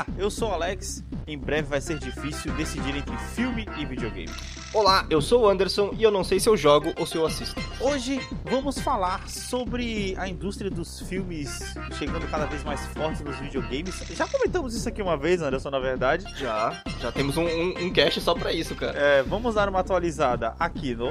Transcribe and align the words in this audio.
Olá, 0.00 0.06
eu 0.16 0.30
sou 0.30 0.48
o 0.48 0.54
Alex. 0.54 1.04
Em 1.26 1.36
breve 1.36 1.68
vai 1.68 1.78
ser 1.78 1.98
difícil 1.98 2.50
decidir 2.54 2.96
entre 2.96 3.14
filme 3.34 3.66
e 3.76 3.84
videogame. 3.84 4.32
Olá, 4.72 5.04
eu 5.10 5.20
sou 5.20 5.42
o 5.42 5.46
Anderson 5.46 5.90
e 5.92 6.02
eu 6.02 6.10
não 6.10 6.24
sei 6.24 6.40
se 6.40 6.48
eu 6.48 6.56
jogo 6.56 6.94
ou 6.98 7.04
se 7.04 7.16
eu 7.16 7.26
assisto. 7.26 7.60
Hoje 7.78 8.18
vamos 8.44 8.78
falar 8.78 9.28
sobre 9.28 10.14
a 10.16 10.26
indústria 10.26 10.70
dos 10.70 11.00
filmes 11.00 11.74
chegando 11.98 12.26
cada 12.30 12.46
vez 12.46 12.64
mais 12.64 12.80
forte 12.86 13.22
nos 13.22 13.36
videogames. 13.36 14.02
Já 14.12 14.26
comentamos 14.26 14.74
isso 14.74 14.88
aqui 14.88 15.02
uma 15.02 15.18
vez, 15.18 15.42
Anderson, 15.42 15.68
na 15.68 15.78
verdade. 15.78 16.24
Já, 16.38 16.82
já 16.98 17.12
temos 17.12 17.36
um, 17.36 17.44
um, 17.44 17.84
um 17.84 17.92
cast 17.92 18.22
só 18.22 18.32
pra 18.32 18.54
isso, 18.54 18.74
cara. 18.74 18.96
É, 18.96 19.22
vamos 19.22 19.54
dar 19.54 19.68
uma 19.68 19.80
atualizada 19.80 20.54
aqui 20.58 20.94
no. 20.94 21.10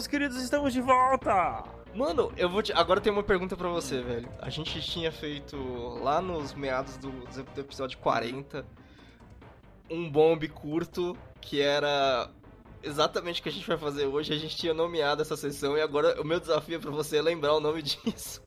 Meus 0.00 0.06
queridos, 0.06 0.42
estamos 0.42 0.72
de 0.72 0.80
volta! 0.80 1.62
Mano, 1.94 2.32
eu 2.34 2.48
vou 2.48 2.62
te... 2.62 2.72
Agora 2.72 3.02
tem 3.02 3.12
uma 3.12 3.22
pergunta 3.22 3.54
pra 3.54 3.68
você, 3.68 4.00
velho. 4.00 4.30
A 4.38 4.48
gente 4.48 4.80
tinha 4.80 5.12
feito 5.12 5.58
lá 6.02 6.22
nos 6.22 6.54
meados 6.54 6.96
do, 6.96 7.10
do 7.10 7.60
episódio 7.60 7.98
40 7.98 8.64
um 9.90 10.10
bombe 10.10 10.48
curto 10.48 11.14
que 11.38 11.60
era 11.60 12.30
exatamente 12.82 13.40
o 13.40 13.42
que 13.42 13.50
a 13.50 13.52
gente 13.52 13.68
vai 13.68 13.76
fazer 13.76 14.06
hoje. 14.06 14.32
A 14.32 14.38
gente 14.38 14.56
tinha 14.56 14.72
nomeado 14.72 15.20
essa 15.20 15.36
sessão 15.36 15.76
e 15.76 15.82
agora 15.82 16.18
o 16.18 16.24
meu 16.24 16.40
desafio 16.40 16.76
é 16.76 16.78
pra 16.78 16.90
você 16.90 17.20
lembrar 17.20 17.52
o 17.52 17.60
nome 17.60 17.82
disso. 17.84 18.42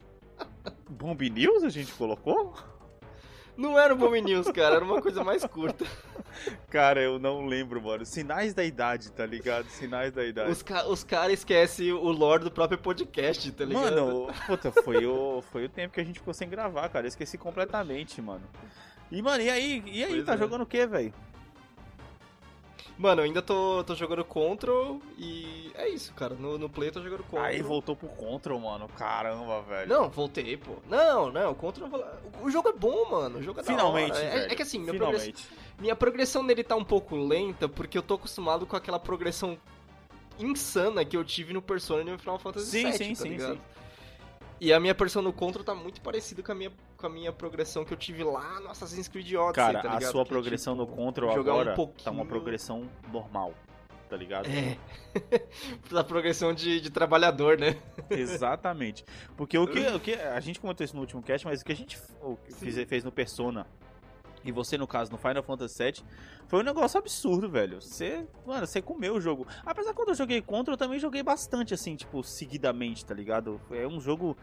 Bomb 0.90 1.22
News 1.30 1.64
a 1.64 1.70
gente 1.70 1.94
colocou? 1.94 2.56
Não 3.56 3.78
era 3.78 3.94
o 3.94 3.98
Bomb 3.98 4.20
News, 4.22 4.48
cara, 4.52 4.76
era 4.76 4.86
uma 4.86 5.02
coisa 5.02 5.24
mais 5.24 5.46
curta. 5.46 5.86
Cara, 6.70 7.00
eu 7.00 7.20
não 7.20 7.46
lembro, 7.46 7.80
mano. 7.80 8.04
Sinais 8.06 8.56
da 8.56 8.64
idade, 8.64 9.12
tá 9.12 9.24
ligado? 9.24 9.70
Sinais 9.70 10.12
da 10.12 10.26
idade. 10.26 10.52
Os, 10.52 10.64
ca 10.64 10.88
os 10.88 11.04
caras 11.04 11.34
esquecem 11.34 11.92
o 11.92 12.10
lore 12.10 12.44
do 12.44 12.50
próprio 12.50 12.78
podcast, 12.80 13.52
tá 13.52 13.64
ligado? 13.64 13.84
Mano, 13.84 14.28
puta, 14.48 14.72
foi 14.72 15.06
o, 15.06 15.44
foi 15.52 15.66
o 15.66 15.70
tempo 15.70 15.94
que 15.94 16.02
a 16.02 16.04
gente 16.04 16.20
ficou 16.20 16.34
sem 16.34 16.50
gravar, 16.50 16.90
cara. 16.90 17.06
Eu 17.06 17.10
esqueci 17.10 17.38
completamente, 17.38 18.20
mano. 18.20 18.42
E, 19.12 19.22
mano, 19.22 19.44
e 19.44 19.50
aí? 19.50 19.84
E 19.86 20.04
aí, 20.04 20.12
Pois 20.12 20.26
tá 20.26 20.34
é. 20.34 20.38
jogando 20.38 20.62
o 20.62 20.66
quê, 20.66 20.88
velho? 20.88 21.14
Mano, 22.98 23.22
eu 23.22 23.26
ainda 23.26 23.42
tô, 23.42 23.84
tô 23.84 23.96
jogando 23.96 24.24
Control 24.24 25.02
e 25.18 25.72
é 25.76 25.90
isso, 25.90 26.14
cara. 26.14 26.36
No, 26.36 26.58
no 26.60 26.70
Play 26.70 26.90
eu 26.90 26.94
tô 26.94 27.02
jogando 27.02 27.24
Control. 27.24 27.42
Aí 27.44 27.62
voltou 27.62 27.96
pro 27.96 28.08
Control, 28.10 28.60
mano. 28.60 28.88
Caramba, 28.98 29.62
velho. 29.64 29.90
Não, 29.90 30.10
voltei, 30.10 30.56
pô. 30.58 30.74
Não, 30.88 31.32
não, 31.32 31.52
o 31.52 31.56
Control. 31.56 31.90
O 32.42 32.52
jogo 32.52 32.70
é 32.70 32.74
bom, 32.74 33.10
mano. 33.10 33.40
O 33.40 33.44
jogo 33.44 33.60
é 33.60 33.64
da 33.64 33.72
Finalmente, 33.72 34.12
hora. 34.12 34.24
É-. 34.24 34.52
É, 34.52 34.56
que 34.56 34.62
assim, 34.62 34.78
minha, 34.80 34.94
progress- 34.94 35.24
Finalmente. 35.24 35.48
minha 35.80 35.96
progressão 35.96 36.44
nele 36.44 36.64
tá 36.64 36.76
um 36.76 36.84
pouco 36.86 37.16
lenta 37.16 37.68
porque 37.68 37.98
eu 37.98 38.04
tô 38.04 38.14
acostumado 38.14 38.66
com 38.68 38.76
aquela 38.76 39.00
progressão 39.00 39.58
insana 40.40 41.04
que 41.04 41.18
eu 41.18 41.24
tive 41.24 41.52
no 41.54 41.62
Persona 41.62 42.02
e 42.02 42.12
no 42.12 42.18
Final 42.20 42.40
Fantasy 42.40 42.66
Sim, 42.68 42.84
VII, 42.92 42.94
sim, 42.98 43.10
tá 43.10 43.16
sim, 43.24 43.30
ligado? 43.30 43.54
sim. 43.56 43.62
E 44.62 44.72
a 44.72 44.80
minha 44.80 44.96
progressão 44.96 45.22
no 45.22 45.34
Control 45.34 45.64
tá 45.66 45.76
muito 45.76 46.00
parecida 46.00 46.42
com 46.42 46.52
a 46.52 46.56
minha, 46.56 46.72
com 47.04 47.08
a 47.08 47.10
minha 47.10 47.34
progressão 47.34 47.84
que 47.84 47.94
eu 47.94 47.98
tive 47.98 48.24
lá 48.24 48.62
no 48.62 48.70
Assassin's 48.70 49.10
Creed 49.10 49.34
Odyssey, 49.34 49.54
Cara, 49.54 49.82
tá 49.82 49.98
a 49.98 50.02
sua 50.02 50.24
Que, 50.24 50.30
progressão 50.30 50.74
tipo, 50.74 50.90
no 50.90 50.96
Control 50.96 51.34
jogar 51.34 51.52
um 51.52 51.56
agora 51.56 51.70
tá 51.72 51.76
pouquinho- 51.76 52.16
uma 52.16 52.26
progressão 52.26 52.90
normal, 53.12 53.54
tá 54.10 54.16
ligado? 54.16 54.48
É. 54.48 54.78
da 55.92 56.02
progressão 56.02 56.54
de, 56.54 56.80
de 56.80 56.90
trabalhador, 56.90 57.58
né? 57.58 57.76
Exatamente. 58.10 59.04
Porque 59.36 59.58
o 59.58 59.68
que, 59.68 59.80
o 59.92 60.00
que 60.00 60.14
a 60.14 60.40
gente 60.40 60.62
comentou 60.62 60.86
isso 60.86 60.96
no 60.96 61.02
último 61.02 61.22
cast, 61.22 61.46
mas 61.46 61.60
o 61.62 61.66
que 61.66 61.74
a 61.74 61.76
gente 61.76 61.98
que 62.46 62.54
fez, 62.54 62.88
fez 62.88 63.04
no 63.04 63.12
Persona 63.12 63.68
e 64.46 64.50
você 64.50 64.78
no 64.78 64.88
caso 64.88 65.12
no 65.12 65.18
Final 65.18 65.44
Fantasy 65.44 65.84
VII 65.84 66.04
foi 66.48 66.62
um 66.62 66.64
negócio 66.64 66.98
absurdo, 66.98 67.50
velho. 67.50 67.82
Você, 67.82 68.26
mano, 68.46 68.66
você 68.66 68.82
comeu 68.82 69.16
o 69.16 69.20
jogo. 69.22 69.46
Apesar 69.66 69.90
que 69.90 69.96
quando 69.98 70.10
eu 70.10 70.16
joguei 70.16 70.42
Contra, 70.42 70.74
eu 70.74 70.78
também 70.78 71.00
joguei 71.00 71.22
bastante 71.22 71.74
assim, 71.74 71.98
tipo, 71.98 72.24
seguidamente, 72.24 73.06
tá 73.06 73.14
ligado? 73.14 73.60
É 73.72 73.86
um 73.86 74.00
jogo 74.00 74.38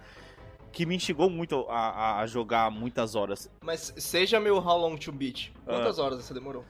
que 0.72 0.86
me 0.86 0.94
instigou 0.96 1.28
muito 1.28 1.66
a, 1.68 2.20
a- 2.20 2.26
jogar 2.26 2.70
muitas 2.70 3.14
horas. 3.14 3.50
Mas 3.62 3.92
seja 3.96 4.38
meu 4.40 4.56
How 4.58 4.78
Long 4.78 4.96
to 4.96 5.12
Beat. 5.12 5.50
Quantas 5.64 5.98
Ah. 5.98 6.02
horas 6.04 6.24
você 6.24 6.32
demorou? 6.34 6.64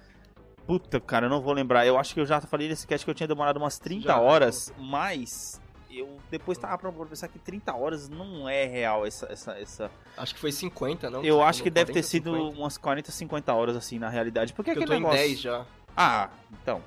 Puta, 0.66 1.00
cara, 1.00 1.27
eu 1.27 1.31
não 1.31 1.41
vou 1.41 1.53
lembrar. 1.53 1.87
Eu 1.87 1.99
acho 1.99 2.15
que 2.15 2.21
eu 2.21 2.27
já 2.27 2.41
falei 2.41 2.69
nesse 2.69 2.87
cast 2.87 3.05
que 3.05 3.10
eu 3.10 3.15
tinha 3.15 3.27
demorado 3.27 3.56
umas 3.56 3.78
30 3.78 4.06
Já, 4.06 4.21
horas, 4.21 4.72
mas 4.78 5.60
eu 5.91 6.16
depois 6.31 6.56
tava 6.56 6.78
pra 6.78 6.93
pensar 7.06 7.27
que 7.28 7.39
30 7.39 7.75
horas 7.75 8.09
não 8.09 8.49
é 8.49 8.65
real 8.66 9.05
essa, 9.05 9.27
essa, 9.33 9.53
essa... 9.59 9.91
Acho 10.16 10.34
que 10.34 10.41
foi 10.41 10.53
50, 10.53 11.10
não? 11.10 11.25
Eu 11.25 11.43
acho 11.43 11.62
que 11.62 11.71
deve 11.71 11.87
ter 11.93 12.00
40, 12.00 12.06
sido 12.09 12.33
50? 12.37 12.59
umas 12.59 12.78
40, 12.78 13.10
50 13.10 13.53
horas 13.53 13.77
assim 13.77 13.99
na 13.99 14.09
realidade. 14.09 14.53
Porque 14.53 14.71
Porque 14.71 14.84
eu 14.84 14.89
tô 14.89 14.94
em 14.94 15.00
negócio... 15.00 15.19
10 15.19 15.41
já. 15.41 15.66
Ah, 15.97 16.31
então. 16.62 16.81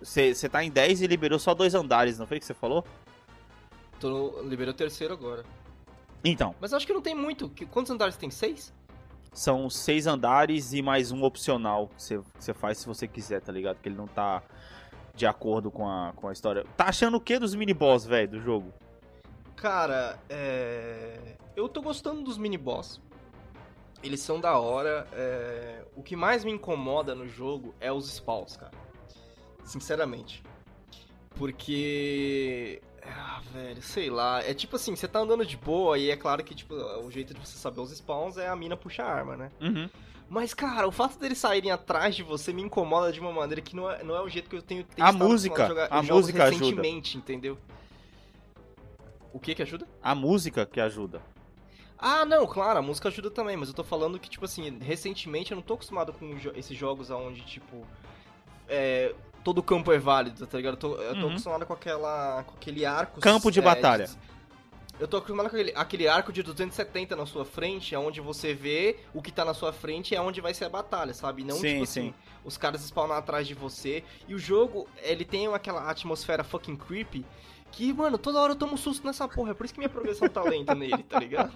Você 0.00 0.48
tá 0.48 0.64
em 0.64 0.70
10 0.70 1.02
e 1.02 1.06
liberou 1.06 1.38
só 1.38 1.52
dois 1.54 1.74
andares, 1.74 2.18
não 2.18 2.26
foi 2.26 2.38
que 2.38 2.46
você 2.46 2.54
falou? 2.54 2.84
Tô 4.00 4.08
no... 4.08 4.48
Liberei 4.48 4.72
o 4.72 4.76
terceiro 4.76 5.12
agora. 5.12 5.44
Então, 6.24 6.54
Mas 6.60 6.72
eu 6.72 6.76
acho 6.76 6.86
que 6.86 6.92
não 6.92 7.00
tem 7.02 7.14
muito. 7.14 7.50
Quantos 7.70 7.90
andares 7.90 8.16
tem? 8.16 8.30
Seis? 8.30 8.72
são 9.32 9.68
seis 9.68 10.06
andares 10.06 10.72
e 10.72 10.80
mais 10.80 11.12
um 11.12 11.22
opcional 11.22 11.88
que 11.88 12.02
você- 12.02 12.18
que 12.18 12.24
você 12.44 12.54
faz 12.54 12.78
se 12.78 12.86
você 12.86 13.06
quiser, 13.06 13.42
tá 13.42 13.52
ligado? 13.52 13.76
Que 13.82 13.88
ele 13.90 13.94
não 13.96 14.06
tá 14.06 14.42
de 15.14 15.26
acordo 15.26 15.70
com 15.70 15.86
a, 15.86 16.14
com 16.16 16.26
a 16.28 16.32
história. 16.32 16.64
Tá 16.74 16.86
achando 16.86 17.18
o 17.18 17.20
que 17.20 17.38
dos 17.38 17.54
mini-boss, 17.54 18.06
velho, 18.06 18.28
do 18.30 18.40
jogo? 18.40 18.72
Cara, 19.54 20.18
é. 20.30 21.36
Eu 21.54 21.68
tô 21.68 21.82
gostando 21.82 22.22
dos 22.22 22.38
mini-boss. 22.38 22.98
Eles 24.02 24.20
são 24.20 24.40
da 24.40 24.58
hora. 24.58 25.06
é, 25.12 25.84
O 25.94 26.02
que 26.02 26.16
mais 26.16 26.42
me 26.42 26.50
incomoda 26.52 27.14
no 27.14 27.28
jogo 27.28 27.74
é 27.78 27.92
os 27.92 28.08
spawns, 28.08 28.56
cara. 28.56 28.72
Sinceramente. 29.64 30.42
Porque. 31.34 32.80
Ah, 33.08 33.40
velho, 33.52 33.82
sei 33.82 34.10
lá. 34.10 34.42
É 34.42 34.54
tipo 34.54 34.76
assim, 34.76 34.94
você 34.96 35.06
tá 35.08 35.20
andando 35.20 35.44
de 35.44 35.56
boa 35.56 35.98
e 35.98 36.10
é 36.10 36.16
claro 36.16 36.42
que, 36.44 36.54
tipo, 36.54 36.74
o 36.74 37.10
jeito 37.10 37.34
de 37.34 37.40
você 37.40 37.56
saber 37.56 37.80
os 37.80 37.90
spawns 37.90 38.36
é 38.36 38.48
a 38.48 38.56
mina 38.56 38.76
puxar 38.76 39.04
a 39.06 39.14
arma, 39.14 39.36
né? 39.36 39.50
Uhum. 39.60 39.88
Mas, 40.28 40.52
cara, 40.52 40.88
o 40.88 40.92
fato 40.92 41.18
deles 41.18 41.38
saírem 41.38 41.70
atrás 41.70 42.16
de 42.16 42.22
você 42.22 42.52
me 42.52 42.62
incomoda 42.62 43.12
de 43.12 43.20
uma 43.20 43.32
maneira 43.32 43.60
que 43.60 43.76
não 43.76 43.88
é, 43.88 44.02
não 44.02 44.16
é 44.16 44.20
o 44.20 44.28
jeito 44.28 44.50
que 44.50 44.56
eu 44.56 44.62
tenho, 44.62 44.82
tenho 44.82 45.06
A 45.06 45.12
música, 45.12 45.64
acostumado 45.66 45.92
a 45.92 46.02
música 46.02 46.44
ajuda. 46.44 46.64
recentemente, 46.64 47.16
entendeu? 47.16 47.56
O 49.32 49.38
que 49.38 49.54
que 49.54 49.62
ajuda? 49.62 49.86
A 50.02 50.14
música 50.14 50.66
que 50.66 50.80
ajuda. 50.80 51.20
Ah, 51.98 52.24
não, 52.24 52.46
claro, 52.46 52.78
a 52.78 52.82
música 52.82 53.08
ajuda 53.08 53.30
também, 53.30 53.56
mas 53.56 53.68
eu 53.68 53.74
tô 53.74 53.84
falando 53.84 54.18
que, 54.18 54.28
tipo 54.28 54.44
assim, 54.44 54.78
recentemente 54.80 55.52
eu 55.52 55.56
não 55.56 55.62
tô 55.62 55.74
acostumado 55.74 56.12
com 56.12 56.36
esses 56.54 56.76
jogos 56.76 57.10
onde, 57.10 57.42
tipo, 57.42 57.86
é, 58.68 59.14
todo 59.46 59.62
campo 59.62 59.92
é 59.92 59.98
válido, 59.98 60.44
tá 60.44 60.56
ligado? 60.56 60.74
Eu 60.74 60.76
tô, 60.76 60.94
eu 60.96 61.14
tô 61.14 61.20
Uhum. 61.20 61.28
acostumado 61.28 61.64
com 61.64 61.72
aquela, 61.72 62.42
com 62.42 62.54
aquele 62.56 62.84
arco... 62.84 63.20
Campo 63.20 63.48
de 63.48 63.60
é, 63.60 63.62
batalha. 63.62 64.10
eu 64.98 65.06
tô 65.06 65.18
acostumado 65.18 65.48
com 65.48 65.54
aquele, 65.54 65.72
aquele 65.76 66.08
arco 66.08 66.32
de 66.32 66.42
270 66.42 67.14
na 67.14 67.26
sua 67.26 67.44
frente, 67.44 67.94
é 67.94 67.98
onde 67.98 68.20
você 68.20 68.52
vê 68.52 68.96
o 69.14 69.22
que 69.22 69.30
tá 69.30 69.44
na 69.44 69.54
sua 69.54 69.72
frente 69.72 70.10
e 70.10 70.16
é 70.16 70.20
onde 70.20 70.40
vai 70.40 70.52
ser 70.52 70.64
a 70.64 70.68
batalha, 70.68 71.14
sabe? 71.14 71.44
Não, 71.44 71.54
Sim, 71.54 71.68
tipo 71.74 71.82
assim, 71.84 72.02
sim. 72.08 72.14
os 72.44 72.56
caras 72.58 72.80
spawnam 72.80 73.14
atrás 73.14 73.46
de 73.46 73.54
você. 73.54 74.02
E 74.26 74.34
o 74.34 74.38
jogo, 74.38 74.88
ele 75.00 75.24
tem 75.24 75.46
aquela 75.54 75.88
atmosfera 75.88 76.42
fucking 76.42 76.74
creepy 76.74 77.24
que, 77.76 77.92
mano, 77.92 78.16
toda 78.16 78.40
hora 78.40 78.52
eu 78.52 78.56
tomo 78.56 78.78
susto 78.78 79.06
nessa 79.06 79.28
porra. 79.28 79.50
É 79.50 79.54
por 79.54 79.66
isso 79.66 79.74
que 79.74 79.80
minha 79.80 79.88
progressão 79.90 80.26
tá 80.30 80.42
lenta 80.42 80.74
nele, 80.74 81.02
tá 81.02 81.20
ligado? 81.20 81.52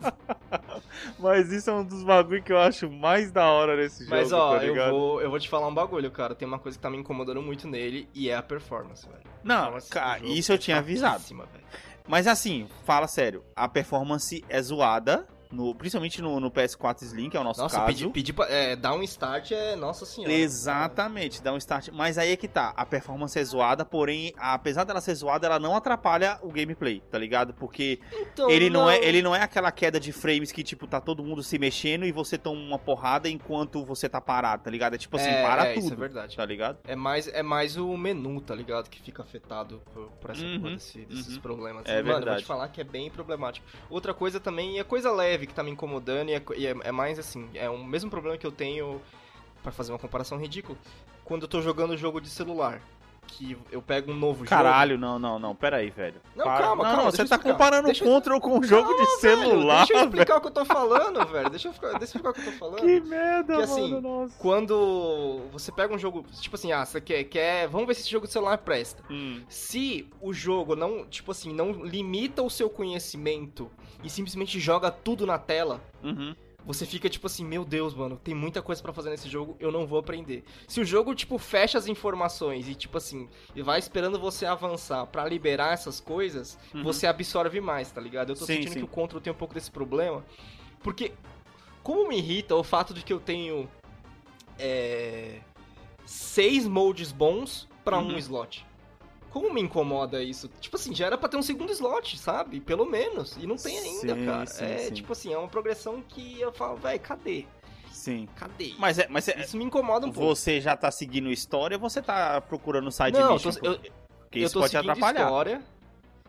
Mas 1.19 1.51
isso 1.51 1.71
é 1.71 1.73
um 1.73 1.83
dos 1.83 2.05
bagulho 2.05 2.43
que 2.43 2.53
eu 2.53 2.59
acho 2.59 2.91
mais 2.91 3.33
da 3.33 3.51
hora 3.51 3.75
nesse 3.75 4.05
jogo, 4.05 4.17
Mas 4.17 4.31
ó, 4.31 4.59
tá 4.59 4.65
eu 4.67 4.91
vou, 4.91 5.23
eu 5.23 5.31
vou 5.31 5.41
te 5.41 5.49
falar 5.49 5.67
um 5.67 5.73
bagulho, 5.73 6.11
cara. 6.11 6.35
Tem 6.35 6.47
uma 6.47 6.59
coisa 6.59 6.77
que 6.77 6.83
tá 6.83 6.91
me 6.91 6.99
incomodando 6.99 7.41
muito 7.41 7.67
nele 7.67 8.07
e 8.15 8.29
é 8.29 8.37
a 8.37 8.43
performance, 8.43 9.09
velho. 9.09 9.23
Não, 9.43 9.79
cara, 9.89 10.23
isso 10.23 10.53
eu 10.53 10.57
é 10.57 10.59
tinha 10.59 10.77
avisado. 10.77 11.25
Mas 12.07 12.27
assim, 12.27 12.69
fala 12.85 13.09
sério, 13.09 13.43
a 13.57 13.67
performance 13.67 14.45
é 14.47 14.61
zoada, 14.61 15.27
no, 15.51 15.75
principalmente 15.75 16.21
no, 16.23 16.39
no 16.41 16.51
PS4 16.51 17.03
Slim, 17.03 17.29
que 17.31 17.37
é 17.37 17.41
o 17.41 17.45
nosso 17.45 17.61
Nossa, 17.61 17.77
caso. 17.77 17.87
pedir 17.89 18.09
pedi 18.11 18.33
pra, 18.33 18.47
é, 18.49 18.77
dar 18.77 18.95
um 18.95 19.03
start 19.03 19.51
é. 19.53 19.75
Nossa 19.77 20.05
senhora. 20.07 20.33
Exatamente, 20.33 21.43
dá 21.43 21.53
um 21.53 21.57
start. 21.57 21.89
Mas 21.93 22.17
aí 22.19 22.33
é 22.33 22.37
que 22.37 22.47
tá, 22.49 22.73
a 22.77 22.87
performance 22.87 23.39
é 23.39 23.45
zoada, 23.45 23.85
porém, 23.85 24.33
apesar 24.37 24.85
dela 24.85 25.01
ser 25.01 25.15
zoada, 25.15 25.47
ela 25.47 25.59
não 25.59 25.75
atrapalha 25.77 26.39
o 26.43 26.51
gameplay, 26.51 27.01
tá 27.11 27.19
ligado? 27.19 27.53
Porque 27.55 27.99
Então, 28.13 28.49
ele 28.51 28.71
não, 28.71 28.89
é, 28.89 28.99
ele 29.05 29.23
não 29.23 29.35
é 29.35 29.43
aquela 29.43 29.73
queda 29.73 29.99
de 29.99 30.13
frames 30.13 30.53
que, 30.53 30.63
tipo, 30.63 30.87
tá 30.87 31.01
todo 31.01 31.23
mundo 31.25 31.43
se 31.43 31.59
mexendo 31.59 32.05
e 32.05 32.13
você 32.13 32.39
toma 32.39 32.61
uma 32.61 32.79
porrada 32.79 33.29
enquanto 33.29 33.85
você 33.85 34.09
tá 34.09 34.21
parado, 34.21 34.63
tá 34.65 34.71
ligado? 34.71 34.95
É 34.95 34.99
tipo 34.99 35.17
assim, 35.17 35.29
É, 35.29 35.43
para 35.43 35.67
é, 35.67 35.75
tudo. 35.75 35.85
isso 35.85 35.93
é 35.93 35.97
verdade. 35.97 36.37
Tá 36.37 36.45
ligado? 36.45 36.79
É 36.85 36.95
mais, 36.95 37.27
é 37.29 37.43
mais 37.43 37.77
o 37.77 37.97
menu, 37.97 38.41
tá 38.41 38.55
ligado? 38.55 38.89
Que 38.89 39.01
fica 39.01 39.23
afetado 39.23 39.83
por, 39.93 40.07
por 40.21 40.31
essa 40.31 40.41
Uhum, 40.45 40.75
desse- 40.75 41.05
desses 41.07 41.35
uhum. 41.37 41.41
problemas. 41.43 41.83
É 41.87 41.97
Mano, 41.97 41.99
eu 41.99 42.05
vou 42.05 42.15
verdade. 42.17 42.43
te 42.43 42.47
falar 42.47 42.69
que 42.69 42.81
é 42.81 42.85
bem 42.85 43.11
problemático. 43.11 43.67
Outra 43.89 44.15
coisa 44.15 44.39
também, 44.41 44.77
e 44.77 44.79
é 44.79 44.85
coisa 44.85 45.11
leve 45.13 45.40
que 45.47 45.55
tá 45.55 45.63
me 45.63 45.71
incomodando, 45.71 46.29
e 46.31 46.35
é, 46.35 46.43
e 46.57 46.67
é- 46.67 46.77
é 46.85 46.93
mais 46.93 47.19
assim, 47.19 47.49
é 47.55 47.69
o 47.69 47.83
mesmo 47.85 48.11
problema 48.11 48.37
que 48.39 48.47
eu 48.47 48.53
tenho, 48.53 49.01
pra 49.63 49.73
fazer 49.73 49.93
uma 49.93 49.99
comparação 49.99 50.39
ridícula, 50.39 50.79
quando 51.25 51.43
eu 51.43 51.49
tô 51.49 51.61
jogando 51.61 51.97
jogo 51.97 52.21
de 52.21 52.29
celular. 52.29 52.81
Que 53.33 53.57
eu 53.71 53.81
pego 53.81 54.11
um 54.13 54.15
novo 54.15 54.45
Caralho, 54.45 54.99
não, 54.99 55.19
não, 55.19 55.39
não, 55.39 55.55
pera 55.55 55.79
aí, 55.79 55.89
velho. 55.91 56.21
Não, 56.37 56.45
Para- 56.45 56.59
calma, 56.67 56.83
não, 56.85 56.91
calma, 56.91 57.05
não, 57.05 57.11
você 57.11 57.25
tá 57.25 57.39
comparando 57.39 57.89
o 57.89 57.93
eu- 57.93 57.99
Control 58.05 58.41
com 58.41 58.59
um 58.59 58.63
jogo 58.63 58.91
de 58.93 58.97
velho, 58.99 59.19
celular, 59.19 59.79
deixa 59.87 59.93
eu 59.93 59.97
velho. 59.99 60.09
explicar 60.09 60.37
o 60.37 60.41
que 60.41 60.47
eu 60.49 60.51
tô 60.51 60.65
falando, 60.65 61.27
velho. 61.27 61.51
Deixa 61.51 61.69
eu, 61.69 61.73
deixa 61.73 61.95
eu 61.95 62.03
explicar 62.03 62.31
o 62.31 62.33
que 62.35 62.41
eu 62.41 62.45
tô 62.45 62.53
falando. 62.53 62.81
Que 62.81 63.01
merda, 63.01 63.57
Que, 63.57 63.63
assim, 63.63 63.91
mano, 63.93 64.01
nossa. 64.23 64.35
Quando 64.39 65.41
você 65.53 65.71
pega 65.73 65.95
um 65.95 65.99
jogo, 65.99 66.25
tipo 66.41 66.57
assim, 66.57 66.73
ah, 66.73 66.85
você 66.85 67.01
quer, 67.01 67.25
quer. 67.25 67.69
Vamos 67.69 67.87
ver 67.87 67.95
se 67.95 68.01
esse 68.03 68.11
jogo 68.11 68.27
de 68.27 68.33
celular 68.33 68.59
presta. 68.59 69.03
Hum, 69.11 69.43
Se 69.49 70.09
o 70.21 70.33
jogo 70.33 70.75
não, 70.77 71.05
tipo 71.07 71.31
assim, 71.31 71.53
não 71.53 71.73
limita 71.73 72.43
o 72.43 72.51
seu 72.51 72.69
conhecimento 72.69 73.71
e 74.03 74.11
simplesmente 74.11 74.59
joga 74.61 74.91
tudo 74.91 75.27
na 75.27 75.39
tela, 75.39 75.81
uhum. 76.03 76.35
Você 76.67 76.85
fica 76.87 77.09
tipo 77.09 77.27
assim, 77.27 77.45
meu 77.45 77.65
Deus, 77.65 77.95
mano, 77.95 78.17
tem 78.17 78.35
muita 78.35 78.61
coisa 78.63 78.83
pra 78.83 78.93
fazer 78.93 79.11
nesse 79.11 79.29
jogo, 79.29 79.57
eu 79.61 79.71
não 79.73 79.87
vou 79.87 79.99
aprender. 79.99 80.45
Se 80.69 80.81
o 80.81 80.85
jogo, 80.85 81.15
tipo, 81.15 81.39
fecha 81.39 81.79
as 81.79 81.87
informações 81.87 82.69
e, 82.69 82.75
tipo 82.75 82.97
assim, 82.99 83.29
e 83.55 83.63
vai 83.63 83.79
esperando 83.79 84.19
você 84.19 84.47
avançar 84.47 85.07
pra 85.07 85.25
liberar 85.27 85.73
essas 85.73 86.01
coisas, 86.01 86.59
Uhum. 86.75 86.83
você 86.83 87.07
absorve 87.07 87.61
mais, 87.61 87.91
tá 87.91 88.01
ligado? 88.01 88.31
Eu 88.31 88.37
tô 88.37 88.45
Sim, 88.45 88.55
sentindo 88.55 88.73
sim. 88.73 88.79
que 88.81 88.85
o 88.85 88.89
Control 88.89 89.21
tem 89.21 89.33
um 89.33 89.37
pouco 89.37 89.55
desse 89.55 89.71
problema, 89.71 90.25
porque 90.83 91.13
como 91.83 92.09
me 92.09 92.19
irrita 92.19 92.55
o 92.55 92.63
fato 92.63 92.93
de 92.95 93.03
que 93.03 93.13
eu 93.13 93.21
tenho 93.21 93.69
é, 94.59 95.41
seis 96.05 96.67
moldes 96.67 97.13
bons 97.13 97.69
pra 97.85 97.99
um 97.99 98.09
Uhum. 98.11 98.19
slot. 98.19 98.67
Como 99.31 99.53
me 99.53 99.61
incomoda 99.61 100.23
isso? 100.23 100.49
Tipo 100.61 100.77
assim, 100.77 100.95
já 100.95 101.07
era 101.07 101.17
pra 101.17 101.29
ter 101.29 101.37
um 101.37 101.43
segundo 101.43 101.71
slot, 101.73 102.19
sabe? 102.19 102.61
Pelo 102.61 102.85
menos. 102.85 103.37
E 103.37 103.47
não 103.47 103.57
tem 103.57 103.79
ainda, 103.79 104.15
Sim, 104.15 104.27
cara. 104.27 104.47
sim, 104.47 104.65
é 104.65 104.79
sim. 104.79 104.95
tipo 104.95 105.13
assim, 105.13 105.33
é 105.33 105.39
uma 105.39 105.49
progressão 105.49 106.03
que 106.03 106.41
eu 106.41 106.53
falo, 106.53 106.77
velho, 106.77 106.99
cadê? 107.01 107.47
Sim. 107.93 108.29
Cadê? 108.35 108.73
Mas, 108.79 108.99
é, 108.99 109.07
mas 109.09 109.29
é, 109.29 109.41
Isso 109.41 109.57
me 109.57 109.65
incomoda 109.65 110.07
um 110.07 110.13
pouco. 110.13 110.35
você 110.35 110.61
já 110.61 110.77
tá 110.77 110.91
seguindo 110.91 111.31
história 111.31 111.77
ou 111.77 111.81
você 111.81 112.01
tá 112.03 112.41
procurando 112.41 112.91
side 112.91 113.13
Não, 113.19 113.35
mission? 113.35 113.53
tô, 113.53 113.67
eu, 113.67 113.79
Porque 113.79 114.39
eu 114.39 114.45
isso 114.45 114.55
tô 114.55 114.61
pode 114.61 114.71
te 114.71 114.77
seguindo 114.77 114.91
atrapalhar. 114.91 115.23
história. 115.25 115.63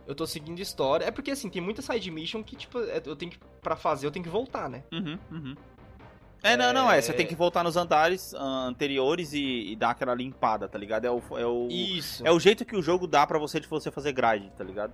Eu 0.06 0.15
tô 0.15 0.27
seguindo 0.27 0.59
história. 0.59 1.06
É 1.06 1.12
porque 1.12 1.31
assim, 1.31 1.50
tem 1.50 1.62
muita 1.62 1.81
side 1.81 2.12
mission 2.12 2.44
que, 2.44 2.56
tipo, 2.56 2.80
é- 2.80 3.01
eu 3.06 3.15
tenho 3.15 3.31
que. 3.31 3.39
Pra 3.62 3.75
fazer, 3.75 4.06
eu 4.07 4.12
tenho 4.12 4.24
que 4.25 4.30
voltar, 4.31 4.68
né? 4.69 4.83
Uhum, 4.92 5.18
uhum. 5.31 5.56
É, 6.43 6.57
não, 6.57 6.73
não, 6.73 6.91
é. 6.91 6.99
Você 7.01 7.11
É. 7.11 7.13
tem 7.13 7.27
que 7.27 7.35
voltar 7.35 7.63
nos 7.63 7.77
andares 7.77 8.33
ah, 8.33 8.65
anteriores 8.67 9.33
e, 9.33 9.71
e 9.71 9.75
dar 9.75 9.91
aquela 9.91 10.13
limpada, 10.15 10.67
tá 10.67 10.77
ligado? 10.77 11.05
É 11.05 11.11
o, 11.11 11.21
é 11.38 11.45
o, 11.45 11.67
Isso. 11.69 12.25
é 12.25 12.31
o 12.31 12.39
jeito 12.39 12.65
que 12.65 12.75
o 12.75 12.81
jogo 12.81 13.05
dá 13.07 13.25
pra 13.27 13.38
você 13.38 13.59
de 13.59 13.67
você 13.67 13.91
fazer 13.91 14.11
grind, 14.13 14.49
tá 14.57 14.63
ligado? 14.63 14.93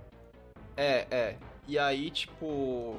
É, 0.76 1.06
é. 1.10 1.36
E 1.66 1.78
aí, 1.78 2.10
tipo. 2.10 2.96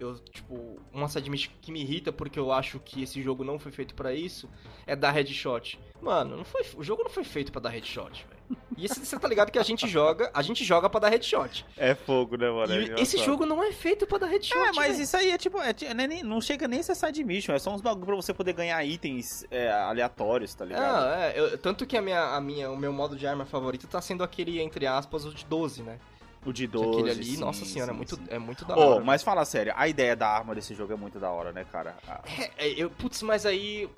Eu, 0.00 0.16
tipo, 0.18 0.80
uma 0.92 1.06
side 1.08 1.30
mission 1.30 1.52
que 1.60 1.70
me 1.70 1.80
irrita 1.80 2.12
porque 2.12 2.36
eu 2.36 2.50
acho 2.50 2.80
que 2.80 3.04
esse 3.04 3.22
jogo 3.22 3.44
não 3.44 3.56
foi 3.56 3.70
feito 3.70 3.94
pra 3.94 4.12
isso 4.12 4.48
é 4.84 4.96
dar 4.96 5.12
headshot. 5.12 5.78
Mano, 6.00 6.36
não 6.36 6.44
foi, 6.44 6.62
o 6.76 6.82
jogo 6.82 7.04
não 7.04 7.10
foi 7.10 7.22
feito 7.22 7.52
pra 7.52 7.60
dar 7.60 7.68
headshot, 7.70 8.26
velho. 8.28 8.41
E 8.76 8.84
esse, 8.86 9.04
você 9.04 9.18
tá 9.18 9.28
ligado 9.28 9.50
que 9.50 9.58
a 9.58 9.62
gente 9.62 9.86
joga, 9.88 10.30
a 10.34 10.42
gente 10.42 10.64
joga 10.64 10.88
pra 10.90 11.00
dar 11.00 11.08
headshot. 11.10 11.64
É 11.76 11.94
fogo, 11.94 12.36
né, 12.36 12.50
mano? 12.50 12.72
E 12.74 13.00
esse 13.02 13.16
jogo 13.18 13.44
não 13.46 13.62
é 13.62 13.70
feito 13.72 14.06
pra 14.06 14.18
dar 14.18 14.26
headshot. 14.26 14.56
É, 14.58 14.72
mas 14.72 14.92
velho. 14.92 15.02
isso 15.02 15.16
aí 15.16 15.30
é 15.30 15.38
tipo, 15.38 15.58
é, 15.60 15.74
não 15.94 16.04
é 16.04 16.06
nem- 16.06 16.22
não 16.22 16.40
chega 16.40 16.66
nem 16.66 16.80
a 16.80 16.82
ser 16.82 16.94
side 16.94 17.22
mission, 17.22 17.52
é 17.54 17.58
só 17.58 17.72
uns 17.72 17.80
bagulho 17.80 18.06
pra 18.06 18.16
você 18.16 18.34
poder 18.34 18.52
ganhar 18.54 18.82
itens 18.84 19.44
é, 19.50 19.70
aleatórios, 19.70 20.54
tá 20.54 20.64
ligado? 20.64 21.04
Ah, 21.06 21.18
é, 21.34 21.38
eu- 21.38 21.58
tanto 21.58 21.86
que 21.86 21.96
a 21.96 22.02
minha, 22.02 22.20
a 22.34 22.40
minha, 22.40 22.70
o 22.70 22.76
meu 22.76 22.92
modo 22.92 23.14
de 23.16 23.26
arma 23.26 23.44
favorito 23.44 23.86
tá 23.86 24.00
sendo 24.00 24.24
aquele, 24.24 24.60
entre 24.60 24.86
aspas, 24.86 25.24
o 25.24 25.32
de 25.34 25.44
12, 25.44 25.82
né? 25.82 25.98
O 26.44 26.52
de 26.52 26.66
Que 26.66 26.72
12. 26.72 26.88
aquele 26.90 27.10
ali, 27.12 27.24
sim, 27.24 27.36
nossa 27.40 27.64
senhora, 27.64 27.90
é 27.90 27.92
sim, 27.92 27.96
muito, 27.96 28.16
sim. 28.16 28.22
é 28.28 28.38
muito 28.38 28.64
da 28.64 28.76
hora. 28.76 29.04
mas 29.04 29.22
fala 29.22 29.44
sério, 29.44 29.72
a 29.76 29.86
ideia 29.86 30.16
da 30.16 30.26
arma 30.28 30.54
desse 30.56 30.74
jogo 30.74 30.92
é 30.92 30.96
muito 30.96 31.20
da 31.20 31.30
hora, 31.30 31.52
né, 31.52 31.64
cara? 31.70 31.94
Ah, 32.08 32.20
É, 32.58 32.66
é, 32.66 32.68
eu, 32.76 32.90
putz, 32.90 33.22
mas 33.22 33.46
aí. 33.46 33.88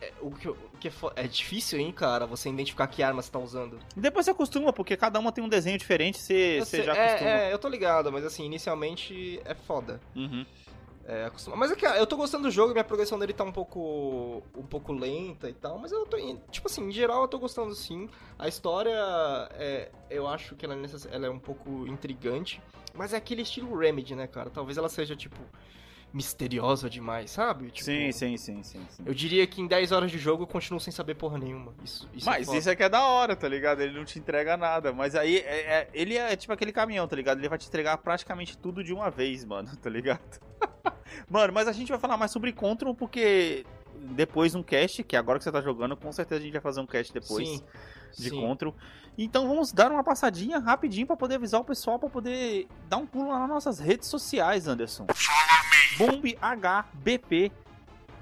É, 0.00 0.12
o 0.20 0.30
que, 0.30 0.48
o 0.48 0.56
que 0.80 0.88
é, 0.88 0.92
é 1.16 1.26
difícil, 1.26 1.78
hein, 1.78 1.92
cara, 1.92 2.26
você 2.26 2.48
identificar 2.48 2.86
que 2.86 3.02
arma 3.02 3.20
você 3.22 3.30
tá 3.30 3.38
usando. 3.38 3.78
Depois 3.96 4.24
você 4.24 4.30
acostuma, 4.32 4.72
porque 4.72 4.96
cada 4.96 5.18
uma 5.18 5.30
tem 5.32 5.42
um 5.44 5.48
desenho 5.48 5.78
diferente, 5.78 6.18
você, 6.18 6.58
você 6.60 6.82
já 6.82 6.94
é, 6.96 7.04
acostuma. 7.06 7.30
é, 7.30 7.52
eu 7.52 7.58
tô 7.58 7.68
ligado, 7.68 8.10
mas 8.10 8.24
assim, 8.24 8.44
inicialmente 8.44 9.40
é 9.44 9.54
foda. 9.54 10.00
Uhum. 10.16 10.44
É, 11.06 11.24
acostuma- 11.24 11.56
Mas 11.56 11.72
é 11.72 11.74
que 11.74 11.84
ah, 11.86 11.96
eu 11.96 12.06
tô 12.06 12.16
gostando 12.16 12.44
do 12.44 12.50
jogo, 12.50 12.72
minha 12.72 12.84
progressão 12.84 13.18
dele 13.18 13.32
tá 13.32 13.42
um 13.42 13.50
pouco. 13.50 14.42
um 14.56 14.62
pouco 14.62 14.92
lenta 14.92 15.48
e 15.48 15.52
tal, 15.52 15.76
mas 15.78 15.90
eu 15.90 16.06
tô. 16.06 16.16
Tipo 16.52 16.68
assim, 16.68 16.86
em 16.88 16.92
geral 16.92 17.22
eu 17.22 17.28
tô 17.28 17.38
gostando 17.38 17.74
sim. 17.74 18.08
A 18.38 18.46
história, 18.46 18.94
é, 19.54 19.90
eu 20.08 20.28
acho 20.28 20.54
que 20.54 20.64
ela 20.64 20.74
é, 20.74 20.76
necess- 20.76 21.08
ela 21.10 21.26
é 21.26 21.30
um 21.30 21.38
pouco 21.38 21.84
intrigante, 21.88 22.62
mas 22.94 23.12
é 23.12 23.16
aquele 23.16 23.42
estilo 23.42 23.76
Remedy, 23.76 24.14
né, 24.14 24.26
cara? 24.28 24.50
Talvez 24.50 24.78
ela 24.78 24.88
seja, 24.88 25.16
tipo, 25.16 25.36
misteriosa 26.12 26.90
demais, 26.90 27.30
sabe? 27.30 27.70
Tipo, 27.70 27.84
sim, 27.84 28.10
sim, 28.12 28.36
sim, 28.36 28.62
sim, 28.62 28.86
sim. 28.90 29.02
Eu 29.06 29.14
diria 29.14 29.46
que 29.46 29.60
em 29.60 29.66
10 29.66 29.92
horas 29.92 30.10
de 30.10 30.18
jogo 30.18 30.42
eu 30.42 30.46
continuo 30.46 30.80
sem 30.80 30.92
saber 30.92 31.14
porra 31.14 31.38
nenhuma. 31.38 31.72
Isso, 31.84 32.08
isso 32.12 32.28
é 32.28 32.32
Mas 32.32 32.46
foda. 32.46 32.58
isso 32.58 32.70
é 32.70 32.76
que 32.76 32.82
é 32.82 32.88
da 32.88 33.04
hora, 33.04 33.36
tá 33.36 33.48
ligado? 33.48 33.80
Ele 33.80 33.96
não 33.96 34.04
te 34.04 34.18
entrega 34.18 34.56
nada. 34.56 34.92
Mas 34.92 35.14
aí, 35.14 35.38
é- 35.38 35.60
é- 35.82 35.88
ele 35.94 36.16
é 36.16 36.34
tipo 36.34 36.52
aquele 36.52 36.72
caminhão, 36.72 37.06
tá 37.06 37.14
ligado? 37.14 37.38
Ele 37.38 37.48
vai 37.48 37.58
te 37.58 37.68
entregar 37.68 37.96
praticamente 37.98 38.58
tudo 38.58 38.82
de 38.82 38.92
uma 38.92 39.10
vez, 39.10 39.44
mano, 39.44 39.68
tá 39.80 39.88
ligado? 39.88 40.40
mano, 41.28 41.52
mas 41.52 41.68
a 41.68 41.72
gente 41.72 41.88
vai 41.88 41.98
falar 41.98 42.16
mais 42.16 42.32
sobre 42.32 42.52
Control 42.52 42.94
porque 42.94 43.64
depois 43.94 44.54
um 44.54 44.62
cast, 44.62 45.04
que 45.04 45.14
agora 45.14 45.38
que 45.38 45.44
você 45.44 45.52
tá 45.52 45.60
jogando, 45.60 45.96
com 45.96 46.10
certeza 46.10 46.40
a 46.40 46.44
gente 46.44 46.52
vai 46.52 46.62
fazer 46.62 46.80
um 46.80 46.86
cast 46.86 47.12
depois 47.12 47.46
Sim, 47.48 47.62
de 48.16 48.30
sim. 48.30 48.40
Control. 48.40 48.74
Então 49.16 49.46
vamos 49.46 49.72
dar 49.72 49.90
uma 49.90 50.04
passadinha 50.04 50.58
rapidinho 50.58 51.06
pra 51.06 51.16
poder 51.16 51.34
avisar 51.34 51.60
o 51.60 51.64
pessoal, 51.64 51.98
pra 51.98 52.08
poder 52.08 52.66
dar 52.88 52.96
um 52.96 53.06
pulo 53.06 53.28
lá 53.28 53.40
nas 53.40 53.48
nossas 53.48 53.78
redes 53.78 54.08
sociais, 54.08 54.66
Anderson. 54.66 55.06
Bomb 55.98 56.24
HBP 56.40 57.52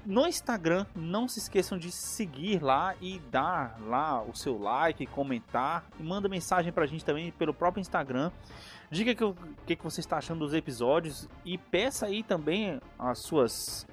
no 0.05 0.27
Instagram, 0.27 0.85
não 0.95 1.27
se 1.27 1.39
esqueçam 1.39 1.77
de 1.77 1.91
seguir 1.91 2.63
lá 2.63 2.95
e 2.99 3.19
dar 3.31 3.77
lá 3.81 4.21
o 4.23 4.35
seu 4.35 4.57
like, 4.57 5.05
comentar 5.07 5.85
e 5.99 6.03
manda 6.03 6.27
mensagem 6.27 6.71
pra 6.71 6.85
gente 6.85 7.05
também 7.05 7.31
pelo 7.31 7.53
próprio 7.53 7.81
Instagram. 7.81 8.31
Diga 8.89 9.13
que 9.13 9.23
o 9.23 9.35
que, 9.67 9.75
que 9.75 9.83
você 9.83 9.99
está 9.99 10.17
achando 10.17 10.39
dos 10.39 10.53
episódios 10.53 11.29
e 11.45 11.57
peça 11.57 12.07
aí 12.07 12.23
também 12.23 12.81
as 12.97 13.19
suas. 13.19 13.85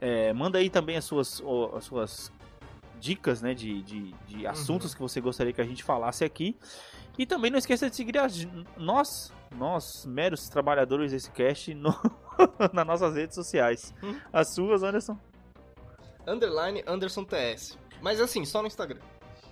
é, 0.00 0.32
manda 0.32 0.58
aí 0.58 0.70
também 0.70 0.96
as 0.96 1.04
suas, 1.04 1.42
as 1.76 1.84
suas 1.84 2.32
dicas 2.98 3.40
né, 3.42 3.54
de, 3.54 3.82
de, 3.82 4.14
de 4.26 4.46
assuntos 4.46 4.94
que 4.94 5.00
você 5.00 5.20
gostaria 5.20 5.52
que 5.52 5.60
a 5.60 5.64
gente 5.64 5.82
falasse 5.82 6.24
aqui. 6.24 6.56
E 7.18 7.26
também 7.26 7.50
não 7.50 7.58
esqueça 7.58 7.90
de 7.90 7.96
seguir 7.96 8.14
nós, 8.76 9.32
nós, 9.56 10.04
meros 10.06 10.48
trabalhadores 10.48 11.10
desse 11.12 11.30
cast, 11.32 11.74
no, 11.74 11.92
nas 12.72 12.86
nossas 12.86 13.14
redes 13.14 13.34
sociais. 13.34 13.92
Hum. 14.02 14.18
As 14.32 14.54
suas, 14.54 14.82
Anderson? 14.82 15.18
Underline 16.26 16.82
Anderson 16.86 17.24
TS. 17.24 17.78
Mas 18.00 18.20
assim, 18.20 18.44
só 18.44 18.60
no 18.60 18.68
Instagram. 18.68 19.00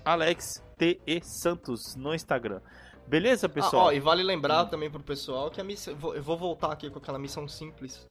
Alex 0.05 0.63
T.E. 0.77 1.21
Santos 1.25 1.97
no 1.97 2.15
Instagram. 2.15 2.61
Beleza, 3.09 3.47
Ah, 3.47 3.51
pessoal? 3.51 3.87
ó, 3.87 3.93
e 3.93 3.99
vale 4.01 4.23
lembrar 4.23 4.65
Hum. 4.65 4.69
também 4.69 4.91
pro 4.91 5.03
pessoal 5.03 5.51
que 5.51 5.61
a 5.61 5.65
missão. 5.65 5.95
vou- 5.97 6.15
Eu 6.15 6.23
vou 6.23 6.37
voltar 6.37 6.71
aqui 6.73 6.89
com 6.91 6.99
aquela 6.99 7.19
missão 7.19 7.49
simples 7.49 8.07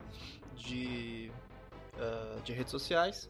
de, 0.55 1.31
ah, 1.97 2.37
de 2.43 2.51
redes 2.53 2.71
sociais. 2.71 3.29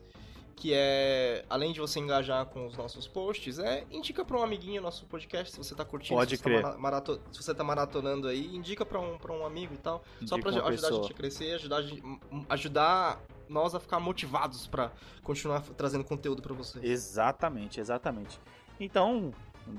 Que 0.56 0.72
é, 0.74 1.44
além 1.50 1.74
de 1.74 1.82
você 1.82 2.00
engajar 2.00 2.46
com 2.46 2.66
os 2.66 2.78
nossos 2.78 3.08
posts, 3.08 3.60
é 3.60 3.84
indica 3.92 4.24
pra 4.24 4.38
um 4.40 4.42
amiguinho 4.44 4.82
nosso 4.82 5.06
podcast, 5.06 5.52
se 5.52 5.58
você 5.58 5.76
tá 5.76 5.84
curtindo, 5.84 6.18
Pode 6.18 6.38
se, 6.38 6.42
crer. 6.42 6.58
Você 6.58 6.62
tá 6.62 6.68
mara- 6.70 6.80
marato- 6.82 7.22
se 7.32 7.44
você 7.44 7.54
tá 7.54 7.64
maratonando 7.64 8.28
aí, 8.30 8.56
indica 8.56 8.86
pra 8.86 9.00
um, 9.00 9.18
pra 9.18 9.34
um 9.34 9.46
amigo 9.46 9.74
e 9.74 9.78
tal. 9.78 10.02
Só 10.26 10.38
Indica 10.38 10.40
pra 10.40 10.52
uma 10.52 10.70
ajudar 10.70 10.70
a 10.70 10.72
pessoa. 10.90 11.02
gente 11.04 11.12
a 11.12 11.16
crescer, 11.16 11.52
ajudar, 11.56 11.82
a 12.48 12.54
ajudar 12.54 13.22
nós 13.50 13.76
a 13.76 13.80
ficar 13.82 14.00
motivados 14.00 14.66
pra 14.66 14.92
continuar 15.22 15.62
trazendo 15.76 16.06
conteúdo 16.06 16.42
pra 16.42 16.54
vocês. 16.54 16.84
Exatamente, 16.84 17.80
exatamente. 17.82 18.40
Então, 18.80 19.34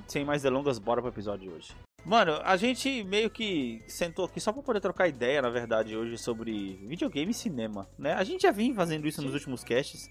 sem 0.07 0.25
mais 0.27 0.43
delongas, 0.43 0.79
bora 0.79 1.01
pro 1.01 1.11
episódio 1.11 1.49
de 1.49 1.57
hoje. 1.57 1.73
Mano, 2.05 2.39
a 2.45 2.57
gente 2.57 3.03
meio 3.03 3.29
que 3.29 3.83
sentou 3.89 4.27
aqui 4.27 4.41
só 4.41 4.53
pra 4.53 4.63
poder 4.63 4.79
trocar 4.81 5.09
ideia, 5.09 5.43
na 5.43 5.51
verdade, 5.51 5.97
hoje 5.97 6.17
sobre 6.17 6.75
videogame 6.87 7.33
e 7.33 7.35
cinema, 7.35 7.89
né? 7.99 8.13
A 8.13 8.23
gente 8.23 8.43
já 8.43 8.53
vinha 8.53 8.73
fazendo 8.75 9.09
isso 9.09 9.21
nos 9.23 9.31
Sim. 9.33 9.37
últimos 9.37 9.65
casts 9.65 10.09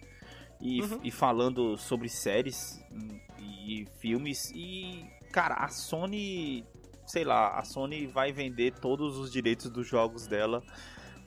e, 0.68 0.82
Uhum. 0.82 1.00
e 1.04 1.12
falando 1.12 1.78
sobre 1.78 2.10
séries 2.10 2.84
hum, 2.92 3.20
e 3.40 3.88
filmes 4.00 4.52
e, 4.56 5.06
cara, 5.32 5.56
a 5.56 5.68
Sony, 5.68 6.66
sei 7.06 7.24
lá, 7.24 7.58
a 7.60 7.64
Sony 7.64 8.08
vai 8.08 8.32
vender 8.32 8.74
todos 8.74 9.18
os 9.18 9.32
direitos 9.32 9.70
dos 9.70 9.88
jogos 9.88 10.26
dela 10.28 10.64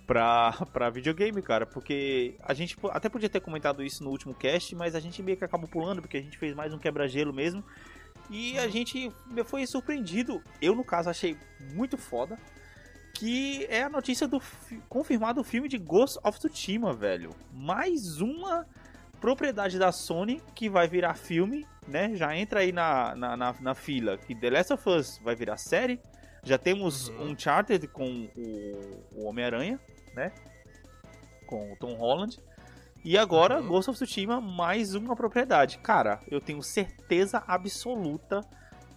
pra, 0.06 0.52
pra 0.72 0.90
videogame, 0.90 1.40
cara. 1.42 1.64
Porque 1.66 2.34
a 2.42 2.52
gente 2.54 2.76
até 2.90 3.08
podia 3.08 3.28
ter 3.28 3.40
comentado 3.40 3.82
isso 3.82 4.02
no 4.02 4.10
último 4.10 4.34
cast, 4.34 4.74
mas 4.74 4.94
a 4.94 5.00
gente 5.00 5.22
meio 5.22 5.36
que 5.36 5.44
acabou 5.44 5.68
pulando, 5.68 6.00
porque 6.02 6.16
a 6.16 6.22
gente 6.22 6.36
fez 6.36 6.54
mais 6.54 6.72
um 6.74 6.78
quebra-gelo 6.78 7.32
mesmo. 7.32 7.62
E 8.30 8.58
a 8.58 8.68
gente 8.68 9.10
foi 9.46 9.64
surpreendido. 9.66 10.42
Eu, 10.60 10.74
no 10.74 10.84
caso, 10.84 11.08
achei 11.08 11.36
muito 11.74 11.96
foda. 11.96 12.36
Que 13.14 13.64
é 13.66 13.82
a 13.82 13.88
notícia 13.88 14.28
do 14.28 14.38
fi- 14.38 14.80
confirmado 14.88 15.40
o 15.40 15.44
filme 15.44 15.68
de 15.68 15.76
Ghost 15.78 16.18
of 16.22 16.38
Tsushima, 16.38 16.92
velho. 16.92 17.30
Mais 17.52 18.20
uma 18.20 18.66
propriedade 19.20 19.78
da 19.78 19.92
Sony 19.92 20.42
que 20.54 20.68
vai 20.68 20.86
virar 20.88 21.14
filme, 21.14 21.66
né? 21.86 22.14
Já 22.14 22.36
entra 22.36 22.60
aí 22.60 22.72
na, 22.72 23.14
na, 23.14 23.36
na, 23.36 23.54
na 23.60 23.74
fila 23.74 24.16
que 24.18 24.34
The 24.34 24.50
Last 24.50 24.72
of 24.72 24.88
Us 24.88 25.18
vai 25.22 25.34
virar 25.34 25.56
série. 25.56 26.00
Já 26.44 26.56
temos 26.56 27.08
Uhum. 27.08 27.30
Uncharted 27.30 27.86
com 27.88 28.28
o, 28.36 29.04
o 29.20 29.26
Homem-Aranha, 29.26 29.78
né? 30.14 30.32
Com 31.46 31.72
o 31.72 31.76
Tom 31.76 31.94
Holland. 31.94 32.38
E 33.04 33.16
agora, 33.16 33.60
Uhum. 33.60 33.68
Ghost 33.68 33.90
of 33.90 33.96
Tsushima, 33.98 34.40
mais 34.40 34.94
uma 34.94 35.14
propriedade. 35.16 35.78
Cara, 35.78 36.20
eu 36.30 36.40
tenho 36.40 36.62
certeza 36.62 37.42
absoluta 37.46 38.40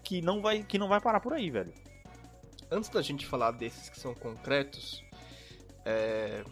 que 0.03 0.21
não 0.21 0.41
vai, 0.41 0.63
que 0.63 0.77
não 0.77 0.87
vai 0.87 0.99
parar 0.99 1.19
por 1.19 1.33
aí, 1.33 1.49
velho. 1.49 1.73
Antes 2.69 2.89
da 2.89 3.01
gente 3.01 3.25
falar 3.25 3.51
desses 3.51 3.89
que 3.89 3.99
são 3.99 4.13
concretos, 4.15 5.03
é, 5.85 6.43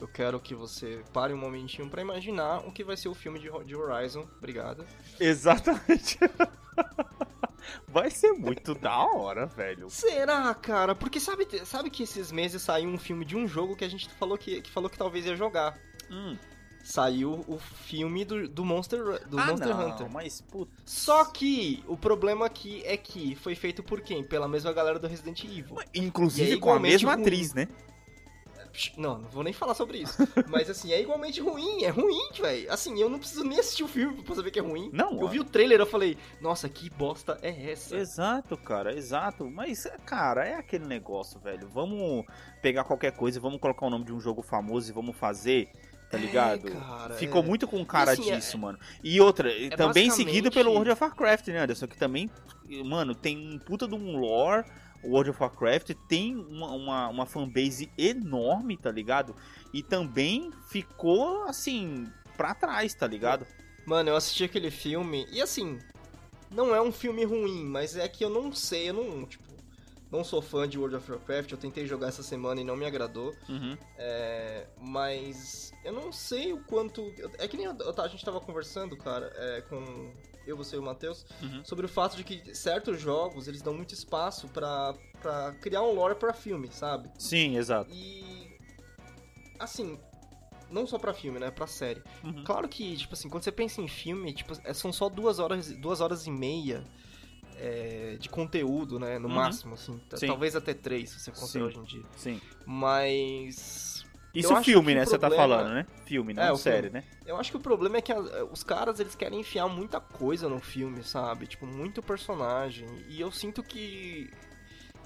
eu 0.00 0.06
quero 0.08 0.38
que 0.40 0.54
você 0.54 1.02
pare 1.12 1.32
um 1.32 1.36
momentinho 1.38 1.88
pra 1.88 2.00
imaginar 2.02 2.58
o 2.66 2.72
que 2.72 2.84
vai 2.84 2.96
ser 2.96 3.08
o 3.08 3.14
filme 3.14 3.38
de, 3.38 3.50
Ho- 3.50 3.64
de 3.64 3.74
Horizon. 3.74 4.26
Obrigado. 4.38 4.84
Exatamente. 5.18 6.18
vai 7.88 8.10
ser 8.10 8.32
muito 8.32 8.74
da 8.74 8.96
hora, 8.98 9.46
velho. 9.46 9.90
Será, 9.90 10.54
cara? 10.54 10.94
Porque 10.94 11.18
sabe, 11.20 11.46
sabe 11.64 11.90
que 11.90 12.02
esses 12.02 12.30
meses 12.30 12.62
saiu 12.62 12.88
um 12.88 12.98
filme 12.98 13.24
de 13.24 13.36
um 13.36 13.46
jogo 13.46 13.76
que 13.76 13.84
a 13.84 13.90
gente 13.90 14.08
falou 14.10 14.38
que, 14.38 14.60
que 14.62 14.70
falou 14.70 14.88
que 14.88 14.98
talvez 14.98 15.26
ia 15.26 15.36
jogar. 15.36 15.78
Hum. 16.10 16.36
Saiu 16.84 17.44
o 17.46 17.58
filme 17.58 18.24
do, 18.24 18.48
do 18.48 18.64
Monster, 18.64 19.26
do 19.26 19.38
ah, 19.38 19.46
Monster 19.46 19.68
não, 19.68 19.88
Hunter. 19.90 20.10
mas 20.10 20.40
puta. 20.40 20.72
Só 20.86 21.24
que 21.24 21.82
o 21.86 21.96
problema 21.96 22.46
aqui 22.46 22.82
é 22.86 22.96
que 22.96 23.34
foi 23.34 23.54
feito 23.54 23.82
por 23.82 24.00
quem? 24.00 24.22
Pela 24.24 24.48
mesma 24.48 24.72
galera 24.72 24.98
do 24.98 25.06
Resident 25.06 25.42
Evil. 25.44 25.76
Inclusive 25.94 26.56
com 26.58 26.72
a 26.72 26.80
mesma 26.80 27.12
ruim. 27.12 27.22
atriz, 27.22 27.52
né? 27.52 27.68
Não, 28.96 29.18
não 29.18 29.28
vou 29.30 29.42
nem 29.42 29.52
falar 29.52 29.74
sobre 29.74 29.98
isso. 29.98 30.16
Mas 30.48 30.68
assim, 30.70 30.92
é 30.92 31.00
igualmente 31.00 31.40
ruim, 31.40 31.82
é 31.84 31.88
ruim, 31.88 32.30
velho. 32.40 32.72
Assim, 32.72 32.98
eu 33.00 33.08
não 33.08 33.18
preciso 33.18 33.44
nem 33.44 33.58
assistir 33.58 33.82
o 33.82 33.88
filme 33.88 34.22
pra 34.22 34.34
saber 34.34 34.50
que 34.50 34.58
é 34.58 34.62
ruim. 34.62 34.90
Não, 34.92 35.20
Eu 35.20 35.28
vi 35.28 35.40
o 35.40 35.44
trailer, 35.44 35.80
eu 35.80 35.86
falei, 35.86 36.16
nossa, 36.40 36.68
que 36.68 36.88
bosta 36.90 37.38
é 37.42 37.70
essa? 37.72 37.96
Exato, 37.96 38.56
cara, 38.56 38.94
exato. 38.96 39.48
Mas, 39.50 39.86
cara, 40.06 40.46
é 40.46 40.54
aquele 40.54 40.86
negócio, 40.86 41.38
velho. 41.40 41.68
Vamos 41.68 42.24
pegar 42.62 42.84
qualquer 42.84 43.12
coisa 43.12 43.38
e 43.38 43.40
vamos 43.40 43.60
colocar 43.60 43.86
o 43.86 43.90
nome 43.90 44.04
de 44.04 44.12
um 44.12 44.20
jogo 44.20 44.42
famoso 44.42 44.90
e 44.90 44.94
vamos 44.94 45.16
fazer, 45.16 45.68
tá 46.10 46.16
É, 46.16 46.20
ligado? 46.20 46.70
cara, 46.70 47.14
Ficou 47.14 47.42
é. 47.42 47.46
muito 47.46 47.66
com 47.66 47.84
cara 47.84 48.12
assim, 48.12 48.30
é- 48.30 48.36
disso, 48.36 48.56
mano. 48.58 48.78
E 49.02 49.20
outra, 49.20 49.50
também 49.76 50.08
basicamente- 50.08 50.12
seguido 50.14 50.50
pelo 50.50 50.70
World 50.72 50.90
of 50.90 51.02
Warcraft, 51.02 51.48
né, 51.48 51.58
Anderson? 51.60 51.86
Que 51.86 51.96
também, 51.98 52.30
mano, 52.84 53.14
tem 53.14 53.36
um 53.36 53.58
puta 53.58 53.86
de 53.88 53.94
um 53.94 54.18
lore. 54.18 54.64
O 55.02 55.10
World 55.10 55.30
of 55.30 55.40
Warcraft 55.42 55.92
tem 56.08 56.34
uma, 56.36 56.70
uma, 56.72 57.08
uma 57.08 57.26
fanbase 57.26 57.90
enorme, 57.96 58.76
tá 58.76 58.90
ligado? 58.90 59.34
E 59.72 59.82
também 59.82 60.50
ficou, 60.68 61.44
assim, 61.44 62.06
pra 62.36 62.54
trás, 62.54 62.94
tá 62.94 63.06
ligado? 63.06 63.46
Mano, 63.86 64.10
eu 64.10 64.16
assisti 64.16 64.44
aquele 64.44 64.70
filme 64.70 65.26
e 65.32 65.40
assim, 65.40 65.78
não 66.50 66.74
é 66.74 66.80
um 66.82 66.92
filme 66.92 67.24
ruim, 67.24 67.64
mas 67.64 67.96
é 67.96 68.08
que 68.08 68.24
eu 68.24 68.28
não 68.30 68.52
sei, 68.52 68.90
eu 68.90 68.94
não, 68.94 69.24
tipo, 69.24 69.44
não 70.10 70.22
sou 70.24 70.42
fã 70.42 70.68
de 70.68 70.78
World 70.78 70.96
of 70.96 71.10
Warcraft, 71.10 71.52
eu 71.52 71.58
tentei 71.58 71.86
jogar 71.86 72.08
essa 72.08 72.22
semana 72.22 72.60
e 72.60 72.64
não 72.64 72.76
me 72.76 72.84
agradou, 72.86 73.34
Uhum. 73.48 73.76
é, 73.96 74.66
mas 74.80 75.72
eu 75.84 75.92
não 75.92 76.10
sei 76.12 76.52
o 76.52 76.58
quanto... 76.64 77.02
É 77.38 77.46
que 77.48 77.56
nem 77.56 77.66
eu- 77.66 77.76
a 78.02 78.08
gente 78.08 78.24
tava 78.24 78.40
conversando, 78.40 78.96
cara, 78.96 79.32
é, 79.36 79.60
com 79.62 80.12
eu, 80.50 80.56
você 80.56 80.76
e 80.76 80.78
o 80.78 80.82
Matheus, 80.82 81.24
Uhum. 81.42 81.64
sobre 81.64 81.86
o 81.86 81.88
fato 81.88 82.16
de 82.16 82.24
que 82.24 82.54
certos 82.54 83.00
jogos, 83.00 83.46
eles 83.48 83.62
dão 83.62 83.74
muito 83.74 83.94
espaço 83.94 84.48
pra, 84.48 84.94
pra 85.20 85.52
criar 85.60 85.82
um 85.82 85.92
lore 85.92 86.14
pra 86.14 86.32
filme, 86.32 86.68
sabe? 86.72 87.10
Sim, 87.18 87.56
exato. 87.56 87.90
E... 87.92 88.56
Assim, 89.58 89.98
não 90.70 90.86
só 90.86 90.98
pra 90.98 91.12
filme, 91.12 91.38
né? 91.38 91.50
Pra 91.50 91.66
série. 91.66 92.02
Uhum. 92.22 92.44
Claro 92.44 92.68
que, 92.68 92.96
tipo 92.96 93.14
assim, 93.14 93.28
quando 93.28 93.42
você 93.42 93.52
pensa 93.52 93.80
em 93.80 93.88
filme, 93.88 94.32
tipo, 94.32 94.54
é- 94.64 94.72
são 94.72 94.92
só 94.92 95.08
duas 95.08 95.38
horas, 95.38 95.72
duas 95.72 96.00
horas 96.00 96.26
e 96.26 96.30
meia 96.30 96.84
é, 97.60 98.16
de 98.20 98.28
conteúdo, 98.28 99.00
né? 99.00 99.18
No 99.18 99.26
Uhum. 99.28 99.34
máximo, 99.34 99.74
assim. 99.74 100.00
Sim. 100.14 100.26
Talvez 100.28 100.54
até 100.54 100.72
três, 100.74 101.10
se 101.10 101.18
você 101.20 101.32
considerar 101.32 101.72
Sim. 101.72 101.78
hoje 101.80 101.96
em 101.96 101.98
dia. 102.00 102.04
Sim. 102.16 102.40
Mas. 102.64 104.04
Isso 104.34 104.52
acho 104.54 104.64
filme, 104.64 104.94
né? 104.94 105.02
o 105.02 105.06
Você 105.06 105.18
tá 105.18 105.28
problema- 105.28 105.56
falando, 105.56 105.74
né? 105.74 105.86
Filme, 106.04 106.32
não 106.34 106.42
É, 106.42 106.54
série, 106.56 106.88
filme. 106.88 107.00
né? 107.00 107.04
Eu 107.26 107.36
acho 107.36 107.50
que 107.50 107.56
o 107.56 107.60
problema 107.60 107.96
é 107.96 108.00
que 108.02 108.12
os 108.12 108.62
caras, 108.62 109.00
eles 109.00 109.14
querem 109.14 109.40
enfiar 109.40 109.68
muita 109.68 110.00
coisa 110.00 110.48
no 110.48 110.60
filme, 110.60 111.02
sabe? 111.02 111.46
Tipo, 111.46 111.66
muito 111.66 112.02
personagem. 112.02 112.86
E 113.08 113.20
eu 113.20 113.30
sinto 113.30 113.62
que. 113.62 114.30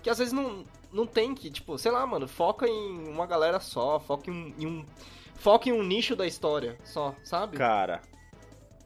Que 0.03 0.11
às 0.11 0.19
vezes 0.19 0.33
não, 0.33 0.65
não 0.93 1.07
tem 1.07 1.35
que, 1.35 1.51
tipo, 1.51 1.79
sei 1.79 1.93
lá, 1.93 2.05
mano, 2.07 2.27
foca 2.27 2.67
em 2.67 3.09
uma 3.09 3.25
galera 3.27 3.61
só, 3.61 3.99
foca 4.01 4.31
em, 4.31 4.55
em 4.59 4.67
um. 4.67 4.85
Foca 5.37 5.69
em 5.69 5.73
um 5.73 5.83
nicho 5.83 6.15
da 6.15 6.27
história 6.27 6.77
só, 6.85 7.17
sabe? 7.25 7.57
Cara, 7.57 8.03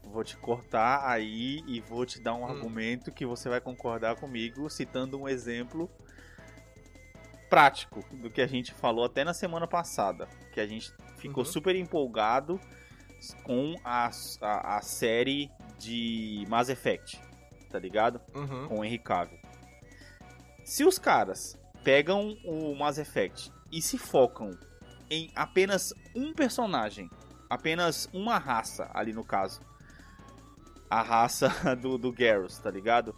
vou 0.05 0.23
te 0.25 0.37
cortar 0.37 1.07
aí 1.07 1.62
e 1.66 1.81
vou 1.81 2.07
te 2.07 2.21
dar 2.21 2.35
um 2.35 2.45
Hum. 2.47 2.50
argumento 2.50 3.11
que 3.12 3.26
você 3.26 3.49
vai 3.49 3.61
concordar 3.61 4.16
comigo, 4.16 4.69
citando 4.71 5.19
um 5.21 5.28
exemplo 5.28 5.90
prático 7.49 8.05
do 8.12 8.31
que 8.31 8.41
a 8.41 8.47
gente 8.47 8.73
falou 8.75 9.05
até 9.05 9.25
na 9.25 9.35
semana 9.35 9.67
passada. 9.67 10.29
Que 10.53 10.61
a 10.61 10.67
gente 10.67 10.93
ficou 11.17 11.45
Uhum. 11.45 11.50
super 11.50 11.75
empolgado 11.76 12.61
com 13.43 13.75
a, 13.85 14.11
a, 14.41 14.76
a 14.76 14.81
série 14.83 15.50
de 15.79 16.45
Mass 16.49 16.69
Effect, 16.69 17.21
tá 17.71 17.79
ligado? 17.79 18.21
Uhum. 18.35 18.69
com 18.69 18.79
o 18.81 18.85
Henry 18.85 18.99
Cavill. 18.99 19.38
Se 20.65 20.85
os 20.85 20.99
caras 20.99 21.59
pegam 21.85 22.37
o 22.45 22.75
Mass 22.75 22.99
Effect 22.99 23.53
e 23.71 23.81
se 23.81 23.97
focam 23.99 24.50
em 25.11 25.31
apenas 25.35 25.93
um 26.15 26.33
personagem, 26.33 27.09
apenas 27.49 28.09
uma 28.12 28.38
raça 28.38 28.91
ali 28.93 29.12
no 29.12 29.25
caso, 29.25 29.61
a 30.91 31.03
raça 31.03 31.49
do, 31.81 31.97
do 31.99 32.12
Garrus, 32.12 32.59
tá 32.59 32.71
ligado? 32.71 33.15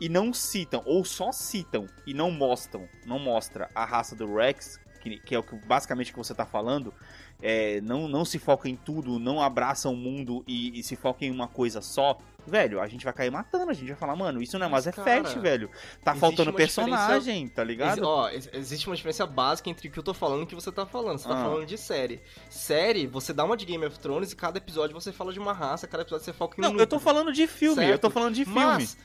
E 0.00 0.08
não 0.08 0.32
citam, 0.32 0.82
ou 0.86 1.04
só 1.04 1.32
citam 1.32 1.86
e 2.06 2.14
não 2.14 2.30
mostram, 2.30 2.88
não 3.04 3.18
mostra 3.18 3.68
a 3.74 3.84
raça 3.84 4.14
do 4.14 4.32
Rex, 4.34 4.78
que, 5.00 5.18
que 5.18 5.34
é 5.34 5.38
o 5.38 5.42
que 5.42 5.54
basicamente 5.56 6.12
que 6.12 6.18
você 6.18 6.34
tá 6.34 6.46
falando, 6.46 6.92
é, 7.40 7.80
não, 7.80 8.08
não 8.08 8.24
se 8.24 8.38
foca 8.38 8.68
em 8.68 8.76
tudo, 8.76 9.18
não 9.18 9.40
abraça 9.42 9.88
o 9.88 9.94
mundo 9.96 10.44
e, 10.46 10.78
e 10.78 10.82
se 10.82 10.96
foca 10.96 11.24
em 11.24 11.30
uma 11.30 11.46
coisa 11.48 11.80
só, 11.80 12.18
velho, 12.46 12.80
a 12.80 12.88
gente 12.88 13.04
vai 13.04 13.12
cair 13.12 13.30
matando, 13.30 13.70
a 13.70 13.74
gente 13.74 13.86
vai 13.88 13.96
falar, 13.96 14.16
mano, 14.16 14.40
isso 14.42 14.58
não 14.58 14.66
é 14.66 14.68
Mas, 14.68 14.86
Mass 14.86 14.96
Effect, 14.98 15.28
cara, 15.30 15.40
velho. 15.40 15.70
Tá 16.02 16.14
faltando 16.14 16.52
personagem, 16.52 17.48
tá 17.48 17.62
Ex- 17.62 17.68
ligado? 17.68 18.02
ó, 18.04 18.28
ex- 18.28 18.48
existe 18.52 18.86
uma 18.88 18.96
diferença 18.96 19.24
básica 19.26 19.68
entre 19.70 19.88
o 19.88 19.90
que 19.90 19.98
eu 19.98 20.02
tô 20.02 20.14
falando 20.14 20.40
e 20.40 20.44
o 20.44 20.46
que 20.46 20.54
você 20.54 20.70
tá 20.72 20.84
falando. 20.86 21.18
Você 21.18 21.28
tá 21.28 21.40
Ah. 21.40 21.44
falando 21.44 21.66
de 21.66 21.76
série. 21.78 22.20
Série, 22.50 23.06
você 23.06 23.32
dá 23.32 23.44
uma 23.44 23.56
de 23.56 23.64
Game 23.66 23.84
of 23.84 23.98
Thrones 23.98 24.32
e 24.32 24.36
cada 24.36 24.58
episódio 24.58 24.94
você 24.94 25.12
fala 25.12 25.32
de 25.32 25.38
uma 25.38 25.52
raça, 25.52 25.86
cada 25.86 26.02
episódio 26.02 26.24
você 26.24 26.32
foca 26.32 26.56
em 26.60 26.64
um 26.64 26.72
Não, 26.72 26.78
eu 26.78 26.86
tô 26.86 26.96
núcleo. 26.96 27.00
falando 27.00 27.32
de 27.32 27.46
filme, 27.46 27.76
Certo. 27.76 27.90
eu 27.92 27.98
tô 27.98 28.10
falando 28.10 28.34
de 28.34 28.44
filme. 28.44 28.60
Mas, 28.60 28.96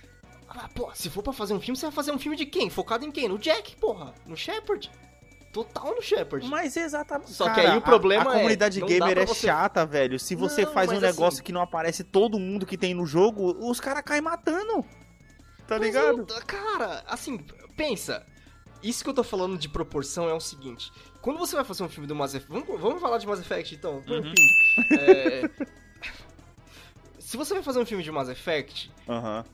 ah, 0.56 0.70
pô, 0.74 0.92
se 0.94 1.10
for 1.10 1.22
pra 1.24 1.34
fazer 1.34 1.54
um 1.54 1.60
filme, 1.60 1.76
você 1.78 1.86
vai 1.86 1.94
fazer 1.94 2.12
um 2.12 2.20
filme 2.20 2.38
de 2.38 2.46
quem? 2.46 2.70
Focado 2.70 3.06
em 3.06 3.12
quem? 3.12 3.28
No 3.28 3.38
Jack, 3.38 3.76
porra. 3.78 4.14
No 4.26 4.36
Shepard. 4.38 4.90
Total 5.52 5.94
no 5.96 6.02
Shepard. 6.02 6.48
Mas 6.48 6.76
exatamente. 6.76 7.32
Só 7.32 7.48
que 7.50 7.56
cara, 7.58 7.74
aí 7.74 7.78
o 7.78 7.82
problema 7.82 8.32
a, 8.32 8.34
a 8.34 8.36
é, 8.36 8.38
comunidade 8.38 8.80
não 8.80 8.88
dá 8.88 8.94
gamer 8.94 9.18
é 9.20 9.26
você- 9.26 9.48
chata, 9.48 9.86
velho. 9.86 10.20
Se 10.20 10.34
você 10.36 10.66
Não, 10.66 10.74
faz 10.74 10.90
um 10.90 10.94
mas 10.94 11.02
negócio 11.04 11.38
assim- 11.38 11.44
que 11.44 11.52
não 11.52 11.62
aparece 11.62 12.04
todo 12.04 12.40
mundo 12.40 12.66
que 12.66 12.76
tem 12.78 12.94
no 12.96 13.06
jogo, 13.06 13.56
os 13.70 13.80
caras 13.80 14.04
caem 14.04 14.22
matando. 14.22 14.84
Tá 15.68 15.78
Mas 15.78 15.82
ligado? 15.82 16.18
não- 16.18 16.26
cara, 16.48 17.04
assim, 17.08 17.38
pensa. 17.78 18.26
Isso 18.82 19.04
que 19.04 19.10
eu 19.10 19.14
tô 19.14 19.24
falando 19.24 19.58
de 19.58 19.70
proporção 19.70 20.28
é 20.28 20.34
o 20.34 20.40
seguinte. 20.40 20.92
Quando 21.22 21.38
você 21.38 21.56
vai 21.56 21.64
fazer 21.64 21.84
um 21.84 21.90
filme 21.90 22.06
do 22.08 22.16
Mass 22.16 22.34
Effect... 22.34 22.52
Vamos, 22.52 22.82
vamos 22.82 23.00
falar 23.00 23.18
de 23.18 23.26
Mass 23.28 23.40
Effect, 23.40 23.76
então. 23.76 24.04
O 24.06 24.12
Uhum. 24.12 24.34
ping. 24.34 24.98
É, 25.00 25.50
Se 27.20 27.38
você 27.38 27.54
vai 27.54 27.64
fazer 27.64 27.80
um 27.80 27.86
filme 27.86 28.04
de 28.04 28.12
Mass 28.12 28.28
Effect, 28.30 28.92
Aham. 29.08 29.46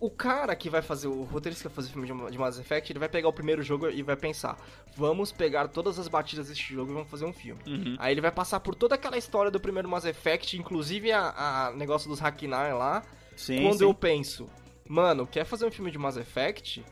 O 0.00 0.08
cara 0.10 0.54
que 0.54 0.70
vai 0.70 0.80
fazer, 0.82 1.08
o 1.08 1.22
roteirista 1.24 1.62
que 1.62 1.68
vai 1.68 1.74
fazer 1.76 1.88
o 1.88 1.92
filme 2.06 2.30
de- 2.30 2.38
Mass 2.38 2.58
Effect, 2.58 2.92
ele 2.92 2.98
vai 2.98 3.08
pegar 3.08 3.28
o 3.28 3.32
primeiro 3.32 3.62
jogo 3.62 3.88
e 3.90 4.02
vai 4.02 4.16
pensar, 4.16 4.56
vamos 4.96 5.32
pegar 5.32 5.68
todas 5.68 5.98
as 5.98 6.06
batidas 6.08 6.48
deste 6.48 6.72
jogo 6.72 6.90
e 6.90 6.94
vamos 6.94 7.10
fazer 7.10 7.24
um 7.24 7.32
filme. 7.32 7.60
Uhum. 7.66 7.96
Aí 7.98 8.12
ele 8.14 8.20
vai 8.20 8.30
passar 8.30 8.60
por 8.60 8.74
toda 8.74 8.94
aquela 8.94 9.16
história 9.18 9.50
do 9.50 9.58
primeiro 9.58 9.88
Mass 9.88 10.04
Effect, 10.04 10.56
inclusive 10.56 11.10
a, 11.12 11.68
a 11.68 11.72
negócio 11.72 12.08
dos 12.08 12.22
Hakinar 12.22 12.76
lá. 12.76 13.02
Sim, 13.36 13.62
quando 13.62 13.78
sim. 13.78 13.84
eu 13.84 13.94
penso, 13.94 14.48
mano, 14.88 15.26
quer 15.26 15.44
fazer 15.44 15.66
um 15.66 15.70
filme 15.70 15.90
de 15.90 15.98
Mass 15.98 16.16
Effect? 16.16 16.84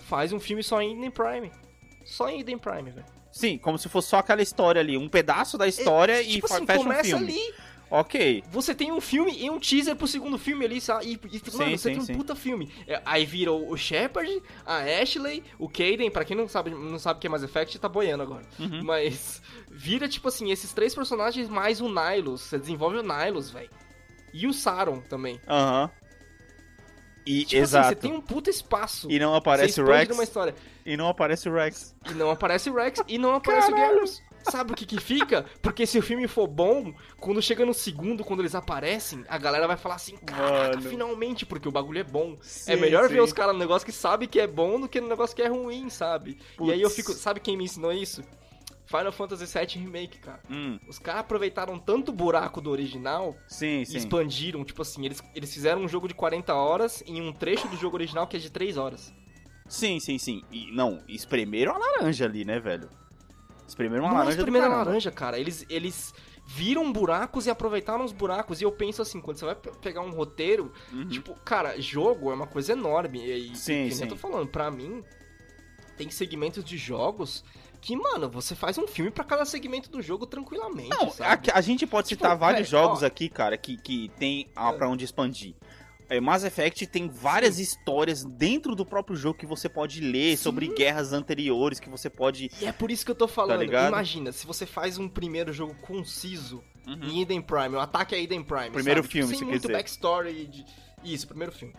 Faz 0.00 0.32
um 0.32 0.40
filme 0.40 0.62
só 0.62 0.80
em 0.82 0.96
Eden 0.98 1.10
Prime. 1.10 1.50
Só 2.04 2.28
em 2.28 2.40
Eden 2.40 2.58
Prime, 2.58 2.90
velho. 2.90 3.06
Sim, 3.32 3.58
como 3.58 3.76
se 3.78 3.88
fosse 3.88 4.08
só 4.08 4.18
aquela 4.18 4.42
história 4.42 4.80
ali, 4.80 4.96
um 4.96 5.08
pedaço 5.08 5.58
da 5.58 5.66
história 5.66 6.22
e 6.22 6.34
tipo 6.34 6.46
fa- 6.46 6.56
assim, 6.56 6.66
fecha 6.66 6.80
um 6.80 6.82
começa 6.84 7.02
filme. 7.04 7.24
ali, 7.32 7.54
Ok. 7.90 8.42
você 8.50 8.74
tem 8.74 8.90
um 8.90 9.00
filme 9.00 9.36
e 9.38 9.48
um 9.50 9.58
teaser 9.58 9.94
pro 9.94 10.06
segundo 10.06 10.38
filme 10.38 10.64
ali, 10.64 10.80
sabe? 10.80 11.06
E, 11.06 11.36
e 11.36 11.38
Sim, 11.50 11.58
mano, 11.58 11.78
você 11.78 11.88
sim, 11.90 11.94
tem 11.94 11.98
um 11.98 12.06
sim. 12.06 12.14
puta 12.14 12.34
filme. 12.34 12.72
É, 12.86 13.00
aí 13.04 13.24
vira 13.24 13.52
o, 13.52 13.76
Shepard, 13.76 14.42
a 14.66 14.78
Ashley, 15.02 15.42
o 15.58 15.68
Caden, 15.68 16.10
pra 16.10 16.24
quem 16.24 16.36
não 16.36 16.48
sabe, 16.48 16.70
não 16.70 16.98
sabe 16.98 17.18
o 17.18 17.20
que 17.20 17.26
é 17.26 17.30
Mass 17.30 17.42
Effect, 17.42 17.78
tá 17.78 17.88
boiando 17.88 18.22
agora. 18.22 18.44
Uhum. 18.58 18.82
Mas 18.82 19.40
vira, 19.70 20.08
tipo 20.08 20.28
assim, 20.28 20.50
esses 20.50 20.72
três 20.72 20.94
personagens 20.94 21.48
mais 21.48 21.80
o 21.80 21.88
Nihilus. 21.88 22.42
Você 22.42 22.58
desenvolve 22.58 22.98
o 22.98 23.02
Nihilus, 23.02 23.50
velho. 23.50 23.70
E 24.32 24.46
o 24.46 24.52
Saron 24.52 25.00
também. 25.00 25.40
Aham. 25.46 25.90
E, 27.26 27.44
Tipo 27.44 27.62
exato. 27.62 27.86
assim, 27.86 27.94
você 27.94 28.00
tem 28.08 28.12
um 28.12 28.20
puta 28.20 28.50
espaço. 28.50 29.10
E 29.10 29.18
não 29.18 29.34
aparece 29.34 29.80
o 29.80 29.86
Rex. 29.86 30.14
E 30.84 30.96
não 30.96 31.08
aparece 31.08 31.48
o 31.48 31.54
Rex. 31.54 31.94
E 32.06 32.12
não 32.14 32.28
aparece 32.30 32.68
o 32.70 32.74
Rex 32.74 33.00
e 33.08 33.18
não 33.18 33.34
aparece 33.34 33.72
o 33.72 33.74
Garrus. 33.74 34.22
Sabe 34.50 34.72
o 34.72 34.76
que 34.76 34.84
que 34.86 35.00
fica? 35.00 35.44
Porque 35.62 35.86
se 35.86 35.98
o 35.98 36.02
filme 36.02 36.28
for 36.28 36.46
bom, 36.46 36.94
quando 37.18 37.40
chega 37.42 37.64
no 37.64 37.74
segundo, 37.74 38.22
quando 38.24 38.40
eles 38.40 38.54
aparecem, 38.54 39.24
a 39.28 39.38
galera 39.38 39.66
vai 39.66 39.76
falar 39.76 39.94
assim, 39.96 40.16
caraca, 40.18 40.76
Mano. 40.76 40.88
finalmente, 40.90 41.46
porque 41.46 41.68
o 41.68 41.72
bagulho 41.72 41.98
é 42.00 42.04
bom. 42.04 42.36
Sim, 42.42 42.72
é 42.72 42.76
melhor 42.76 43.08
ver 43.08 43.16
sim. 43.16 43.20
os 43.20 43.32
caras 43.32 43.54
no 43.54 43.58
negócio 43.58 43.86
que 43.86 43.92
sabe 43.92 44.26
que 44.26 44.38
é 44.38 44.46
bom 44.46 44.78
do 44.80 44.88
que 44.88 45.00
no 45.00 45.08
negócio 45.08 45.34
que 45.34 45.42
é 45.42 45.48
ruim, 45.48 45.88
sabe? 45.88 46.38
E 46.60 46.70
aí 46.70 46.80
eu 46.80 46.90
fico, 46.90 47.12
sabe 47.12 47.40
quem 47.40 47.56
me 47.56 47.64
ensinou 47.64 47.92
isso? 47.92 48.22
Final 48.86 49.12
Fantasy 49.12 49.46
VII 49.46 49.82
Remake, 49.82 50.18
cara. 50.18 50.40
Hum, 50.50 50.78
Os 50.86 50.98
caras 50.98 51.22
aproveitaram 51.22 51.78
tanto 51.78 52.10
o 52.10 52.14
buraco 52.14 52.60
do 52.60 52.70
original 52.70 53.34
sim, 53.48 53.80
e 53.80 53.86
sim. 53.86 53.96
expandiram. 53.96 54.62
Tipo 54.62 54.82
assim, 54.82 55.04
eles, 55.06 55.22
eles 55.34 55.52
fizeram 55.52 55.80
um 55.82 55.88
jogo 55.88 56.06
de 56.06 56.14
40 56.14 56.54
horas 56.54 57.02
em 57.06 57.20
um 57.22 57.32
trecho 57.32 57.66
do 57.68 57.76
jogo 57.76 57.96
original 57.96 58.26
que 58.26 58.36
é 58.36 58.40
de 58.40 58.50
3 58.50 58.76
horas. 58.76 59.12
Sim, 59.66 59.98
sim, 59.98 60.18
sim. 60.18 60.42
E, 60.52 60.70
não, 60.72 61.02
espremeram 61.08 61.74
a 61.74 61.78
laranja 61.78 62.26
ali, 62.26 62.44
né, 62.44 62.60
velho? 62.60 62.90
Espremeram 63.66 64.04
uma 64.04 64.10
Não 64.10 64.16
é 64.16 64.18
laranja 64.20 64.36
do 64.38 64.42
primeira 64.44 64.68
caramba. 64.68 64.84
laranja, 64.86 65.10
cara. 65.10 65.38
Eles, 65.38 65.64
eles 65.68 66.14
viram 66.46 66.92
buracos 66.92 67.46
e 67.46 67.50
aproveitaram 67.50 68.04
os 68.04 68.12
buracos. 68.12 68.60
E 68.60 68.64
eu 68.64 68.72
penso 68.72 69.00
assim, 69.02 69.20
quando 69.20 69.38
você 69.38 69.44
vai 69.46 69.54
pe- 69.54 69.72
pegar 69.80 70.02
um 70.02 70.10
roteiro, 70.10 70.72
Uhum. 70.92 71.08
tipo, 71.08 71.34
cara, 71.44 71.80
jogo 71.80 72.30
é 72.30 72.34
uma 72.34 72.46
coisa 72.46 72.72
enorme. 72.72 73.18
E, 73.24 73.52
e 73.52 73.56
Sim, 73.56 73.72
que 73.74 73.78
nem 73.80 73.90
sim. 73.92 74.02
eu 74.04 74.08
tô 74.10 74.16
falando, 74.16 74.46
pra 74.48 74.70
mim, 74.70 75.02
tem 75.96 76.10
segmentos 76.10 76.62
de 76.64 76.76
jogos 76.76 77.44
que, 77.80 77.94
mano, 77.96 78.30
você 78.30 78.54
faz 78.54 78.78
um 78.78 78.86
filme 78.86 79.10
pra 79.10 79.24
cada 79.24 79.44
segmento 79.44 79.90
do 79.90 80.00
jogo 80.00 80.24
tranquilamente, 80.26 80.88
Não, 80.90 81.08
a, 81.20 81.58
a 81.58 81.60
gente 81.60 81.86
pode 81.86 82.08
Tipo, 82.08 82.22
citar 82.24 82.36
vários 82.36 82.70
velho, 82.70 82.82
jogos 82.82 83.02
ó. 83.02 83.06
aqui, 83.06 83.28
cara, 83.28 83.58
que, 83.58 83.76
que 83.76 84.10
tem 84.18 84.48
ah, 84.56 84.70
É. 84.70 84.72
pra 84.72 84.88
onde 84.88 85.04
expandir. 85.04 85.54
É, 86.08 86.20
Mass 86.20 86.44
Effect 86.44 86.86
tem 86.86 87.08
várias 87.08 87.58
histórias 87.58 88.24
dentro 88.24 88.74
do 88.74 88.84
próprio 88.84 89.16
jogo 89.16 89.38
que 89.38 89.46
você 89.46 89.68
pode 89.68 90.00
ler 90.00 90.36
Sim. 90.36 90.42
sobre 90.42 90.68
guerras 90.68 91.12
anteriores, 91.12 91.80
que 91.80 91.88
você 91.88 92.10
pode. 92.10 92.50
E 92.60 92.66
é 92.66 92.72
por 92.72 92.90
isso 92.90 93.04
que 93.04 93.10
eu 93.10 93.14
tô 93.14 93.26
falando. 93.26 93.60
ligado? 93.60 93.88
Imagina, 93.88 94.30
se 94.32 94.46
você 94.46 94.66
faz 94.66 94.98
um 94.98 95.08
primeiro 95.08 95.52
jogo 95.52 95.74
conciso 95.82 96.62
Uhum. 96.86 97.02
em 97.04 97.22
Eden 97.22 97.40
Prime, 97.40 97.74
o 97.76 97.80
ataque 97.80 98.14
a 98.14 98.18
Eden 98.18 98.42
Prime. 98.42 98.70
Primeiro 98.70 99.00
sabe? 99.02 99.12
filme, 99.12 99.28
Sem 99.28 99.38
você 99.38 99.44
quer 99.46 99.50
muito 99.50 99.62
dizer. 99.62 99.72
backstory. 99.72 100.44
De... 100.46 100.64
Isso, 101.02 101.26
primeiro 101.26 101.50
filme. 101.52 101.74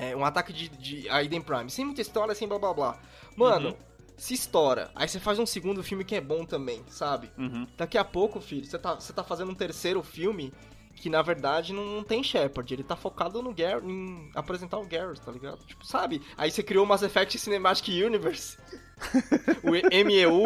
É, 0.00 0.16
um 0.16 0.24
ataque 0.24 0.52
de, 0.52 0.68
de 0.68 1.08
a 1.08 1.22
Eden 1.22 1.40
Prime. 1.40 1.70
Sem 1.70 1.84
muita 1.84 2.00
história, 2.00 2.34
sem 2.34 2.48
blá 2.48 2.58
blá 2.58 2.74
blá. 2.74 2.98
Mano, 3.36 3.68
Uhum. 3.70 3.76
se 4.16 4.34
estoura. 4.34 4.90
Aí 4.96 5.08
você 5.08 5.20
faz 5.20 5.38
um 5.38 5.46
segundo 5.46 5.80
filme 5.84 6.04
que 6.04 6.16
é 6.16 6.20
bom 6.20 6.44
também, 6.44 6.82
sabe? 6.88 7.30
Uhum. 7.38 7.66
Daqui 7.76 7.96
a 7.96 8.04
pouco, 8.04 8.40
filho, 8.40 8.64
você 8.66 8.78
tá, 8.78 8.94
você 8.96 9.12
tá 9.12 9.22
fazendo 9.22 9.52
um 9.52 9.54
terceiro 9.54 10.02
filme 10.02 10.52
que 11.00 11.08
na 11.08 11.22
verdade 11.22 11.72
não, 11.72 11.84
não 11.84 12.04
tem 12.04 12.22
Shepard. 12.22 12.72
Ele 12.72 12.84
tá 12.84 12.94
focado 12.94 13.42
no 13.42 13.54
Gar 13.54 13.82
em 13.82 14.30
apresentar 14.34 14.78
o 14.78 14.86
Garrus, 14.86 15.18
tá 15.18 15.32
ligado? 15.32 15.64
Tipo, 15.64 15.84
sabe? 15.84 16.20
Aí 16.36 16.50
você 16.50 16.62
criou 16.62 16.84
o 16.84 16.88
Mass 16.88 17.02
Effect 17.02 17.38
Cinematic 17.38 17.88
Universe. 17.88 18.58
o 19.64 19.70
MEU. 20.04 20.44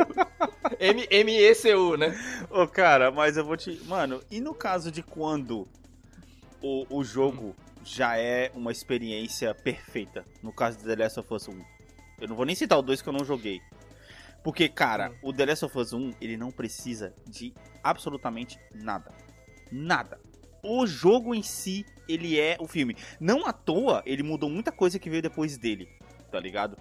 M 0.79 1.25
MECU, 1.25 1.97
né? 1.97 2.17
Ô, 2.49 2.69
cara, 2.69 3.11
mas 3.11 3.37
eu 3.37 3.45
vou 3.45 3.57
te. 3.57 3.83
Mano, 3.87 4.23
e 4.31 4.41
no 4.41 4.55
caso 4.55 4.93
de 4.93 5.03
quando 5.03 5.67
o, 6.63 6.87
o 6.89 7.03
jogo 7.03 7.57
já 7.85 8.17
é 8.17 8.53
uma 8.55 8.71
experiência 8.71 9.53
perfeita? 9.57 10.25
No 10.41 10.53
caso 10.53 10.79
de 10.79 10.85
The 10.85 10.95
Last 10.95 11.19
of 11.19 11.35
Us 11.35 11.49
1. 11.49 11.61
Eu 12.21 12.29
não 12.29 12.37
vou 12.37 12.47
nem 12.47 12.55
citar 12.55 12.79
o 12.79 12.83
2 12.83 13.03
que 13.03 13.09
eu 13.09 13.13
não 13.13 13.25
joguei. 13.25 13.61
Porque, 14.45 14.69
cara, 14.69 15.13
o 15.21 15.33
The 15.33 15.47
Last 15.47 15.65
of 15.65 15.77
Us 15.77 15.93
1, 15.93 16.15
ele 16.21 16.37
não 16.37 16.53
precisa 16.53 17.13
de 17.27 17.53
absolutamente 17.83 18.57
nada. 18.73 19.13
Nada. 19.73 20.21
O 20.65 20.87
jogo 20.87 21.35
em 21.35 21.43
si, 21.43 21.85
ele 22.09 22.39
é 22.41 22.57
o 22.59 22.67
filme. 22.67 22.97
Não 23.21 23.47
à 23.47 23.53
toa, 23.53 24.03
ele 24.07 24.23
mudou 24.23 24.49
muita 24.51 24.73
coisa 24.73 24.99
que 24.99 25.11
veio 25.11 25.23
depois 25.23 25.57
dele, 25.59 25.89
tá 26.33 26.41
ligado? 26.41 26.77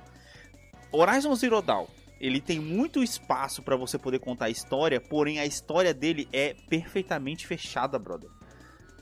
Horizon 0.91 1.35
Zero 1.35 1.61
Dawn, 1.61 1.87
ele 2.19 2.39
tem 2.39 2.59
muito 2.59 3.03
espaço 3.03 3.61
pra 3.61 3.75
você 3.75 3.97
poder 3.97 4.19
contar 4.19 4.45
a 4.45 4.49
história, 4.49 5.01
porém 5.01 5.39
a 5.39 5.45
história 5.45 5.93
dele 5.93 6.27
é 6.31 6.55
perfeitamente 6.69 7.45
fechada, 7.47 7.97
brother. 7.99 8.29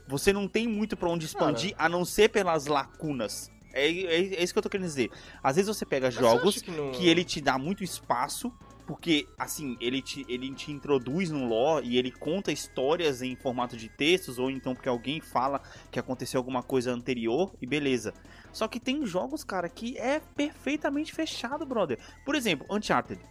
Você 0.08 0.34
não 0.34 0.48
tem 0.48 0.68
muito 0.68 0.98
pra 0.98 1.10
onde 1.10 1.26
expandir, 1.26 1.74
a 1.78 1.88
não 1.88 2.04
ser 2.04 2.30
pelas 2.30 2.66
lacunas. 2.66 3.50
É, 3.74 3.88
é- 3.90 4.34
é 4.36 4.44
isso 4.44 4.52
que 4.54 4.60
eu 4.60 4.64
tô 4.64 4.70
querendo 4.70 4.88
dizer. 4.88 5.10
Às 5.42 5.56
vezes 5.56 5.74
você 5.74 5.86
pega 5.86 6.08
Mas 6.08 6.16
jogos 6.16 6.62
que, 6.62 6.72
não- 6.72 6.92
que 6.92 7.08
ele 7.08 7.24
te 7.24 7.40
dá 7.40 7.58
muito 7.58 7.84
espaço, 7.84 8.52
porque, 8.86 9.28
assim, 9.38 9.78
ele 9.80 10.02
te, 10.02 10.26
ele 10.28 10.54
te 10.54 10.72
introduz 10.72 11.30
no 11.30 11.48
lore 11.48 11.88
e 11.88 11.98
ele 11.98 12.12
conta 12.12 12.52
histórias 12.52 13.22
em 13.22 13.36
formato 13.36 13.78
de 13.78 13.88
textos, 13.90 14.38
ou 14.40 14.50
então 14.52 14.74
porque 14.74 14.90
alguém 14.90 15.22
fala 15.22 15.62
que 15.90 16.00
aconteceu 16.00 16.40
alguma 16.40 16.62
coisa 16.64 16.92
anterior, 16.92 17.54
e 17.62 17.66
beleza. 17.66 18.14
Só 18.52 18.68
que 18.68 18.80
tem 18.80 19.06
jogos, 19.06 19.44
cara, 19.44 19.70
que 19.70 19.98
é 19.98 20.20
perfeitamente 20.20 21.14
fechado, 21.14 21.66
brother. 21.66 21.98
Por 22.26 22.36
exemplo, 22.36 22.66
Uncharted. 22.70 23.22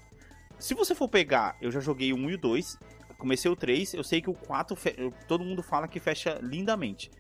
Se 0.58 0.74
você 0.74 0.94
for 0.94 1.08
pegar, 1.08 1.56
eu 1.60 1.70
já 1.70 1.80
joguei 1.80 2.12
o 2.12 2.16
1 2.16 2.30
e 2.30 2.34
o 2.34 2.38
2, 2.38 2.78
comecei 3.18 3.50
o 3.50 3.56
3, 3.56 3.94
eu 3.94 4.02
sei 4.04 4.20
que 4.22 4.30
o 4.30 4.34
4, 4.34 4.74
fe- 4.76 4.94
eu- 4.96 5.12
todo 5.28 5.44
mundo 5.44 5.62
fala 5.62 5.86
que 5.88 6.00
fecha 6.00 6.38
lindamente. 6.42 7.10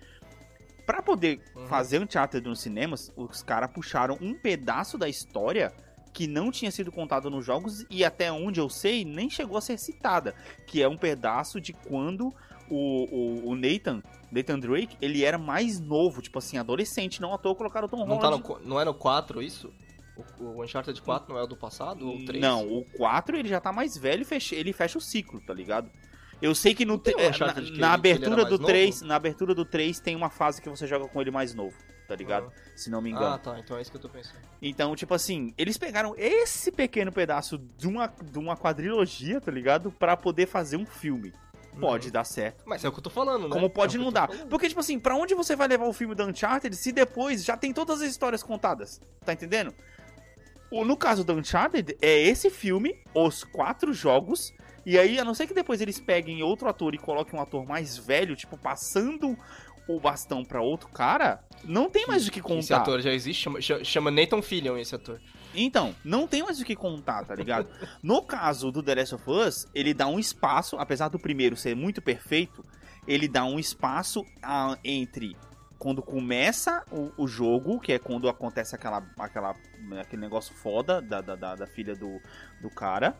Pra 0.86 1.02
poder 1.02 1.40
Uhum. 1.54 1.66
fazer 1.66 2.00
Uncharted 2.02 2.46
nos 2.48 2.60
cinemas, 2.60 3.12
os 3.16 3.42
caras 3.42 3.70
puxaram 3.72 4.18
um 4.20 4.34
pedaço 4.34 4.98
da 4.98 5.08
história 5.08 5.72
que 6.12 6.26
não 6.26 6.50
tinha 6.50 6.70
sido 6.70 6.90
contado 6.90 7.30
nos 7.30 7.44
jogos 7.44 7.84
e 7.88 8.04
até 8.04 8.30
onde 8.32 8.58
eu 8.60 8.68
sei 8.68 9.04
nem 9.04 9.30
chegou 9.30 9.56
a 9.56 9.60
ser 9.60 9.78
citada, 9.78 10.34
que 10.66 10.82
é 10.82 10.88
um 10.88 10.96
pedaço 10.96 11.60
de 11.60 11.72
quando 11.72 12.32
o, 12.68 13.44
o, 13.46 13.48
o 13.50 13.54
Nathan, 13.56 14.02
Nathan 14.30 14.58
Drake, 14.58 14.96
ele 15.00 15.24
era 15.24 15.38
mais 15.38 15.78
novo, 15.80 16.20
tipo 16.22 16.38
assim, 16.38 16.56
adolescente, 16.58 17.20
não 17.20 17.32
à 17.34 17.38
toa 17.38 17.54
colocaram 17.54 17.86
o 17.86 17.90
Tom 17.90 17.98
Não, 18.06 18.16
Holland. 18.16 18.42
tá 18.42 18.54
no, 18.60 18.60
não 18.68 18.80
é 18.80 18.84
no 18.84 18.94
4 18.94 19.42
isso? 19.42 19.72
O, 20.38 20.44
o 20.44 20.62
Uncharted 20.64 21.00
4 21.00 21.32
não 21.32 21.40
é 21.40 21.44
o 21.44 21.46
do 21.46 21.56
passado? 21.56 22.06
Ou 22.08 22.16
o 22.16 22.24
3? 22.24 22.40
Não, 22.42 22.66
o 22.66 22.84
4 22.96 23.36
ele 23.36 23.48
já 23.48 23.60
tá 23.60 23.72
mais 23.72 23.96
velho 23.96 24.22
e 24.22 24.24
fecha, 24.24 24.54
ele 24.54 24.72
fecha 24.72 24.98
o 24.98 25.00
ciclo, 25.00 25.40
tá 25.40 25.54
ligado? 25.54 25.90
Eu 26.42 26.54
sei 26.54 26.74
que 26.74 26.84
no 26.84 26.94
Uncharted 26.94 27.40
na, 27.40 27.52
que 27.54 27.54
na 27.54 27.62
ele- 27.62 27.70
que 27.70 27.76
ele 27.78 27.84
abertura 27.84 28.40
era 28.42 28.44
do 28.44 28.56
novo? 28.58 28.66
3, 28.66 29.02
na 29.02 29.14
abertura 29.16 29.54
do 29.54 29.64
3 29.64 30.00
tem 30.00 30.14
uma 30.16 30.30
fase 30.30 30.60
que 30.60 30.68
você 30.68 30.86
joga 30.86 31.06
com 31.08 31.20
ele 31.20 31.30
mais 31.30 31.54
novo, 31.54 31.76
tá 32.10 32.16
ligado? 32.16 32.52
Se 32.74 32.90
não 32.90 33.00
me 33.00 33.10
engano. 33.10 33.34
Ah, 33.34 33.38
tá. 33.38 33.56
Então 33.60 33.76
é 33.76 33.80
isso 33.82 33.90
que 33.90 33.96
eu 33.96 34.00
tô 34.00 34.08
pensando. 34.08 34.40
Então, 34.60 34.96
tipo 34.96 35.14
assim, 35.14 35.54
eles 35.56 35.78
pegaram 35.78 36.12
esse 36.18 36.72
pequeno 36.72 37.12
pedaço 37.12 37.56
de 37.78 37.86
uma, 37.86 38.08
de 38.08 38.36
uma 38.36 38.56
quadrilogia, 38.56 39.40
tá 39.40 39.52
ligado? 39.52 39.92
Pra 39.92 40.16
poder 40.16 40.46
fazer 40.46 40.76
um 40.76 40.84
filme. 40.84 41.32
Pode 41.78 42.06
Uhum. 42.08 42.12
dar 42.12 42.24
certo. 42.24 42.64
Mas 42.66 42.84
é 42.84 42.88
o 42.88 42.92
que 42.92 42.98
eu 42.98 43.02
tô 43.04 43.10
falando, 43.10 43.44
né? 43.44 43.50
Como 43.54 43.70
pode 43.70 43.96
É 43.96 44.00
não 44.00 44.10
dar. 44.10 44.26
falando. 44.28 44.48
Porque, 44.48 44.66
tipo 44.68 44.80
assim, 44.80 44.98
pra 44.98 45.14
onde 45.14 45.36
você 45.36 45.54
vai 45.54 45.68
levar 45.68 45.86
o 45.86 45.92
filme 45.92 46.16
do 46.16 46.24
Uncharted 46.24 46.74
se 46.74 46.90
depois 46.90 47.44
já 47.44 47.56
tem 47.56 47.72
todas 47.72 48.02
as 48.02 48.10
histórias 48.10 48.42
contadas? 48.42 49.00
Tá 49.24 49.32
entendendo? 49.32 49.72
O- 50.68 50.84
No 50.84 50.96
caso 50.96 51.22
do 51.22 51.32
Uncharted, 51.32 51.96
é 52.02 52.22
esse 52.22 52.50
filme, 52.50 53.00
os 53.14 53.44
quatro 53.44 53.92
jogos, 53.92 54.52
e 54.86 54.98
aí, 54.98 55.18
a 55.18 55.24
não 55.24 55.34
ser 55.34 55.46
que 55.46 55.54
depois 55.54 55.80
eles 55.80 56.00
peguem 56.00 56.42
outro 56.42 56.68
ator 56.68 56.94
e 56.94 56.98
coloquem 56.98 57.38
um 57.38 57.42
ator 57.42 57.64
mais 57.66 57.96
velho, 57.96 58.34
tipo, 58.34 58.56
passando 58.58 59.36
o 59.96 60.00
bastão 60.00 60.44
pra 60.44 60.60
outro 60.60 60.88
cara, 60.88 61.42
não 61.64 61.88
tem 61.90 62.06
mais 62.06 62.26
o 62.26 62.30
que 62.30 62.40
contar. 62.40 62.58
Esse 62.60 62.72
ator 62.74 63.00
já 63.00 63.12
existe, 63.12 63.42
chama, 63.42 63.60
cha- 63.60 63.82
chama 63.84 64.10
Nathan 64.10 64.42
Fillion 64.42 64.76
esse 64.76 64.94
ator. 64.94 65.20
Então, 65.54 65.94
não 66.04 66.26
tem 66.28 66.42
mais 66.42 66.60
o 66.60 66.64
que 66.64 66.76
contar, 66.76 67.24
tá 67.24 67.34
ligado? 67.34 67.68
No 68.02 68.22
caso 68.22 68.70
do 68.70 68.82
The 68.82 68.94
Last 68.94 69.14
of 69.16 69.30
Us, 69.30 69.66
ele 69.74 69.92
dá 69.92 70.06
um 70.06 70.18
espaço, 70.18 70.76
apesar 70.78 71.08
do 71.08 71.18
primeiro 71.18 71.56
ser 71.56 71.74
muito 71.74 72.00
perfeito, 72.00 72.64
ele 73.06 73.26
dá 73.26 73.44
um 73.44 73.58
espaço 73.58 74.24
ah, 74.42 74.78
entre 74.84 75.36
quando 75.78 76.02
começa 76.02 76.84
o, 76.92 77.10
o 77.16 77.26
jogo, 77.26 77.80
que 77.80 77.92
é 77.92 77.98
quando 77.98 78.28
acontece 78.28 78.74
aquela, 78.74 79.02
aquela, 79.18 79.56
aquele 80.00 80.20
negócio 80.22 80.54
foda 80.54 81.00
da, 81.02 81.20
da, 81.20 81.34
da- 81.34 81.54
da 81.56 81.66
filha 81.66 81.96
do, 81.96 82.20
do 82.60 82.68
cara, 82.70 83.16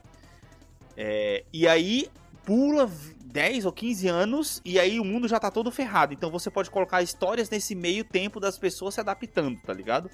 é, 0.97 1.45
e 1.53 1.67
aí 1.67 2.09
pula 2.45 2.91
10 3.25 3.65
ou 3.67 3.73
15 3.73 4.09
anos 4.09 4.61
e 4.65 4.79
aí 4.79 4.99
o 4.99 5.05
mundo 5.05 5.29
já 5.29 5.39
tá 5.39 5.51
todo 5.51 5.71
ferrado. 5.71 6.13
Então 6.15 6.31
você 6.31 6.51
pode 6.51 6.71
colocar 6.71 7.03
histórias 7.03 7.49
nesse 7.51 7.75
meio 7.75 8.05
tempo 8.05 8.41
das 8.41 8.59
pessoas 8.59 8.95
se 8.95 9.01
adaptando, 9.01 9.61
tá 9.63 9.73
ligado? 9.73 10.11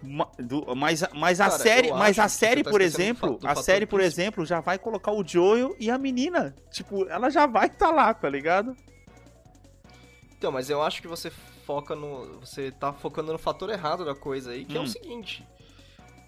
Ma- 0.00 0.30
do- 0.38 0.76
mas, 0.76 1.02
mas 1.12 1.40
a 1.40 1.48
Cara, 1.50 1.58
série, 1.58 1.88
eu 1.88 1.96
mas 1.96 2.18
a 2.20 2.28
série, 2.28 2.62
tá 2.62 2.70
por 2.70 2.80
exemplo, 2.80 3.38
a 3.42 3.56
série, 3.56 3.84
por 3.84 3.98
principal. 3.98 4.06
exemplo, 4.24 4.46
já 4.46 4.60
vai 4.60 4.78
colocar 4.78 5.10
o 5.10 5.26
Joel 5.26 5.74
e 5.80 5.90
a 5.90 5.98
menina. 5.98 6.54
Tipo, 6.70 7.08
ela 7.08 7.28
já 7.30 7.46
vai 7.46 7.66
estar 7.66 7.90
lá, 7.90 8.14
tá 8.14 8.28
ligado? 8.30 8.76
Então, 10.36 10.52
mas 10.52 10.70
eu 10.70 10.80
acho 10.82 11.02
que 11.02 11.08
você 11.08 11.30
foca 11.66 11.96
no. 11.96 12.38
Você 12.40 12.70
tá 12.70 12.92
focando 12.92 13.32
no 13.32 13.38
fator 13.38 13.70
errado 13.70 14.04
da 14.04 14.14
coisa 14.14 14.52
aí, 14.52 14.64
que 14.64 14.76
é 14.76 14.80
Hum. 14.80 14.84
o 14.84 14.88
seguinte. 14.88 15.44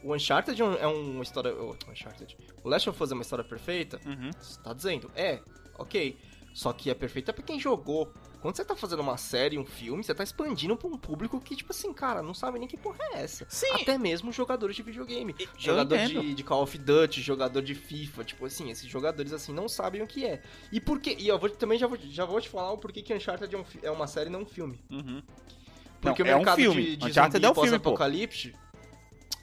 O 0.03 0.15
Uncharted 0.15 0.61
é, 0.61 0.65
é 0.65 0.87
uma 0.87 1.23
história. 1.23 1.55
O 1.55 1.77
Uncharted. 1.91 2.37
O 2.63 2.69
Last 2.69 2.89
of 2.89 3.03
Us 3.03 3.11
é 3.11 3.15
uma 3.15 3.23
história 3.23 3.45
perfeita? 3.45 4.01
Uhum. 4.07 4.31
Você 4.39 4.61
tá 4.61 4.73
dizendo? 4.73 5.11
É, 5.15 5.41
ok. 5.79 6.17
Só 6.53 6.73
que 6.73 6.91
é 6.91 6.95
perfeita 6.95 7.33
pra 7.33 7.43
quem 7.43 7.61
jogou. 7.61 8.13
Quando 8.41 8.57
você 8.57 8.65
tá 8.65 8.75
fazendo 8.75 9.01
uma 9.01 9.19
série, 9.19 9.59
um 9.59 9.67
filme, 9.67 10.03
você 10.03 10.15
tá 10.15 10.25
expandindo 10.25 10.75
pra 10.77 10.89
um 10.89 10.97
público 10.97 11.39
que, 11.41 11.55
tipo 11.55 11.73
assim, 11.73 11.93
cara, 11.93 12.23
não 12.23 12.33
sabe 12.33 12.59
nem 12.59 12.67
que 12.67 12.77
porra 12.77 12.99
é 13.13 13.23
essa. 13.23 13.47
Sim. 13.49 13.71
Até 13.73 13.99
mesmo 13.99 14.33
jogadores 14.33 14.75
de 14.75 14.83
videogame. 14.83 15.35
Eu 15.39 15.49
Jogador 15.59 15.99
de, 15.99 16.35
de 16.35 16.43
Call 16.43 16.63
of 16.63 16.77
Duty, 16.77 17.21
jogador 17.21 17.61
de 17.61 17.75
FIFA, 17.75 18.25
tipo 18.25 18.47
assim, 18.47 18.71
esses 18.71 18.89
jogadores 18.89 19.33
assim 19.33 19.53
não 19.53 19.69
sabem 19.69 20.03
o 20.03 20.07
que 20.07 20.25
é. 20.25 20.43
E 20.73 20.81
por 20.81 21.01
quê? 21.01 21.17
E 21.19 21.29
eu 21.29 21.39
vou, 21.39 21.51
também 21.51 21.79
já 21.79 21.87
vou, 21.87 21.99
já 21.99 22.25
vou 22.25 22.41
te 22.41 22.49
falar 22.49 22.73
o 22.73 22.79
porquê 22.79 23.03
que 23.03 23.15
Uncharted 23.15 23.55
é, 23.55 23.59
um 23.59 23.65
é 23.83 23.91
uma 23.91 24.07
série, 24.07 24.31
não 24.31 24.41
um 24.41 24.47
filme. 24.47 24.81
Uhum. 24.91 25.23
Porque 26.01 26.25
Não, 26.25 26.31
o 26.31 26.33
é 26.33 26.35
um 26.35 26.39
mercado 26.39 26.57
filme. 26.57 26.83
de, 26.83 26.97
de 26.97 27.07
Uncharted 27.11 27.33
zumbi 27.33 27.47
é 27.47 27.51
um 27.51 27.55
pós-apocalipse... 27.55 28.55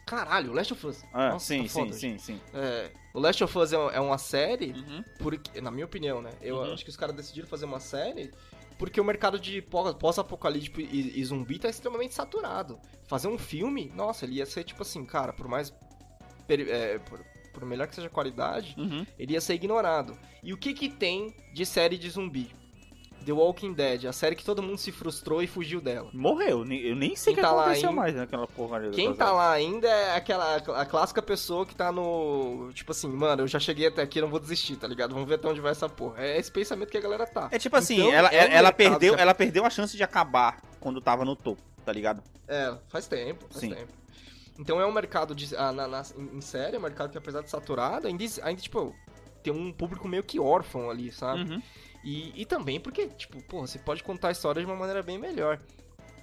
Caralho, 0.07 0.53
Last 0.53 0.73
of 0.73 0.87
Us. 0.87 1.03
Ah, 1.13 1.31
Nossa, 1.33 1.45
sim, 1.45 1.63
tá 1.63 1.69
sim, 1.69 1.91
sim, 1.91 2.17
sim. 2.17 2.41
É, 2.53 2.89
o 3.13 3.19
Last 3.19 3.43
of 3.43 3.57
Us 3.57 3.73
é, 3.73 3.75
é 3.75 3.99
uma 3.99 4.17
série, 4.17 4.71
Uhum. 4.71 5.03
porque, 5.19 5.59
na 5.61 5.69
minha 5.69 5.85
opinião, 5.85 6.21
né? 6.21 6.31
Eu 6.41 6.55
Uhum. 6.55 6.73
acho 6.73 6.83
que 6.83 6.89
os 6.89 6.95
caras 6.97 7.13
decidiram 7.15 7.47
fazer 7.47 7.65
uma 7.65 7.79
série 7.79 8.31
porque 8.79 9.01
o 9.01 9.03
mercado 9.03 9.39
de 9.39 9.61
pós- 9.61 9.93
pós-apocalíptico 9.95 10.79
e, 10.79 11.19
e 11.19 11.25
zumbi 11.25 11.59
tá 11.59 11.67
extremamente 11.67 12.13
saturado. 12.13 12.79
Fazer 13.07 13.27
um 13.27 13.37
filme, 13.37 13.91
nossa, 13.95 14.23
ele 14.25 14.35
ia 14.35 14.45
ser 14.45 14.63
tipo 14.63 14.81
assim, 14.81 15.03
cara, 15.05 15.33
por 15.33 15.47
mais. 15.47 15.73
peri- 16.47 16.71
é, 16.71 16.97
por, 16.99 17.19
por 17.53 17.65
melhor 17.65 17.87
que 17.87 17.95
seja 17.95 18.07
a 18.07 18.09
qualidade, 18.09 18.75
Uhum. 18.77 19.05
ele 19.19 19.33
ia 19.33 19.41
ser 19.41 19.55
ignorado. 19.55 20.17
E 20.41 20.53
o 20.53 20.57
que 20.57 20.73
que 20.73 20.87
tem 20.87 21.35
de 21.53 21.65
série 21.65 21.97
de 21.97 22.09
zumbi? 22.09 22.49
The 23.27 23.33
Walking 23.33 23.73
Dead, 23.73 24.05
a 24.05 24.13
série 24.13 24.37
que 24.37 24.43
todo 24.45 24.63
mundo 24.63 24.77
se 24.77 24.89
frustrou 24.89 25.43
e 25.43 25.47
fugiu 25.47 25.81
dela. 25.81 26.09
Morreu. 26.13 26.59
Eu 26.71 26.95
nem 26.95 27.13
sei 27.13 27.33
o 27.33 27.35
Quem 27.35 27.43
que 27.43 27.49
tá 27.49 27.53
lá 27.53 27.63
aconteceu 27.65 27.89
ainda- 27.89 28.01
mais 28.01 28.15
naquela 28.15 28.47
porcaria. 28.47 28.89
Quem 28.91 29.13
tá 29.13 29.33
lá 29.33 29.51
ainda 29.51 29.85
é 29.85 30.15
aquela 30.15 30.55
a 30.55 30.85
clássica 30.85 31.21
pessoa 31.21 31.65
que 31.65 31.75
tá 31.75 31.91
no. 31.91 32.71
Tipo 32.73 32.91
assim, 32.93 33.09
mano, 33.09 33.43
eu 33.43 33.47
já 33.47 33.59
cheguei 33.59 33.87
até 33.87 34.01
aqui, 34.01 34.21
não 34.21 34.29
vou 34.29 34.39
desistir, 34.39 34.77
tá 34.77 34.87
ligado? 34.87 35.13
Vamos 35.13 35.27
ver 35.27 35.35
até 35.35 35.47
onde 35.49 35.59
vai 35.59 35.71
essa 35.71 35.89
porra. 35.89 36.23
É 36.23 36.39
esse 36.39 36.49
pensamento 36.49 36.89
que 36.89 36.97
a 36.97 37.01
galera 37.01 37.27
tá. 37.27 37.49
É 37.51 37.59
tipo 37.59 37.75
assim, 37.75 37.97
Então, 37.99 38.13
ela, 38.13 38.29
é 38.29 38.53
ela, 38.55 38.71
perdeu, 38.71 39.13
ela 39.15 39.33
perdeu 39.33 39.65
a 39.65 39.69
chance 39.69 39.97
de 39.97 40.03
acabar 40.03 40.61
quando 40.79 41.01
tava 41.01 41.25
no 41.25 41.35
topo, 41.35 41.61
tá 41.85 41.91
ligado? 41.91 42.23
É, 42.47 42.73
faz 42.87 43.07
tempo, 43.07 43.45
faz 43.49 43.59
Sim. 43.59 43.71
tempo. 43.73 43.91
Então 44.57 44.79
é 44.79 44.85
um 44.87 44.91
mercado 44.93 45.35
de, 45.35 45.53
ah, 45.57 45.71
na, 45.73 45.85
na- 45.87 46.03
em 46.17 46.37
em 46.37 46.41
série, 46.41 46.77
é 46.77 46.79
um 46.79 46.81
mercado 46.81 47.11
que 47.11 47.17
apesar 47.17 47.41
de 47.43 47.49
saturado, 47.49 48.07
ainda, 48.07 48.23
ainda 48.41 48.61
tipo, 48.61 48.95
tem 49.43 49.53
um 49.53 49.71
público 49.71 50.07
meio 50.07 50.23
que 50.23 50.39
órfão 50.39 50.89
ali, 50.89 51.11
sabe? 51.11 51.41
Uhum. 51.41 51.61
E, 52.03 52.41
e 52.41 52.45
também 52.45 52.79
porque, 52.79 53.07
tipo, 53.09 53.41
porra, 53.43 53.67
você 53.67 53.79
pode 53.79 54.03
contar 54.03 54.29
a 54.29 54.31
história 54.31 54.61
de 54.61 54.65
uma 54.65 54.75
maneira 54.75 55.01
bem 55.03 55.17
melhor. 55.17 55.59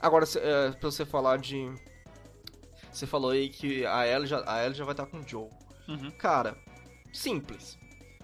Agora, 0.01 0.25
cê- 0.27 0.41
é, 0.43 0.71
pra 0.73 0.91
você 0.91 1.05
falar 1.05 1.39
de. 1.39 1.71
Você 2.93 3.07
falou 3.07 3.31
aí 3.31 3.49
que 3.49 3.85
a 3.87 4.07
Ellie 4.07 4.27
já, 4.27 4.43
a 4.47 4.65
Ellie 4.65 4.77
já 4.79 4.85
vai 4.85 4.93
estar 4.93 5.07
com 5.07 5.19
o 5.19 5.29
Joe. 5.29 5.49
Uhum. 5.89 6.11
Cara, 6.13 6.57
simples. 7.13 7.77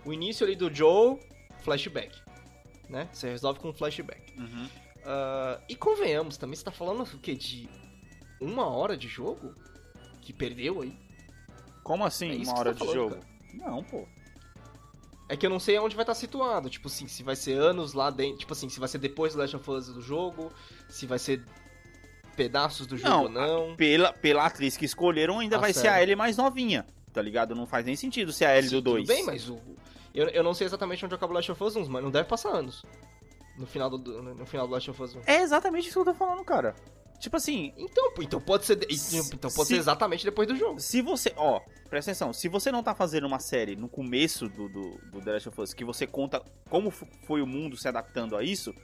O 0.05 0.13
início 0.13 0.47
ali 0.47 0.55
do 0.57 0.73
Joe, 0.73 1.19
flashback. 1.63 2.17
Né? 2.89 3.09
Você 3.13 3.29
resolve 3.31 3.59
com 3.61 3.69
um 3.71 3.75
flashback. 3.75 4.33
Uhum. 4.39 4.69
Ah, 5.05 5.61
e 5.69 5.75
convenhamos 5.75 6.37
também, 6.37 6.57
você 6.57 6.65
tá 6.65 6.71
falando 6.71 7.03
o 7.03 7.19
quê? 7.19 7.35
De 7.35 7.69
uma 8.41 8.67
hora 8.69 8.97
de 8.97 9.09
jogo? 9.09 9.55
Que 10.23 10.33
perdeu 10.33 10.83
aí? 10.83 10.97
Como 11.83 12.05
assim, 12.05 12.31
É 12.31 12.45
uma 12.45 12.59
hora 12.59 12.73
tá 12.75 12.85
de 12.85 12.93
falando, 12.93 12.95
jogo? 12.95 13.25
Não, 13.55 13.83
pô. 13.85 14.07
É 15.31 15.37
que 15.37 15.47
eu 15.47 15.51
não 15.51 15.61
sei 15.61 15.79
onde 15.79 15.95
vai 15.95 16.03
estar 16.03 16.15
situado. 16.15 16.69
Tipo 16.69 16.89
assim, 16.89 17.07
se 17.07 17.23
vai 17.23 17.37
ser 17.37 17.53
anos 17.53 17.93
lá 17.95 18.11
dentro. 18.11 18.39
Tipo 18.39 18.53
assim, 18.53 18.69
se 18.69 18.81
vai 18.81 18.89
ser 18.89 18.99
depois 18.99 19.33
do 19.33 19.39
Last 19.39 19.55
of 19.55 19.71
Us 19.71 19.87
do 19.87 20.01
jogo. 20.03 20.53
Se 20.89 21.07
vai 21.07 21.19
ser 21.21 21.45
pedaços 22.37 22.87
do 22.87 22.97
jogo 22.97 23.09
Não, 23.11 23.23
ou 23.25 23.29
não. 23.69 23.77
Pela, 23.77 24.13
pela 24.13 24.47
atriz 24.47 24.77
que 24.77 24.85
escolheram, 24.85 25.39
ainda 25.39 25.57
Ah, 25.57 25.61
vai 25.61 25.73
ser 25.73 25.81
sério? 25.83 25.97
a 25.99 26.03
Ellie 26.03 26.17
mais 26.17 26.37
novinha, 26.37 26.87
tá 27.13 27.21
ligado? 27.23 27.55
Não 27.55 27.67
faz 27.67 27.85
nem 27.87 27.95
sentido 27.97 28.33
ser 28.33 28.47
a 28.47 28.57
Ellie 28.57 28.71
Sim, 28.71 28.77
do 28.77 28.83
2. 28.83 29.07
Tudo 29.07 29.15
bem, 29.17 29.25
mas 29.25 29.49
o. 29.49 29.59
Eu, 30.15 30.27
eu 30.29 30.43
não 30.43 30.53
sei 30.55 30.67
exatamente 30.67 31.05
onde 31.05 31.15
acaba 31.15 31.33
o 31.33 31.37
Last 31.37 31.53
of 31.53 31.63
Us 31.63 31.77
1, 31.77 31.89
mas 31.89 32.03
não 32.03 32.11
deve 32.11 32.29
passar 32.29 32.51
anos. 32.51 32.85
No 33.57 33.67
final 33.67 33.89
do, 33.91 33.99
do- 33.99 34.23
no 34.23 34.47
final 34.47 34.67
do 34.67 34.73
Last 34.73 34.91
of 34.91 35.01
Us 35.03 35.15
1. 35.15 35.21
É 35.27 35.43
exatamente 35.43 35.85
isso 35.89 36.03
que 36.03 36.09
eu 36.09 36.13
tô 36.13 36.19
falando, 36.19 36.43
cara. 36.45 36.75
Tipo 37.21 37.37
assim, 37.37 37.73
Então, 37.77 38.13
então 38.21 38.41
pode 38.41 38.65
ser. 38.65 38.79
Então 38.91 39.51
pode 39.51 39.69
se- 39.69 39.75
ser 39.75 39.77
exatamente 39.77 40.25
depois 40.25 40.49
do 40.49 40.57
jogo. 40.57 40.81
se 40.81 41.03
você. 41.03 41.33
Ó, 41.37 41.61
presta 41.89 42.11
atenção. 42.11 42.33
Se 42.33 42.49
você 42.49 42.73
não 42.73 42.83
tá 42.83 42.95
fazendo 42.95 43.27
uma 43.27 43.39
série 43.39 43.77
no 43.77 43.89
começo 43.89 44.49
do, 44.49 44.69
do, 44.69 44.99
do 45.13 45.21
The 45.21 45.33
Last 45.35 45.49
of 45.51 45.61
Us, 45.61 45.75
que 45.75 45.85
você 45.85 46.07
conta 46.07 46.43
como 46.71 46.91
foi 46.91 47.43
o 47.43 47.47
mundo 47.47 47.77
se 47.77 47.87
adaptando 47.87 48.37
a 48.37 48.43
isso, 48.43 48.75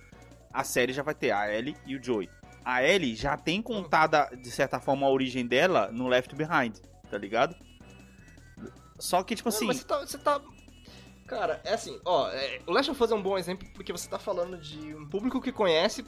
a 0.53 0.63
série 0.63 0.93
já 0.93 1.03
vai 1.03 1.15
ter 1.15 1.31
a 1.31 1.51
Ellie 1.53 1.75
e 1.87 1.97
o 1.97 2.03
Joey. 2.03 2.29
A 2.65 2.83
Ellie 2.85 3.15
já 3.17 3.37
tem 3.39 3.63
contada, 3.63 4.29
de 4.37 4.51
certa 4.51 4.79
forma, 4.81 5.07
a 5.07 5.11
origem 5.11 5.47
dela 5.47 5.91
no 5.91 6.07
Left 6.07 6.35
Behind, 6.35 6.77
tá 7.11 7.17
ligado? 7.17 7.57
Só 8.99 9.23
que, 9.23 9.35
tipo 9.35 9.49
assim. 9.49 9.67
mas 9.67 9.79
você 9.79 9.85
tá, 9.85 9.99
você 10.01 10.19
tá- 10.19 10.41
Cara, 11.27 11.61
é 11.65 11.75
assim, 11.75 11.99
ó, 12.05 12.29
é, 12.31 12.61
o 12.67 12.71
Last 12.73 12.91
of 12.91 13.03
Us 13.03 13.11
é 13.11 13.15
um 13.15 13.23
bom 13.23 13.37
exemplo 13.37 13.67
porque 13.75 13.91
você 13.93 14.09
tá 14.09 14.19
falando 14.19 14.57
de 14.59 14.95
um 14.95 15.09
público 15.09 15.41
que 15.41 15.51
conhece, 15.51 16.05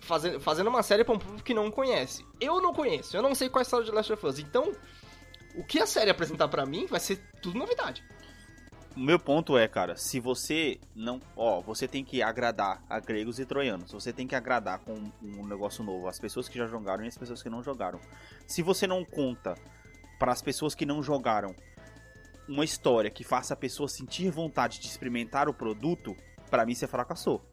fazendo, 0.00 0.40
fazendo 0.40 0.68
uma 0.68 0.82
série 0.82 1.04
pra 1.04 1.14
um 1.14 1.18
público 1.18 1.42
que 1.42 1.54
não 1.54 1.70
conhece. 1.70 2.24
Eu 2.40 2.60
não 2.60 2.72
conheço, 2.72 3.16
eu 3.16 3.22
não 3.22 3.34
sei 3.34 3.48
qual 3.48 3.60
é 3.60 3.62
a 3.62 3.66
história 3.66 3.84
de 3.84 3.92
Last 3.92 4.12
of 4.12 4.26
Us, 4.26 4.38
então 4.38 4.72
o 5.54 5.64
que 5.64 5.80
a 5.80 5.86
série 5.86 6.10
apresentar 6.10 6.48
pra 6.48 6.66
mim 6.66 6.86
vai 6.86 7.00
ser 7.00 7.20
tudo 7.40 7.58
novidade. 7.58 8.04
O 8.96 9.00
meu 9.00 9.18
ponto 9.18 9.58
é, 9.58 9.68
cara, 9.68 9.94
se 9.94 10.18
você 10.18 10.80
não. 10.94 11.20
Ó, 11.36 11.60
você 11.60 11.86
tem 11.86 12.02
que 12.02 12.22
agradar 12.22 12.82
a 12.88 12.98
gregos 12.98 13.38
e 13.38 13.44
troianos. 13.44 13.92
Você 13.92 14.10
tem 14.10 14.26
que 14.26 14.34
agradar 14.34 14.78
com 14.78 14.94
um 15.22 15.46
negócio 15.46 15.84
novo. 15.84 16.08
As 16.08 16.18
pessoas 16.18 16.48
que 16.48 16.56
já 16.56 16.66
jogaram 16.66 17.04
e 17.04 17.08
as 17.08 17.18
pessoas 17.18 17.42
que 17.42 17.50
não 17.50 17.62
jogaram. 17.62 18.00
Se 18.46 18.62
você 18.62 18.86
não 18.86 19.04
conta 19.04 19.54
para 20.18 20.32
as 20.32 20.40
pessoas 20.40 20.74
que 20.74 20.86
não 20.86 21.02
jogaram 21.02 21.54
uma 22.48 22.64
história 22.64 23.10
que 23.10 23.22
faça 23.22 23.52
a 23.52 23.56
pessoa 23.56 23.86
sentir 23.86 24.30
vontade 24.30 24.80
de 24.80 24.86
experimentar 24.86 25.46
o 25.46 25.52
produto, 25.52 26.16
pra 26.50 26.64
mim 26.64 26.74
você 26.74 26.86
fracassou. 26.86 27.44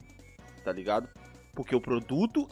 Tá 0.64 0.72
ligado? 0.72 1.10
Porque 1.56 1.76
o 1.76 1.80
produto 1.82 2.48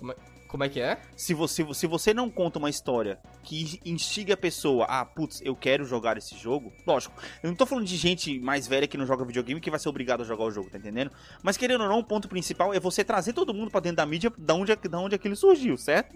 Como 0.48 0.64
é 0.64 0.70
que 0.70 0.80
é? 0.80 1.02
se 1.16 1.34
você, 1.34 1.66
se 1.74 1.88
você 1.88 2.14
não 2.14 2.30
conta 2.30 2.60
uma 2.60 2.70
história 2.70 3.20
que 3.42 3.80
instiga 3.84 4.36
a 4.36 4.38
pessoa, 4.38 4.86
ah, 4.88 5.04
putz, 5.04 5.42
eu 5.44 5.56
quero 5.56 5.84
jogar 5.86 6.18
esse 6.18 6.38
jogo, 6.38 6.72
lógico, 6.86 7.14
eu 7.42 7.50
não 7.50 7.56
tô 7.56 7.66
falando 7.66 7.86
de 7.86 7.98
gente 7.98 8.40
mais 8.40 8.68
velha 8.68 8.88
que 8.88 8.98
não 8.98 9.06
joga 9.08 9.26
videogame 9.26 9.60
que 9.60 9.72
vai 9.72 9.80
ser 9.80 9.90
obrigado 9.90 10.22
a 10.22 10.24
jogar 10.24 10.44
o 10.44 10.52
jogo, 10.52 10.70
tá 10.70 10.78
entendendo? 10.78 11.12
Mas 11.42 11.58
querendo 11.58 11.82
ou 11.82 11.90
não, 11.90 11.98
o 12.00 12.04
ponto 12.04 12.30
principal 12.30 12.74
é 12.76 12.80
você 12.80 13.04
trazer 13.04 13.34
todo 13.34 13.54
mundo 13.56 13.72
pra 13.72 13.80
dentro 13.80 13.98
da 13.98 14.06
mídia 14.06 14.32
da 14.38 14.54
onde, 14.54 14.76
da 14.76 15.00
onde 15.00 15.16
aquilo 15.16 15.36
surgiu, 15.36 15.76
certo? 15.78 16.16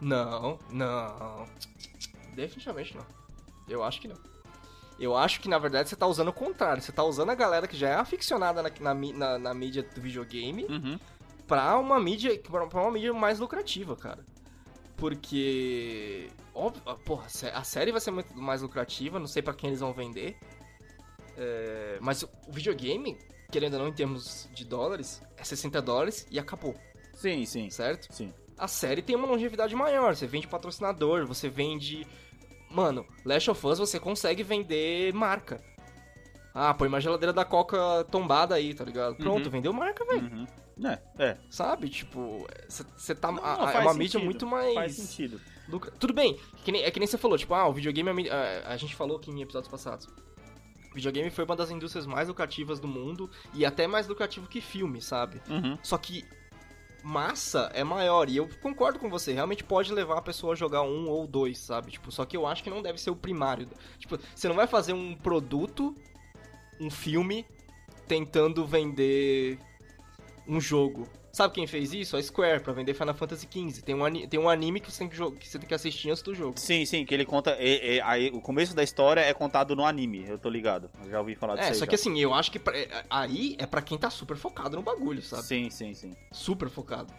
Não, 0.00 0.58
não. 0.70 1.46
Definitivamente 2.34 2.96
não. 2.96 3.06
Eu 3.68 3.84
acho 3.84 4.00
que 4.00 4.08
não. 4.08 4.16
Eu 4.98 5.16
acho 5.16 5.40
que 5.40 5.48
na 5.48 5.58
verdade 5.60 5.88
você 5.88 5.94
tá 5.96 6.08
usando 6.08 6.28
o 6.28 6.32
contrário. 6.32 6.82
Você 6.82 6.90
tá 6.90 7.04
usando 7.04 7.30
a 7.30 7.34
galera 7.36 7.68
que 7.68 7.76
já 7.76 7.88
é 7.90 7.94
aficionada 7.94 8.62
na, 8.64 8.70
na, 8.80 8.94
na- 8.94 9.38
na 9.38 9.54
mídia 9.54 9.82
do 9.82 10.00
videogame 10.00 10.64
Uhum. 10.64 10.98
Pra 11.48 11.76
uma 11.78 11.98
mídia, 11.98 12.38
pra 12.38 12.66
pra 12.66 12.82
uma 12.82 12.92
mídia 12.92 13.12
mais 13.12 13.40
lucrativa, 13.40 13.96
cara. 13.96 14.24
Porque. 14.96 16.28
Óbvio, 16.54 16.82
ah, 16.86 16.94
porra, 16.94 17.26
a 17.26 17.28
sé- 17.28 17.52
a 17.54 17.62
série 17.64 17.92
vai 17.92 18.00
ser 18.00 18.10
muito 18.10 18.36
mais 18.36 18.62
lucrativa, 18.62 19.18
não 19.18 19.26
sei 19.26 19.40
pra 19.42 19.54
quem 19.54 19.68
eles 19.70 19.80
vão 19.80 19.92
vender. 19.92 20.36
É, 21.36 21.98
mas 22.00 22.22
o 22.24 22.28
videogame, 22.48 23.16
querendo 23.50 23.74
ou 23.74 23.80
não, 23.80 23.88
em 23.88 23.92
termos 23.92 24.48
de 24.52 24.64
dólares, 24.64 25.22
é 25.36 25.44
60 25.44 25.80
dólares 25.80 26.26
e 26.30 26.38
acabou, 26.38 26.74
Sim, 27.14 27.44
sim, 27.46 27.70
certo? 27.70 28.12
sim. 28.12 28.32
A 28.56 28.66
série 28.66 29.00
tem 29.02 29.14
uma 29.14 29.26
longevidade 29.28 29.72
maior. 29.76 30.16
Você 30.16 30.26
vende 30.26 30.48
patrocinador, 30.48 31.24
você 31.26 31.48
vende. 31.48 32.04
Mano, 32.68 33.06
Last 33.24 33.48
of 33.52 33.64
Us 33.68 33.78
você 33.78 34.00
consegue 34.00 34.42
vender 34.42 35.14
marca. 35.14 35.62
Ah, 36.52 36.74
põe 36.74 36.88
uma 36.88 37.00
geladeira 37.00 37.32
da 37.32 37.44
Coca 37.44 38.04
tombada 38.10 38.56
aí, 38.56 38.74
tá 38.74 38.84
ligado? 38.84 39.14
Pronto, 39.14 39.44
Uhum. 39.46 39.50
vendeu 39.52 39.72
marca, 39.72 40.04
velho. 40.04 40.22
Uhum. 40.28 40.46
É, 40.84 40.98
é. 41.18 41.36
Sabe? 41.50 41.88
Tipo, 41.88 42.46
você 42.96 43.14
tá. 43.14 43.32
Não, 43.32 43.42
não, 43.42 43.44
a- 43.66 43.72
é 43.72 43.78
uma 43.80 43.92
mídia 43.94 44.12
sentido, 44.12 44.24
muito 44.24 44.46
mais. 44.46 44.74
Faz 44.74 44.92
sentido. 44.94 45.40
lucra- 45.68 45.90
Tudo 45.98 46.12
bem, 46.14 46.38
que 46.64 46.70
nem- 46.72 46.82
é 46.82 46.90
que 46.90 46.98
nem 47.00 47.06
você 47.06 47.18
falou, 47.18 47.36
tipo, 47.36 47.52
ah, 47.54 47.66
o 47.68 47.72
videogame 47.72 48.08
é 48.08 48.12
a, 48.12 48.14
mídia- 48.14 48.34
a, 48.66 48.72
a 48.72 48.76
gente 48.76 48.94
falou 48.94 49.16
aqui 49.16 49.30
em 49.30 49.40
episódios 49.42 49.70
passados. 49.70 50.06
O 50.90 50.94
videogame 50.94 51.30
foi 51.30 51.44
uma 51.44 51.54
das 51.56 51.70
indústrias 51.70 52.06
mais 52.06 52.28
lucrativas 52.28 52.80
do 52.80 52.88
mundo 52.88 53.30
e 53.54 53.64
até 53.66 53.86
mais 53.86 54.06
lucrativo 54.08 54.48
que 54.48 54.60
filme, 54.60 55.02
sabe? 55.02 55.40
Uhum. 55.48 55.76
Só 55.82 55.98
que 55.98 56.24
massa 57.02 57.70
é 57.74 57.84
maior. 57.84 58.28
E 58.28 58.36
eu 58.36 58.48
concordo 58.62 58.98
com 58.98 59.08
você. 59.08 59.32
Realmente 59.32 59.62
pode 59.64 59.92
levar 59.92 60.18
a 60.18 60.22
pessoa 60.22 60.52
a 60.54 60.56
jogar 60.56 60.82
um 60.82 61.08
ou 61.08 61.26
dois, 61.26 61.58
sabe? 61.58 61.90
Tipo, 61.92 62.10
só 62.10 62.24
que 62.24 62.36
eu 62.36 62.46
acho 62.46 62.62
que 62.64 62.70
não 62.70 62.82
deve 62.82 62.98
ser 63.00 63.10
o 63.10 63.16
primário. 63.16 63.68
Tipo, 63.98 64.18
você 64.34 64.48
não 64.48 64.56
vai 64.56 64.66
fazer 64.66 64.92
um 64.92 65.14
produto, 65.14 65.94
um 66.80 66.90
filme, 66.90 67.46
tentando 68.06 68.66
vender 68.66 69.58
um 70.48 70.60
jogo. 70.60 71.06
Sabe 71.30 71.54
quem 71.54 71.66
fez 71.66 71.92
isso? 71.92 72.16
A 72.16 72.22
Square, 72.22 72.60
pra 72.62 72.72
vender 72.72 72.94
Final 72.94 73.14
Fantasy 73.14 73.46
XV. 73.48 73.82
Tem 73.82 73.94
um, 73.94 74.26
tem 74.28 74.40
um 74.40 74.48
anime 74.48 74.80
que 74.80 74.90
você, 74.90 75.06
tem 75.06 75.08
que, 75.08 75.16
que 75.38 75.48
você 75.48 75.58
tem 75.58 75.68
que 75.68 75.74
assistir 75.74 76.10
antes 76.10 76.22
do 76.22 76.34
jogo. 76.34 76.58
Sim, 76.58 76.84
sim, 76.84 77.04
que 77.04 77.14
ele 77.14 77.24
conta. 77.24 77.50
é- 77.58 77.98
é- 77.98 78.02
aí, 78.02 78.30
o 78.32 78.40
começo 78.40 78.74
da 78.74 78.82
história 78.82 79.20
é 79.20 79.32
contado 79.34 79.76
no 79.76 79.84
anime, 79.84 80.24
eu 80.26 80.38
tô 80.38 80.48
ligado. 80.48 80.90
Eu 81.04 81.10
já 81.10 81.20
ouvi 81.20 81.34
falar 81.36 81.56
disso. 81.56 81.68
É, 81.70 81.74
só 81.74 81.80
já. 81.80 81.86
que 81.86 81.94
assim, 81.94 82.18
eu 82.18 82.32
acho 82.34 82.50
que 82.50 82.58
pra- 82.58 82.76
é- 82.76 83.04
aí 83.10 83.54
é 83.58 83.66
pra 83.66 83.82
quem 83.82 83.96
tá 83.98 84.10
super 84.10 84.36
focado 84.36 84.74
no 84.74 84.82
bagulho, 84.82 85.22
sabe? 85.22 85.44
Sim, 85.44 85.70
sim, 85.70 85.94
sim. 85.94 86.12
super 86.32 86.68
focado. 86.70 87.12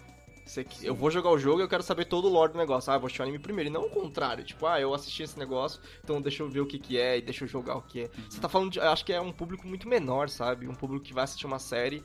Você 0.46 0.65
eu 0.82 0.96
vou 0.96 1.12
jogar 1.12 1.30
o 1.30 1.38
jogo 1.38 1.60
e 1.60 1.63
eu 1.63 1.70
quero 1.70 1.84
saber 1.84 2.06
todo 2.06 2.26
o 2.26 2.30
lore 2.30 2.52
do 2.54 2.58
negócio. 2.58 2.92
Ah, 2.92 2.98
vou 2.98 3.06
assistir 3.06 3.22
o 3.22 3.24
anime 3.24 3.38
primeiro. 3.38 3.70
E 3.70 3.72
não 3.72 3.84
o 3.86 3.89
contrário. 3.92 4.44
Tipo, 4.44 4.65
ah, 4.65 4.82
eu 4.82 4.92
assisti 4.96 5.22
esse 5.22 5.38
negócio, 5.38 5.80
então 6.04 6.20
deixa 6.20 6.42
eu 6.42 6.50
ver 6.50 6.62
o 6.62 6.65
que 6.65 6.80
que 6.80 6.98
é 6.98 7.20
e 7.20 7.22
deixa 7.22 7.44
eu 7.44 7.48
jogar 7.48 7.76
o 7.78 7.84
que 7.84 8.02
é. 8.02 8.10
Você 8.28 8.39
tá 8.39 8.50
falando 8.50 8.72
de... 8.72 8.80
Eu 8.80 8.89
acho 8.89 9.06
que 9.06 9.13
é 9.13 9.22
um 9.22 9.32
público 9.32 9.68
muito 9.68 9.88
menor, 9.88 10.28
sabe? 10.28 10.68
Um 10.68 10.74
público 10.74 11.06
que 11.06 11.13
vai 11.13 11.24
assistir 11.24 11.46
uma 11.46 11.60
série 11.60 12.04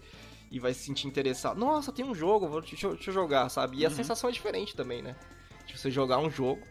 e 0.55 0.61
vai 0.61 0.73
se 0.73 0.85
sentir 0.85 1.09
interessado. 1.09 1.59
Nossa, 1.59 1.91
tem 1.91 2.05
um 2.05 2.15
jogo, 2.15 2.47
vou, 2.49 2.61
deixa, 2.61 2.87
eu- 2.87 2.95
deixa 2.95 3.11
eu 3.11 3.15
jogar, 3.15 3.49
sabe? 3.49 3.79
E 3.79 3.85
a 3.85 3.89
Uhum. 3.89 3.95
sensação 3.97 4.31
é 4.31 4.33
diferente 4.33 4.77
também, 4.77 5.03
né? 5.03 5.17
De 5.67 5.77
você 5.77 5.91
jogar 5.91 6.19
um 6.19 6.31
jogo 6.31 6.63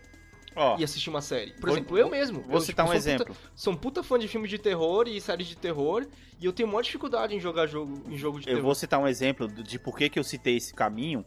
e 0.80 0.84
assistir 0.86 1.10
uma 1.10 1.22
série. 1.22 1.52
Por 1.54 1.68
Vou- 1.68 1.72
exemplo, 1.78 1.98
eu 1.98 2.10
mesmo. 2.10 2.42
vou 2.44 2.56
eu, 2.56 2.62
citar 2.62 2.86
um 2.86 2.90
sou 2.90 2.96
puta- 2.98 3.10
exemplo. 3.10 3.36
sou 3.56 3.74
um 3.74 3.76
puta 3.76 4.02
fã 4.04 4.18
de 4.18 4.28
filmes 4.30 4.50
de 4.50 4.58
terror 4.58 5.06
e 5.10 5.20
séries 5.20 5.48
de 5.48 5.58
terror. 5.58 6.08
E 6.40 6.46
eu 6.46 6.54
tenho 6.54 6.70
maior 6.70 6.82
dificuldade 6.82 7.36
em 7.36 7.40
jogar 7.42 7.68
jogo, 7.68 8.04
em 8.10 8.18
jogo 8.18 8.40
de 8.40 8.46
Eu 8.48 8.54
terror. 8.56 8.64
vou 8.64 8.76
citar 8.76 9.00
um 9.02 9.08
exemplo 9.08 9.48
de 9.50 9.78
por 9.78 9.98
que, 9.98 10.10
que 10.10 10.18
eu 10.20 10.24
citei 10.24 10.56
esse 10.56 10.74
caminho. 10.74 11.26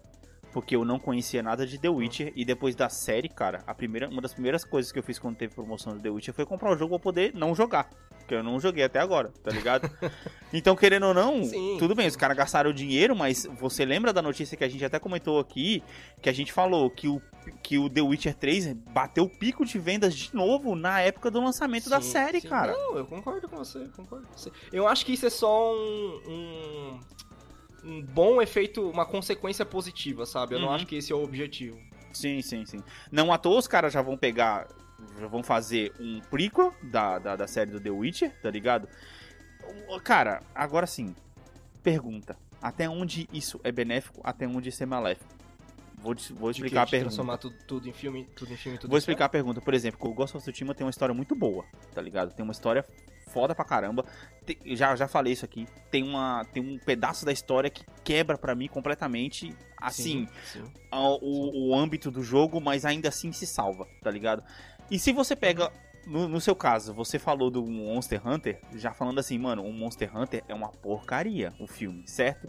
Porque 0.57 0.75
eu 0.75 0.87
não 0.87 0.99
conhecia 0.99 1.43
nada 1.43 1.67
de 1.67 1.77
The 1.79 1.91
Witcher 1.91 2.33
e 2.35 2.43
depois 2.43 2.75
da 2.75 2.89
série, 2.89 3.29
cara, 3.29 3.63
a 3.67 3.75
primeira, 3.75 4.09
uma 4.09 4.23
das 4.23 4.33
primeiras 4.33 4.65
coisas 4.65 4.91
que 4.91 4.99
eu 4.99 5.03
fiz 5.03 5.19
quando 5.19 5.37
teve 5.37 5.55
promoção 5.55 5.93
do 5.93 6.01
The 6.01 6.09
Witcher 6.09 6.33
foi 6.33 6.47
comprar 6.47 6.73
o 6.73 6.79
jogo 6.79 6.99
pra 6.99 7.03
poder 7.03 7.35
não 7.35 7.55
jogar. 7.55 7.91
Porque 8.21 8.35
eu 8.35 8.43
não 8.43 8.59
joguei 8.59 8.83
até 8.83 8.99
agora, 8.99 9.31
tá 9.45 9.51
ligado? 9.51 9.91
então, 10.55 10.75
querendo 10.75 11.09
ou 11.09 11.15
não, 11.15 11.45
Sim. 11.45 11.77
tudo 11.79 11.95
bem, 11.95 12.09
os 12.09 12.17
caras 12.17 12.35
gastaram 12.35 12.73
dinheiro, 12.73 13.15
mas 13.15 13.47
você 13.61 13.85
lembra 13.85 14.15
da 14.15 14.23
notícia 14.23 14.57
que 14.57 14.65
a 14.65 14.69
gente 14.69 14.83
até 14.83 14.99
comentou 14.99 15.39
aqui, 15.39 15.83
que 16.23 16.31
a 16.31 16.33
gente 16.33 16.55
falou 16.55 16.89
que 16.89 17.07
o, 17.07 17.21
que 17.63 17.77
o 17.77 17.91
The 17.91 18.01
Witcher 18.01 18.35
3 18.35 18.73
bateu 18.95 19.25
o 19.25 19.29
pico 19.29 19.63
de 19.63 19.79
vendas 19.79 20.17
de 20.17 20.35
novo 20.35 20.75
na 20.75 21.03
época 21.03 21.31
do 21.31 21.39
lançamento 21.39 21.91
da 21.91 22.01
Sim, 22.01 22.13
série, 22.13 22.41
sim. 22.41 22.49
cara. 22.49 22.73
Não, 22.73 22.97
eu 22.97 23.05
concordo 23.05 23.47
com 23.47 23.57
você, 23.57 23.91
concordo 23.95 24.27
com 24.27 24.39
você. 24.39 24.51
Eu 24.73 24.89
acho 24.89 25.05
que 25.05 25.13
isso 25.13 25.27
é 25.27 25.31
só 25.31 25.75
um, 25.75 26.23
um, 26.27 27.01
um 27.85 28.03
bom 28.03 28.41
efeito, 28.43 28.89
uma 28.91 29.07
consequência 29.07 29.65
positiva, 29.65 30.27
sabe? 30.27 30.55
Eu 30.55 30.61
não 30.61 30.69
Uhum. 30.69 30.75
acho 30.75 30.87
que 30.87 30.97
esse 30.97 31.13
é 31.13 31.15
o 31.17 31.23
objetivo. 31.23 31.79
Sim, 32.13 32.41
sim, 32.43 32.65
sim. 32.65 32.83
Não 33.13 33.33
à 33.33 33.39
toa 33.39 33.59
os 33.59 33.67
caras 33.69 33.93
já 33.93 34.01
vão 34.03 34.17
pegar. 34.17 34.67
Já 35.21 35.27
vão 35.27 35.43
fazer 35.43 35.93
um 36.01 36.21
prequel 36.31 36.73
da, 36.83 37.19
da, 37.19 37.37
da 37.37 37.47
série 37.47 37.71
do 37.71 37.79
The 37.81 37.91
Witcher, 37.91 38.33
tá 38.41 38.51
ligado? 38.51 38.89
Cara, 40.03 40.43
agora 40.55 40.87
sim. 40.87 41.15
Pergunta. 41.83 42.37
Até 42.63 42.89
onde 42.89 43.29
isso 43.33 43.61
é 43.63 43.71
benéfico? 43.71 44.21
Até 44.25 44.47
onde 44.47 44.71
isso 44.71 44.83
é 44.83 44.87
maléfico? 44.87 45.31
Vou, 45.99 46.15
vou 46.39 46.51
explicar 46.51 46.83
a 46.83 46.87
pergunta. 46.87 47.09
transformar 47.11 47.37
tudo, 47.39 47.57
tudo 47.67 47.89
em 47.89 47.93
filme, 47.93 48.25
tudo 48.35 48.53
em 48.53 48.57
filme, 48.57 48.79
tudo 48.79 48.91
Vou 48.91 48.99
explicar 48.99 49.27
a 49.27 49.29
pergunta. 49.29 49.61
Por 49.61 49.75
exemplo, 49.75 50.09
o 50.09 50.15
Ghost 50.15 50.37
of 50.37 50.45
Tsushima 50.51 50.75
tem 50.75 50.85
uma 50.87 50.91
história 50.91 51.15
muito 51.15 51.35
boa, 51.35 51.65
tá 51.95 52.01
ligado? 52.01 52.35
Tem 52.35 52.43
uma 52.45 52.53
história 52.53 52.85
foda 53.29 53.55
pra 53.55 53.65
caramba. 53.65 54.05
Tem- 54.45 54.59
já, 54.77 54.95
já 54.97 55.09
falei 55.09 55.33
isso 55.33 55.45
aqui. 55.45 55.67
Tem, 55.91 56.03
uma, 56.03 56.45
tem 56.53 56.63
um 56.63 56.79
pedaço 56.79 57.25
da 57.25 57.33
história 57.33 57.69
que 57.69 57.85
quebra 58.05 58.39
pra 58.39 58.55
mim 58.55 58.69
completamente, 58.69 59.55
assim, 59.81 60.27
Sim, 60.53 60.63
sim. 60.63 60.73
o, 60.93 61.71
o 61.71 61.75
âmbito 61.75 62.11
do 62.11 62.23
jogo, 62.23 62.61
mas 62.61 62.85
ainda 62.85 63.09
assim 63.09 63.33
se 63.33 63.47
salva, 63.47 63.87
tá 64.03 64.11
ligado? 64.11 64.43
E 64.91 64.99
se 64.99 65.13
você 65.13 65.35
pega, 65.35 65.73
no, 66.07 66.29
no 66.29 66.41
seu 66.41 66.55
caso, 66.55 66.95
você 66.95 67.19
falou 67.19 67.51
do 67.51 67.65
Monster 67.67 68.27
Hunter, 68.27 68.61
já 68.75 68.93
falando 68.93 69.19
assim, 69.19 69.37
mano, 69.39 69.65
o 69.65 69.73
Monster 69.73 70.17
Hunter 70.17 70.45
é 70.49 70.55
uma 70.55 70.69
porcaria, 70.69 71.53
o 71.59 71.67
filme, 71.67 72.05
certo? 72.07 72.49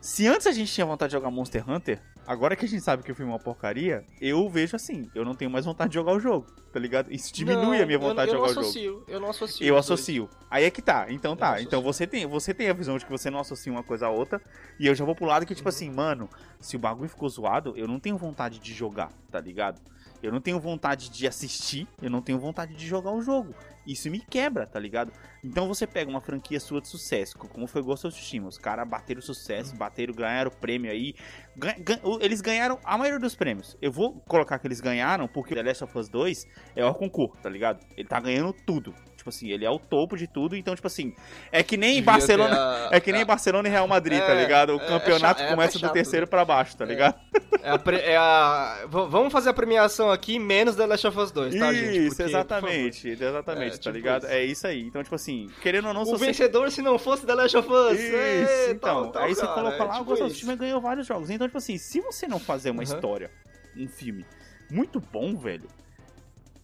Se 0.00 0.26
antes 0.28 0.46
a 0.46 0.52
gente 0.52 0.72
tinha 0.72 0.86
vontade 0.86 1.10
de 1.10 1.16
jogar 1.16 1.30
Monster 1.30 1.68
Hunter, 1.68 2.00
agora 2.28 2.54
que 2.54 2.64
a 2.64 2.68
gente 2.68 2.82
sabe 2.82 3.02
que 3.02 3.10
o 3.10 3.14
filme 3.14 3.30
é 3.30 3.34
uma 3.34 3.40
porcaria, 3.40 4.04
eu 4.20 4.48
vejo 4.48 4.76
assim, 4.76 5.10
eu 5.14 5.24
não 5.24 5.34
tenho 5.34 5.50
mais 5.50 5.64
vontade 5.64 5.90
de 5.90 5.94
jogar 5.94 6.12
o 6.12 6.20
jogo, 6.20 6.46
tá 6.72 6.78
ligado? 6.78 7.10
Isso 7.12 7.32
diminui 7.34 7.78
Não, 7.78 7.82
a 7.82 7.86
minha 7.86 7.98
vontade 7.98 8.30
eu, 8.30 8.36
de 8.36 8.42
eu 8.42 8.48
jogar 8.48 8.60
não 8.60 8.60
o 8.60 8.64
jogo. 8.64 8.66
associo, 8.68 9.04
Eu 9.08 9.20
não 9.20 9.30
associo. 9.30 9.66
Eu 9.66 9.74
dois. 9.74 9.84
associo. 9.84 10.30
Aí 10.50 10.64
é 10.64 10.70
que 10.70 10.82
tá. 10.82 11.06
Então 11.10 11.34
tá. 11.34 11.48
associo. 11.50 11.66
Então 11.66 11.82
você 11.82 12.06
tem, 12.06 12.26
você 12.26 12.54
tem 12.54 12.68
a 12.68 12.72
visão 12.72 12.96
de 12.98 13.04
que 13.04 13.10
você 13.10 13.30
não 13.30 13.40
associa 13.40 13.72
uma 13.72 13.82
coisa 13.82 14.06
a 14.06 14.10
outra. 14.10 14.40
E 14.78 14.86
eu 14.86 14.94
já 14.94 15.04
vou 15.04 15.14
pro 15.14 15.26
lado 15.26 15.44
que, 15.46 15.54
tipo 15.54 15.68
Uhum. 15.68 15.74
assim, 15.74 15.90
mano, 15.90 16.28
se 16.60 16.76
o 16.76 16.78
bagulho 16.78 17.08
ficou 17.08 17.28
zoado, 17.28 17.72
eu 17.76 17.88
não 17.88 17.98
tenho 17.98 18.16
vontade 18.16 18.58
de 18.58 18.72
jogar, 18.74 19.10
tá 19.30 19.40
ligado? 19.40 19.80
Eu 20.22 20.32
não 20.32 20.40
tenho 20.40 20.58
vontade 20.58 21.08
de 21.10 21.26
assistir, 21.26 21.86
eu 22.02 22.10
não 22.10 22.20
tenho 22.20 22.38
vontade 22.38 22.74
de 22.74 22.86
jogar 22.86 23.12
o 23.12 23.22
jogo. 23.22 23.54
Isso 23.86 24.10
me 24.10 24.20
quebra, 24.20 24.66
tá 24.66 24.78
ligado? 24.78 25.12
Então 25.42 25.66
você 25.68 25.86
pega 25.86 26.10
uma 26.10 26.20
franquia 26.20 26.58
sua 26.60 26.80
de 26.80 26.88
sucesso, 26.88 27.38
como 27.38 27.66
foi 27.66 27.80
Ghost 27.82 28.06
of 28.06 28.14
Tsushima, 28.16 28.48
os 28.48 28.58
caras 28.58 28.86
bateram 28.86 29.22
sucesso, 29.22 29.74
bateram, 29.76 30.12
ganharam 30.12 30.50
prêmio 30.50 30.90
aí. 30.90 31.14
Gan- 31.56 31.76
gan- 31.78 32.00
eles 32.20 32.40
ganharam 32.40 32.78
a 32.84 32.98
maioria 32.98 33.20
dos 33.20 33.34
prêmios. 33.34 33.76
Eu 33.80 33.90
vou 33.92 34.20
colocar 34.28 34.58
que 34.58 34.66
eles 34.66 34.80
ganharam 34.80 35.26
porque 35.28 35.54
The 35.54 35.62
Last 35.62 35.84
of 35.84 35.96
Us 35.98 36.08
2 36.08 36.46
é 36.76 36.84
o 36.84 36.94
concurso, 36.94 37.40
tá 37.40 37.48
ligado? 37.48 37.84
Ele 37.96 38.06
tá 38.08 38.20
ganhando 38.20 38.52
tudo. 38.52 38.94
Tipo 39.18 39.30
assim, 39.30 39.48
ele 39.50 39.64
é 39.64 39.70
o 39.70 39.80
topo 39.80 40.16
de 40.16 40.26
tudo, 40.28 40.54
então, 40.56 40.74
tipo 40.76 40.86
assim, 40.86 41.12
é 41.50 41.60
que 41.62 41.76
nem 41.76 41.94
Devia 41.96 42.04
Barcelona. 42.12 42.54
a- 42.56 42.88
É 42.96 43.00
que 43.00 43.10
nem 43.12 43.22
a- 43.22 43.24
Barcelona 43.24 43.66
e 43.68 43.70
Real 43.70 43.86
Madrid, 43.88 44.20
tá 44.20 44.32
É, 44.32 44.40
ligado? 44.40 44.76
O 44.76 44.80
é, 44.80 44.84
é 44.84 44.88
campeonato 44.88 45.42
é 45.42 45.48
começa 45.50 45.72
do 45.76 45.80
chato, 45.80 45.92
terceiro 45.92 46.24
né? 46.24 46.30
pra 46.30 46.44
baixo, 46.44 46.76
tá 46.76 46.84
É. 46.84 46.88
ligado? 46.88 47.14
É 47.60 47.70
a, 47.70 47.78
pre- 47.78 48.14
a- 48.16 48.86
Vamos 48.88 49.32
fazer 49.32 49.50
a 49.50 49.52
premiação 49.52 50.10
aqui, 50.12 50.38
menos 50.38 50.76
The 50.76 50.86
Last 50.86 51.06
of 51.08 51.18
Us 51.18 51.32
2, 51.32 51.54
tá, 51.58 51.72
gente? 51.72 51.98
isso, 51.98 52.08
Porque, 52.16 52.22
exatamente, 52.22 53.08
exatamente, 53.08 53.72
tá 53.72 53.78
tipo 53.78 53.90
ligado? 53.96 54.22
isso. 54.24 54.32
É 54.32 54.44
isso 54.44 54.66
aí. 54.66 54.82
Então, 54.82 55.02
tipo 55.02 55.16
assim, 55.16 55.50
querendo 55.60 55.88
ou 55.88 55.94
não. 55.94 56.02
O 56.02 56.04
você 56.06 56.24
vencedor, 56.26 56.70
se 56.70 56.80
não 56.80 56.98
fosse 56.98 57.26
The 57.26 57.34
Last 57.34 57.56
of 57.56 57.68
Us. 57.68 57.98
Isso, 57.98 58.14
é, 58.16 58.70
então. 58.70 59.02
tal, 59.04 59.12
tal, 59.12 59.22
aí 59.24 59.34
você 59.34 59.40
cara, 59.40 59.54
coloca 59.54 59.84
lá, 59.84 59.94
o 59.96 60.04
tipo 60.04 60.16
Ghost 60.16 60.46
of 60.46 60.56
ganhou 60.56 60.80
vários 60.80 61.06
jogos. 61.06 61.28
Então, 61.30 61.48
tipo 61.48 61.58
assim, 61.58 61.76
se 61.76 62.00
você 62.00 62.28
não 62.28 62.38
fazer 62.38 62.70
uma 62.70 62.78
Uhum. 62.78 62.82
história, 62.84 63.30
um 63.76 63.88
filme 63.88 64.24
muito 64.70 65.00
bom, 65.00 65.36
velho, 65.36 65.66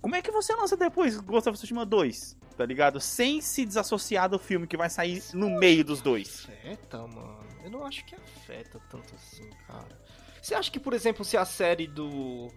como 0.05 0.17
é 0.17 0.21
que 0.21 0.31
você 0.31 0.55
lança 0.55 0.77
depois 0.77 1.19
Ghost 1.19 1.49
of 1.49 1.57
Tsushima 1.57 1.87
2? 1.87 2.37
Tá 2.59 2.67
ligado? 2.67 3.01
Sem 3.01 3.40
se 3.40 3.64
desassociar 3.64 4.29
do 4.29 4.38
filme 4.38 4.67
que 4.67 4.77
vai 4.77 4.90
sair 4.90 5.23
no 5.33 5.49
meio 5.49 5.83
dos 5.83 6.03
dois. 6.03 6.47
Afeta, 6.47 6.99
mano. 7.07 7.43
Eu 7.64 7.71
não 7.71 7.87
acho 7.87 8.05
que 8.05 8.14
afeta 8.14 8.79
tanto 8.90 9.14
assim, 9.14 9.49
cara. 9.67 9.99
Você 10.43 10.55
acha 10.55 10.71
que, 10.71 10.79
por 10.79 10.93
exemplo, 10.93 11.25
se 11.25 11.38
a 11.38 11.47
série 11.47 11.87
do. 11.87 12.53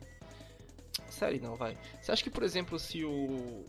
Série 1.10 1.40
não, 1.40 1.56
vai. 1.56 1.78
Você 2.02 2.12
acha 2.12 2.22
que, 2.22 2.30
por 2.30 2.44
exemplo, 2.44 2.78
se 2.78 3.06
o. 3.06 3.66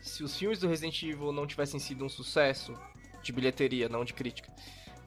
Se 0.00 0.22
os 0.22 0.36
filmes 0.38 0.60
do 0.60 0.68
Resident 0.68 1.02
Evil 1.02 1.32
não 1.32 1.48
tivessem 1.48 1.80
sido 1.80 2.04
um 2.04 2.08
sucesso 2.08 2.78
de 3.24 3.32
bilheteria, 3.32 3.88
não 3.88 4.04
de 4.04 4.14
crítica, 4.14 4.54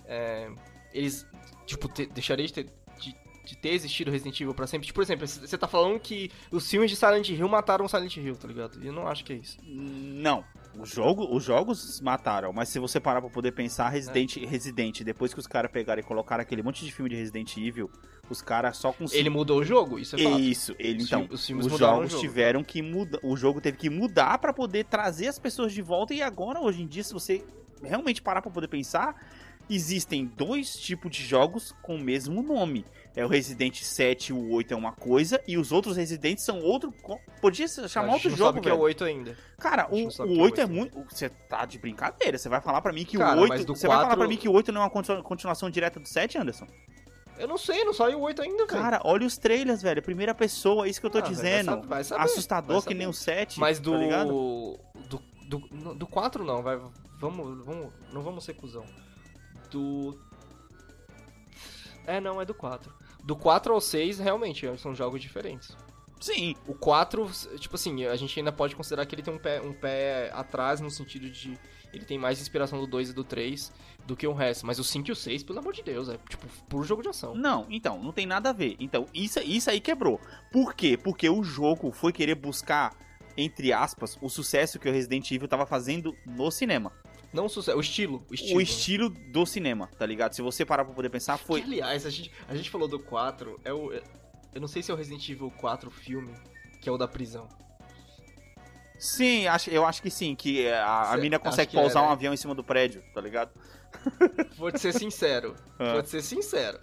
é, 0.06 0.52
eles, 0.92 1.26
tipo, 1.66 1.88
te- 1.88 2.08
deixariam 2.08 2.48
de 2.48 2.52
ter, 2.54 2.70
de, 3.48 3.58
ter 3.58 3.70
existido 3.70 4.12
Resident 4.12 4.40
Evil 4.40 4.54
pra 4.54 4.68
sempre? 4.68 4.86
Tipo, 4.86 4.96
por 4.96 5.04
exemplo, 5.04 5.28
você 5.28 5.58
tá 5.58 5.68
falando 5.68 6.00
que 6.00 6.30
os 6.52 6.70
filmes 6.70 6.90
de 6.92 6.98
Silent 6.98 7.30
Hill 7.30 7.48
mataram 7.48 7.88
Silent 7.88 8.18
Hill, 8.18 8.36
tá 8.36 8.48
ligado? 8.48 8.82
E 8.84 8.88
eu 8.88 8.94
não 8.94 9.08
acho 9.08 9.24
que 9.24 9.34
é 9.34 9.36
isso. 9.38 9.58
Não. 9.64 10.44
O 10.78 10.86
jogo, 10.86 11.28
os 11.36 11.44
jogos 11.44 12.00
mataram, 12.02 12.54
mas 12.54 12.70
se 12.70 12.78
você 12.78 13.00
parar 13.00 13.20
pra 13.20 13.30
poder 13.32 13.52
pensar, 13.52 13.90
Resident, 13.90 14.38
É. 14.38 14.46
Resident, 14.46 15.02
depois 15.02 15.34
que 15.34 15.40
os 15.40 15.48
caras 15.48 15.72
pegaram 15.72 16.00
e 16.00 16.04
colocaram 16.04 16.42
aquele 16.42 16.62
monte 16.62 16.86
de 16.86 16.92
filme 16.92 17.10
de 17.10 17.16
Resident 17.16 17.58
Evil, 17.58 17.90
os 18.30 18.44
caras 18.44 18.78
só 18.78 18.94
com 18.94 19.06
Ele 19.12 19.30
mudou 19.30 19.60
o 19.60 19.64
jogo? 19.64 19.98
Isso 19.98 20.16
é 20.16 20.20
fato. 20.24 20.40
Isso, 20.40 20.76
ele 20.78 21.00
Os 21.00 21.06
então. 21.08 21.28
os 21.32 21.46
filmes 21.48 21.66
os 21.66 21.80
jogos 21.80 22.12
jogo. 22.12 22.22
tiveram 22.22 22.64
que 22.64 22.84
mudar. 22.84 23.20
O 23.24 23.36
jogo 23.36 23.60
teve 23.60 23.78
que 23.78 23.90
mudar 23.90 24.38
pra 24.38 24.54
poder 24.54 24.86
trazer 24.86 25.28
as 25.28 25.40
pessoas 25.40 25.74
de 25.74 25.82
volta. 25.82 26.14
E 26.14 26.22
agora, 26.22 26.60
hoje 26.60 26.84
em 26.84 26.88
dia, 26.88 27.04
se 27.04 27.14
você 27.14 27.44
realmente 27.82 28.22
parar 28.22 28.44
pra 28.44 28.52
poder 28.52 28.68
pensar, 28.68 29.16
existem 29.70 30.26
dois 30.26 30.76
tipos 30.78 31.12
de 31.12 31.24
jogos 31.24 31.74
com 31.82 31.96
o 31.96 32.00
mesmo 32.00 32.42
nome. 32.44 32.86
É 33.18 33.26
o 33.26 33.28
Resident 33.28 33.82
7 33.82 34.30
e 34.30 34.34
o 34.34 34.52
8 34.52 34.74
é 34.74 34.78
uma 34.78 34.92
coisa, 34.92 35.42
e 35.48 35.58
os 35.58 35.72
outros 35.72 35.98
Residentes 35.98 36.46
são 36.46 36.62
outro. 36.62 36.94
Podia 37.42 37.68
chamar 37.68 38.14
outro 38.14 38.30
não 38.30 38.38
jogo, 38.38 38.50
sabe 38.52 38.62
que 38.62 38.68
é 38.68 38.72
velho. 38.72 38.82
o 38.82 38.86
8 38.86 39.04
ainda. 39.06 39.38
Cara, 39.58 39.88
o, 39.90 39.96
o 39.96 40.08
o 40.08 40.12
que 40.12 40.22
é 40.22 40.24
8 40.24 40.62
é 40.62 40.64
oito. 40.66 40.68
muito. 40.74 41.06
Você 41.10 41.28
tá 41.28 41.66
de 41.66 41.80
brincadeira. 41.80 42.38
Você 42.38 42.48
vai 42.48 42.62
falar 42.62 42.80
pra 42.80 42.94
mim 42.94 43.04
que 43.04 43.18
Cara, 43.18 43.36
o 43.36 43.48
mas 43.48 43.62
8. 43.62 43.66
do 43.66 43.76
Você 43.76 43.88
vai 43.88 43.98
falar 44.02 44.16
pra 44.16 44.28
mim 44.28 44.38
que 44.38 44.48
o 44.48 44.52
8 44.54 44.72
não 44.72 44.82
é 44.82 44.84
uma 44.84 44.90
continua- 44.92 45.24
continuação 45.24 45.68
direta 45.70 46.00
do 46.00 46.08
7, 46.08 46.38
Anderson? 46.38 46.68
Eu 47.40 47.48
não 47.48 47.58
sei, 47.58 47.84
não 47.84 47.94
saiu 47.94 48.20
o 48.20 48.22
8 48.22 48.42
ainda, 48.44 48.66
velho. 48.68 48.82
Cara, 48.82 49.02
olha 49.04 49.26
os 49.26 49.36
trailers, 49.38 49.82
velho. 49.82 50.02
Primeira 50.04 50.36
pessoa, 50.36 50.86
é 50.86 50.90
isso 50.92 51.00
que 51.00 51.06
eu 51.08 51.10
tô 51.12 51.18
Ah, 51.18 51.22
velho, 51.22 51.34
dizendo. 51.36 51.66
saber- 51.72 51.88
vai 51.88 52.04
saber, 52.04 52.24
Assustador 52.24 52.80
vai 52.82 52.88
que 52.88 52.94
nem 52.94 53.08
o 53.08 53.14
7. 53.14 53.60
Mas 53.60 53.80
do. 53.80 53.92
Tá 54.10 54.24
do, 54.26 54.80
do, 55.48 55.96
do 55.96 56.06
4 56.08 56.44
não, 56.46 56.62
vai. 56.62 56.80
Vamos, 57.20 57.66
vamos. 57.66 57.92
Não 58.14 58.22
vamos 58.22 58.44
ser 58.46 58.54
cuzão. 58.54 58.86
Do. 59.72 60.20
É, 62.06 62.22
não, 62.22 62.40
é 62.42 62.46
do 62.46 62.54
4. 62.54 62.94
Do 63.28 63.36
4 63.36 63.74
ao 63.74 63.82
6, 63.82 64.20
realmente, 64.20 64.66
são 64.78 64.96
jogos 64.96 65.22
diferentes. 65.22 65.76
Sim. 66.18 66.56
O 66.66 66.74
4, 66.74 67.30
tipo 67.60 67.76
assim, 67.76 68.06
a 68.06 68.16
gente 68.16 68.40
ainda 68.40 68.54
pode 68.54 68.74
considerar 68.74 69.06
que 69.06 69.14
ele 69.14 69.22
tem 69.22 69.34
um 69.34 69.38
pé, 69.38 69.62
um 69.62 69.74
pé 69.74 70.32
atrás 70.34 70.80
no 70.80 70.90
sentido 70.90 71.30
de. 71.30 71.60
Ele 71.94 72.06
tem 72.06 72.18
mais 72.18 72.40
inspiração 72.40 72.80
do 72.80 72.88
2 72.88 73.10
e 73.10 73.14
do 73.14 73.26
3 73.26 73.70
do 74.06 74.16
que 74.16 74.26
o 74.26 74.32
resto. 74.32 74.66
Mas 74.66 74.80
o 74.80 74.84
5 74.84 75.10
e 75.10 75.12
o 75.12 75.16
6, 75.16 75.44
pelo 75.44 75.60
amor 75.60 75.74
de 75.74 75.84
Deus, 75.84 76.08
é 76.08 76.18
tipo 76.30 76.48
puro 76.70 76.86
jogo 76.86 77.02
de 77.02 77.10
ação. 77.10 77.36
Não, 77.36 77.68
então, 77.70 78.02
não 78.02 78.14
tem 78.14 78.26
nada 78.26 78.52
a 78.52 78.54
ver. 78.54 78.78
Então, 78.80 79.06
isso, 79.14 79.42
isso 79.42 79.70
aí 79.70 79.82
quebrou. 79.82 80.22
Por 80.50 80.74
quê? 80.74 80.98
Porque 80.98 81.30
o 81.30 81.44
jogo 81.44 81.92
foi 81.92 82.14
querer 82.14 82.36
buscar, 82.36 82.96
entre 83.36 83.74
aspas, 83.74 84.18
o 84.22 84.30
sucesso 84.30 84.80
que 84.80 84.88
o 84.88 84.92
Resident 84.94 85.30
Evil 85.32 85.50
tava 85.50 85.66
fazendo 85.66 86.16
no 86.26 86.50
cinema. 86.50 86.94
Não 87.34 87.46
o 87.46 87.50
sucesso, 87.50 87.78
o 87.78 87.82
estilo. 87.82 88.26
O 88.30 88.34
estilo. 88.34 88.58
O 88.58 88.62
estilo 88.62 89.10
do 89.10 89.46
cinema, 89.46 89.90
tá 89.98 90.06
ligado? 90.06 90.34
Se 90.34 90.42
você 90.42 90.66
parar 90.66 90.86
pra 90.86 90.94
poder 90.94 91.10
pensar, 91.10 91.38
foi. 91.38 91.62
Que, 91.62 91.68
aliás, 91.68 92.06
a 92.06 92.10
gente, 92.10 92.32
a 92.48 92.56
gente 92.56 92.70
falou 92.70 92.88
do 92.88 93.00
4, 93.00 93.60
é 93.64 93.74
o. 93.74 93.92
Eu 93.92 94.62
não 94.62 94.68
sei 94.68 94.82
se 94.82 94.90
é 94.90 94.94
o 94.94 94.98
Resident 94.98 95.28
Evil 95.30 95.52
4 95.58 95.92
filme, 95.92 96.34
que 96.82 96.90
é 96.90 96.92
o 96.92 96.98
da 96.98 97.08
prisão. 97.08 97.48
Sim, 98.98 99.46
acho, 99.46 99.70
eu 99.70 99.86
acho 99.86 100.02
que 100.02 100.10
sim, 100.10 100.36
que 100.36 100.66
é, 100.66 100.80
a, 100.80 101.12
a 101.12 101.18
mina 101.18 101.38
consegue 101.38 101.78
é, 101.78 101.80
pousar 101.80 102.02
um 102.02 102.08
né? 102.08 102.14
avião 102.14 102.34
em 102.34 102.38
cima 102.38 102.56
do 102.56 102.64
prédio, 102.64 103.04
tá 103.14 103.22
ligado? 103.22 103.52
Vou 104.58 104.72
te 104.72 104.80
ser 104.80 104.94
sincero. 104.94 105.56
Ah. 105.78 105.94
Vou 105.94 106.04
te 106.04 106.10
ser 106.10 106.24
sincero. 106.24 106.80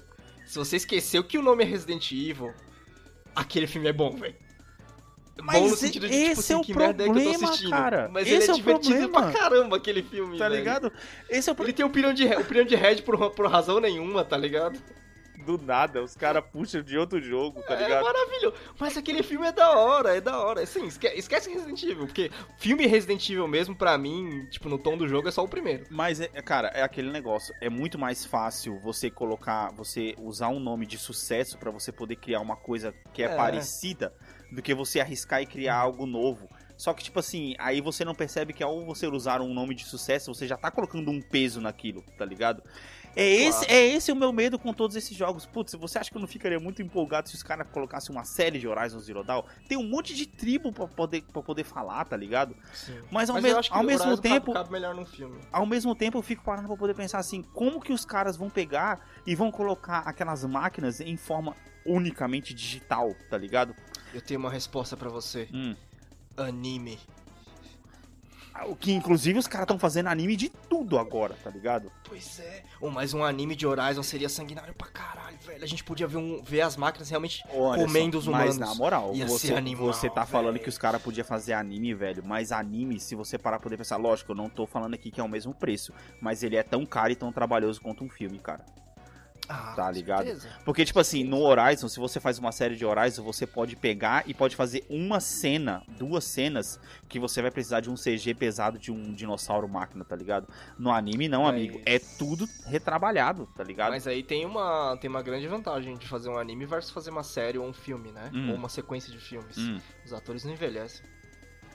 Se 0.46 0.56
você 0.56 0.76
esqueceu 0.76 1.24
que 1.24 1.38
o 1.38 1.42
nome 1.42 1.64
é 1.64 1.66
Resident 1.66 2.12
Evil, 2.12 2.54
aquele 3.34 3.66
filme 3.66 3.88
é 3.88 3.92
bom, 3.92 4.14
velho. 4.16 4.36
Mas 5.42 5.60
bom 5.60 5.68
no 5.68 5.76
sentido 5.76 6.08
de, 6.08 6.14
tipo 6.14 6.30
esse 6.30 6.40
assim, 6.40 6.52
é 6.52 6.56
o 6.56 6.60
que 6.62 6.74
merda 6.74 7.02
é 7.02 7.06
que 7.06 7.10
eu 7.10 7.14
tô 7.14 7.20
problema, 7.22 7.48
assistindo. 7.48 7.70
cara. 7.70 8.08
Mas 8.12 8.22
Esse 8.26 8.34
ele 8.34 8.42
é 8.44 8.46
é 8.46 8.52
o 8.52 8.54
divertido 8.56 9.08
problema. 9.10 9.32
pra 9.32 9.40
caramba, 9.40 9.76
aquele 9.76 10.02
filme, 10.02 10.38
Tá 10.38 10.48
velho. 10.48 10.58
ligado? 10.58 10.92
Esse 11.28 11.48
é 11.48 11.52
o 11.52 11.54
Ele 11.54 11.56
problema. 11.56 11.76
tem 11.76 11.86
o 11.86 11.90
pilhão 11.90 12.14
de, 12.14 12.24
re- 12.24 12.36
o 12.36 12.44
pilhão 12.44 12.64
de 12.64 12.76
head 12.76 13.02
por, 13.02 13.30
por 13.32 13.46
razão 13.50 13.80
nenhuma, 13.80 14.24
tá 14.24 14.36
ligado? 14.36 14.80
Do 15.44 15.58
nada, 15.58 16.02
os 16.02 16.14
caras 16.16 16.42
puxam 16.50 16.80
de 16.82 16.96
outro 16.96 17.20
jogo, 17.20 17.60
tá 17.64 17.74
É 17.74 17.82
ligado? 17.82 18.02
maravilhoso. 18.04 18.54
Mas 18.78 18.96
aquele 18.96 19.22
filme 19.22 19.46
é 19.46 19.52
da 19.52 19.76
hora, 19.76 20.16
é 20.16 20.20
da 20.20 20.38
hora. 20.38 20.62
Assim, 20.62 20.86
esque- 20.86 21.08
esquece 21.16 21.50
Resident 21.50 21.82
Evil, 21.82 22.06
porque 22.06 22.30
filme 22.56 22.86
Resident 22.86 23.28
Evil 23.28 23.46
mesmo, 23.46 23.74
pra 23.76 23.98
mim, 23.98 24.46
tipo, 24.50 24.70
no 24.70 24.78
tom 24.78 24.96
do 24.96 25.06
jogo, 25.06 25.28
é 25.28 25.30
só 25.30 25.44
o 25.44 25.48
primeiro. 25.48 25.84
Mas, 25.90 26.18
é, 26.18 26.28
cara, 26.40 26.68
é 26.68 26.82
aquele 26.82 27.10
negócio. 27.10 27.52
É 27.60 27.68
muito 27.68 27.98
mais 27.98 28.24
fácil 28.24 28.78
você 28.80 29.10
colocar, 29.10 29.70
você 29.74 30.14
usar 30.18 30.48
um 30.48 30.60
nome 30.60 30.86
de 30.86 30.96
sucesso 30.96 31.58
pra 31.58 31.70
você 31.70 31.92
poder 31.92 32.16
criar 32.16 32.40
uma 32.40 32.56
coisa 32.56 32.94
que 33.12 33.22
é, 33.22 33.26
É. 33.26 33.36
parecida 33.36 34.14
do 34.54 34.62
que 34.62 34.74
você 34.74 35.00
arriscar 35.00 35.42
e 35.42 35.46
criar 35.46 35.76
algo 35.76 36.06
novo. 36.06 36.48
Só 36.76 36.92
que, 36.92 37.04
tipo 37.04 37.20
assim, 37.20 37.54
aí 37.58 37.80
você 37.80 38.04
não 38.04 38.14
percebe 38.16 38.52
que 38.52 38.62
ao 38.62 38.84
você 38.84 39.06
usar 39.06 39.40
um 39.40 39.54
nome 39.54 39.74
de 39.76 39.84
sucesso, 39.84 40.34
você 40.34 40.46
já 40.46 40.56
tá 40.56 40.70
colocando 40.72 41.08
um 41.10 41.20
peso 41.20 41.60
naquilo, 41.60 42.02
tá 42.18 42.24
ligado? 42.24 42.62
É 43.16 43.24
esse, 43.24 43.58
Claro. 43.64 43.72
é 43.74 43.86
esse 43.86 44.10
o 44.10 44.16
meu 44.16 44.32
medo 44.32 44.58
com 44.58 44.72
todos 44.72 44.96
esses 44.96 45.16
jogos. 45.16 45.46
Putz, 45.46 45.74
você 45.74 45.98
acha 46.00 46.10
que 46.10 46.16
eu 46.16 46.20
não 46.20 46.26
ficaria 46.26 46.58
muito 46.58 46.82
empolgado 46.82 47.28
se 47.28 47.36
os 47.36 47.44
caras 47.44 47.68
colocassem 47.70 48.12
uma 48.12 48.24
série 48.24 48.58
de 48.58 48.66
Horizon 48.66 48.98
Zero 48.98 49.22
Dawn? 49.22 49.44
Tem 49.68 49.78
um 49.78 49.88
monte 49.88 50.16
de 50.16 50.26
tribo 50.26 50.72
pra 50.72 50.88
poder, 50.88 51.22
pra 51.32 51.40
poder 51.40 51.62
falar, 51.62 52.04
tá 52.06 52.16
ligado? 52.16 52.56
Sim. 52.72 52.98
Mas 53.12 53.30
ao, 53.30 53.34
Mas 53.34 53.44
mes- 53.44 53.52
eu 53.52 53.58
acho 53.60 53.70
que 53.70 53.76
ao 53.76 53.84
mesmo 53.84 54.06
Horizon 54.08 54.20
tempo, 54.22 54.52
cabe, 54.52 54.64
cabe 54.64 54.72
melhor 54.72 54.96
num 54.96 55.06
filme. 55.06 55.38
ao 55.52 55.64
mesmo 55.64 55.94
tempo 55.94 56.18
eu 56.18 56.22
fico 56.22 56.42
parando 56.42 56.66
pra 56.66 56.76
poder 56.76 56.94
pensar 56.94 57.18
assim, 57.20 57.40
como 57.40 57.80
que 57.80 57.92
os 57.92 58.04
caras 58.04 58.36
vão 58.36 58.50
pegar 58.50 58.98
e 59.24 59.36
vão 59.36 59.48
colocar 59.52 59.98
aquelas 60.00 60.44
máquinas 60.44 61.00
em 61.00 61.16
forma 61.16 61.54
unicamente 61.86 62.52
digital, 62.52 63.14
tá 63.30 63.38
ligado? 63.38 63.76
Eu 64.14 64.22
tenho 64.22 64.38
uma 64.40 64.50
resposta 64.50 64.96
pra 64.96 65.08
você. 65.10 65.48
Hum. 65.52 65.74
Anime. 66.36 66.98
O 68.68 68.76
que 68.76 68.92
inclusive 68.92 69.36
os 69.36 69.48
caras 69.48 69.64
estão 69.64 69.80
fazendo 69.80 70.06
anime 70.06 70.36
de 70.36 70.48
tudo 70.48 70.96
agora, 70.96 71.34
tá 71.42 71.50
ligado? 71.50 71.90
Pois 72.08 72.38
é. 72.38 72.62
Oh, 72.80 72.88
mas 72.88 73.12
um 73.12 73.24
anime 73.24 73.56
de 73.56 73.66
Horizon 73.66 74.02
seria 74.04 74.28
sanguinário 74.28 74.72
pra 74.74 74.86
caralho, 74.86 75.36
velho. 75.44 75.64
A 75.64 75.66
gente 75.66 75.82
podia 75.82 76.06
ver, 76.06 76.18
um, 76.18 76.40
ver 76.40 76.60
as 76.60 76.76
máquinas 76.76 77.10
realmente 77.10 77.42
Anderson, 77.48 77.74
comendo 77.84 78.16
os 78.16 78.28
Mas 78.28 78.54
humanos. 78.54 78.58
na 78.58 78.74
moral, 78.76 79.12
Ia 79.12 79.26
você, 79.26 79.52
animal, 79.54 79.86
você 79.92 80.08
tá 80.08 80.24
falando 80.24 80.52
velho. 80.52 80.62
que 80.62 80.68
os 80.68 80.78
caras 80.78 81.02
podiam 81.02 81.24
fazer 81.26 81.52
anime, 81.54 81.92
velho. 81.94 82.22
Mas 82.24 82.52
anime, 82.52 83.00
se 83.00 83.16
você 83.16 83.36
parar 83.36 83.56
pra 83.58 83.64
poder 83.64 83.76
pensar, 83.76 83.96
lógico, 83.96 84.30
eu 84.30 84.36
não 84.36 84.48
tô 84.48 84.68
falando 84.68 84.94
aqui 84.94 85.10
que 85.10 85.20
é 85.20 85.24
o 85.24 85.28
mesmo 85.28 85.52
preço. 85.52 85.92
Mas 86.20 86.44
ele 86.44 86.54
é 86.54 86.62
tão 86.62 86.86
caro 86.86 87.10
e 87.10 87.16
tão 87.16 87.32
trabalhoso 87.32 87.80
quanto 87.80 88.04
um 88.04 88.08
filme, 88.08 88.38
cara. 88.38 88.64
Ah, 89.48 89.74
Tá 89.76 89.90
ligado? 89.90 90.24
certeza. 90.24 90.48
Porque, 90.64 90.84
tipo 90.84 90.98
assim, 90.98 91.22
no 91.24 91.40
Horizon, 91.42 91.88
se 91.88 91.98
você 92.00 92.18
faz 92.18 92.38
uma 92.38 92.50
série 92.52 92.76
de 92.76 92.84
Horizon, 92.84 93.22
você 93.22 93.46
pode 93.46 93.76
pegar 93.76 94.24
e 94.26 94.32
pode 94.34 94.56
fazer 94.56 94.84
uma 94.88 95.20
cena, 95.20 95.82
duas 95.98 96.24
cenas, 96.24 96.80
que 97.08 97.18
você 97.18 97.42
vai 97.42 97.50
precisar 97.50 97.80
de 97.80 97.90
um 97.90 97.94
CG 97.94 98.34
pesado 98.34 98.78
de 98.78 98.90
um 98.90 99.12
dinossauro 99.12 99.68
máquina, 99.68 100.04
tá 100.04 100.16
ligado? 100.16 100.48
No 100.78 100.90
anime, 100.90 101.28
não, 101.28 101.42
Mas- 101.42 101.50
amigo. 101.54 101.80
É 101.84 101.98
tudo 101.98 102.48
retrabalhado, 102.66 103.46
tá 103.54 103.62
ligado? 103.62 103.90
Mas 103.90 104.06
aí 104.06 104.22
tem 104.22 104.46
uma, 104.46 104.96
tem 105.00 105.10
uma 105.10 105.22
grande 105.22 105.46
vantagem 105.46 105.96
de 105.96 106.06
fazer 106.08 106.28
um 106.28 106.38
anime 106.38 106.64
versus 106.66 106.90
fazer 106.90 107.10
uma 107.10 107.22
série 107.22 107.58
ou 107.58 107.66
um 107.66 107.72
filme, 107.72 108.12
né? 108.12 108.30
Hum. 108.32 108.50
Ou 108.50 108.56
uma 108.56 108.68
sequência 108.68 109.12
de 109.12 109.18
filmes. 109.18 109.58
Hum. 109.58 109.78
Os 110.04 110.12
atores 110.12 110.44
não 110.44 110.52
envelhecem. 110.52 111.04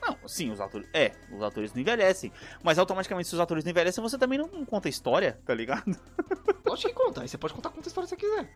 Não, 0.02 0.16
sim, 0.26 0.50
os 0.50 0.60
atores. 0.60 0.88
É, 0.92 1.12
os 1.30 1.42
atores 1.42 1.72
não 1.74 1.80
envelhecem. 1.80 2.32
Mas 2.62 2.78
automaticamente, 2.78 3.28
se 3.28 3.34
os 3.34 3.40
atores 3.40 3.64
não 3.64 3.70
envelhecem, 3.70 4.02
você 4.02 4.16
também 4.18 4.38
não, 4.38 4.46
não 4.46 4.64
conta 4.64 4.88
história, 4.88 5.38
tá 5.44 5.54
ligado? 5.54 5.96
Pode 6.64 6.82
que 6.82 6.92
conta. 6.92 7.22
Aí 7.22 7.28
você 7.28 7.36
pode 7.36 7.52
contar 7.52 7.70
quanta 7.70 7.88
história 7.88 8.06
você 8.08 8.14
quiser. 8.14 8.48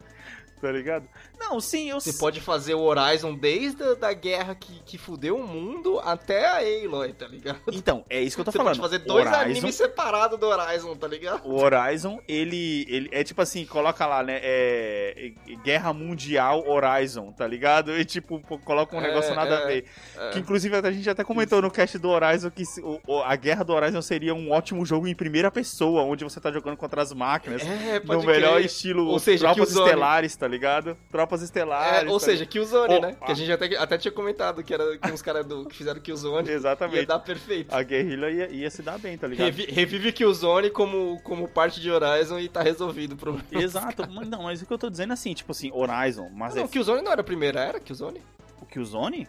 Tá 0.61 0.71
ligado? 0.71 1.09
Não, 1.39 1.61
sim, 1.61 1.91
eu 1.91 2.01
Você 2.01 2.13
pode 2.13 2.41
fazer 2.41 2.75
o 2.75 2.81
Horizon 2.81 3.35
desde 3.35 3.83
a 3.83 3.95
da 3.95 4.13
guerra 4.13 4.55
que, 4.55 4.81
que 4.85 4.97
fudeu 4.97 5.37
o 5.37 5.47
mundo 5.47 5.99
até 5.99 6.47
a 6.47 6.59
Aloy, 6.59 7.13
tá 7.13 7.27
ligado? 7.27 7.61
Então, 7.73 8.05
é 8.09 8.23
isso 8.23 8.37
que 8.37 8.41
eu 8.41 8.45
tô 8.45 8.53
você 8.53 8.59
falando. 8.59 8.79
pode 8.79 8.93
fazer 8.93 9.05
dois 9.05 9.27
Horizon, 9.27 9.41
animes 9.43 9.75
separados 9.75 10.39
do 10.39 10.47
Horizon, 10.47 10.97
tá 10.97 11.09
ligado? 11.09 11.45
O 11.45 11.61
Horizon, 11.61 12.21
ele, 12.29 12.87
ele 12.89 13.09
é 13.13 13.25
tipo 13.25 13.43
assim, 13.43 13.67
coloca 13.67 14.07
lá, 14.07 14.23
né? 14.23 14.39
É, 14.43 15.33
é, 15.49 15.57
Guerra 15.57 15.93
Mundial 15.93 16.65
Horizon, 16.69 17.33
tá 17.33 17.47
ligado? 17.47 17.99
E 17.99 18.05
tipo, 18.05 18.41
coloca 18.65 18.97
um 18.97 19.01
É, 19.01 19.09
negócio 19.09 19.35
nada 19.35 19.59
a 19.59 19.63
é, 19.63 19.67
ver. 19.67 19.87
É. 20.17 20.31
Que 20.31 20.39
inclusive 20.39 20.77
a 20.77 20.93
gente 20.93 21.11
até 21.11 21.25
comentou 21.35 21.61
no 21.63 21.71
cast 21.71 21.99
do 21.99 22.09
Horizon 22.09 22.51
que 22.51 22.63
o- 23.07 23.23
a 23.23 23.35
Guerra 23.37 23.65
do 23.65 23.73
Horizon 23.73 24.01
seria 24.03 24.35
um 24.35 24.51
ótimo 24.51 24.85
jogo 24.87 25.07
em 25.07 25.15
primeira 25.15 25.51
pessoa, 25.51 26.03
onde 26.03 26.25
você 26.25 26.41
tá 26.41 26.51
jogando 26.53 26.77
contra 26.77 27.03
as 27.03 27.13
máquinas. 27.13 27.63
É, 27.63 28.01
no 28.01 28.07
pode 28.07 28.27
melhor 28.27 28.55
crer. 28.55 28.67
estilo 28.67 29.07
Ou 29.09 29.19
seja, 29.19 29.41
Tropas 29.47 29.69
Killzone. 29.69 29.87
Estelares, 29.89 30.37
tá 30.37 30.49
ligado? 30.49 30.97
Tropas 31.11 31.43
Estelares. 31.43 32.09
É, 32.09 32.13
ou 32.13 32.19
tá 32.19 32.25
seja, 32.27 32.47
Killzone, 32.47 32.95
Oh, 32.95 33.01
né? 33.01 33.17
ah. 33.21 33.27
Que 33.27 33.33
a 33.33 33.35
gente 33.35 33.53
até, 33.53 33.77
até 33.77 33.99
tinha 33.99 34.13
comentado 34.13 34.63
que 34.63 34.73
era 34.73 34.97
que 34.99 35.11
uns 35.13 35.21
caras 35.23 35.47
que 35.69 35.75
fizeram 35.77 36.01
Killzone. 36.01 36.49
Exatamente. 36.49 37.01
Ia 37.01 37.07
dar 37.07 37.19
perfeito. 37.19 37.75
A 37.75 37.83
guerrilha 37.83 38.31
ia, 38.31 38.49
ia 38.51 38.71
se 38.71 38.83
dar 38.83 38.99
bem, 38.99 39.19
tá 39.19 39.27
ligado? 39.27 39.47
Revi- 39.47 39.67
revive 39.71 40.13
Killzone 40.13 40.71
como, 40.71 41.21
como 41.23 41.49
parte 41.49 41.81
de 41.81 41.91
Horizon 41.91 42.39
e 42.39 42.49
tá 42.49 42.63
resolvido 42.63 43.13
o 43.13 43.17
problema. 43.17 43.45
Exato, 43.53 44.07
mas 44.13 44.29
não, 44.29 44.45
mas 44.45 44.63
o 44.63 44.67
que 44.67 44.73
eu 44.73 44.79
tô 44.79 44.89
dizendo 44.89 45.11
é 45.11 45.15
assim, 45.15 45.35
tipo 45.35 45.51
assim, 45.53 45.71
Horizon, 45.73 46.31
mas 46.35 46.55
Não, 46.55 46.65
é 46.65 46.69
Killzone 46.69 47.03
não 47.03 47.11
era 47.13 47.21
a 47.21 47.25
primeira, 47.25 47.61
era 47.61 47.81
Killzone? 47.81 48.21
o 48.61 48.67
Killzone, 48.67 49.29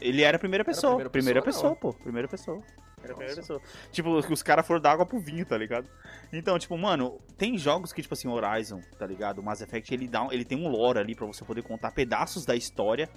ele 0.00 0.22
era 0.22 0.36
a 0.36 0.40
primeira 0.40 0.64
pessoa. 0.64 0.92
primeira 0.92 1.10
primeira 1.10 1.42
pessoa, 1.42 1.74
pessoa, 1.74 1.92
pô. 1.92 2.02
Primeira 2.02 2.28
pessoa. 2.28 2.62
Era 3.02 3.12
a 3.12 3.16
primeira 3.16 3.36
Nossa. 3.36 3.54
pessoa. 3.54 3.60
Tipo, 3.90 4.10
os 4.32 4.42
caras 4.42 4.66
foram 4.66 4.80
dar 4.80 4.92
água 4.92 5.04
pro 5.04 5.18
vinho, 5.18 5.44
tá 5.44 5.58
ligado? 5.58 5.88
Então, 6.32 6.58
tipo, 6.58 6.76
mano, 6.78 7.20
tem 7.36 7.58
jogos 7.58 7.92
que, 7.92 8.00
tipo 8.00 8.14
assim, 8.14 8.28
Horizon, 8.28 8.80
tá 8.98 9.06
ligado? 9.06 9.38
O 9.38 9.42
Mass 9.42 9.60
Effect, 9.60 9.92
ele, 9.92 10.06
dá, 10.06 10.26
ele 10.30 10.44
tem 10.44 10.56
um 10.56 10.68
lore 10.68 10.98
ali 10.98 11.14
pra 11.14 11.26
você 11.26 11.44
poder 11.44 11.62
contar 11.62 11.90
pedaços 11.90 12.44
da 12.46 12.54
história 12.54 13.08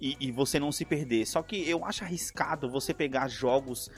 e, 0.00 0.16
e 0.20 0.30
você 0.30 0.60
não 0.60 0.70
se 0.70 0.84
perder. 0.84 1.26
Só 1.26 1.42
que 1.42 1.68
eu 1.68 1.84
acho 1.84 2.04
arriscado 2.04 2.70
você 2.70 2.94
pegar 2.94 3.28
jogos 3.28 3.90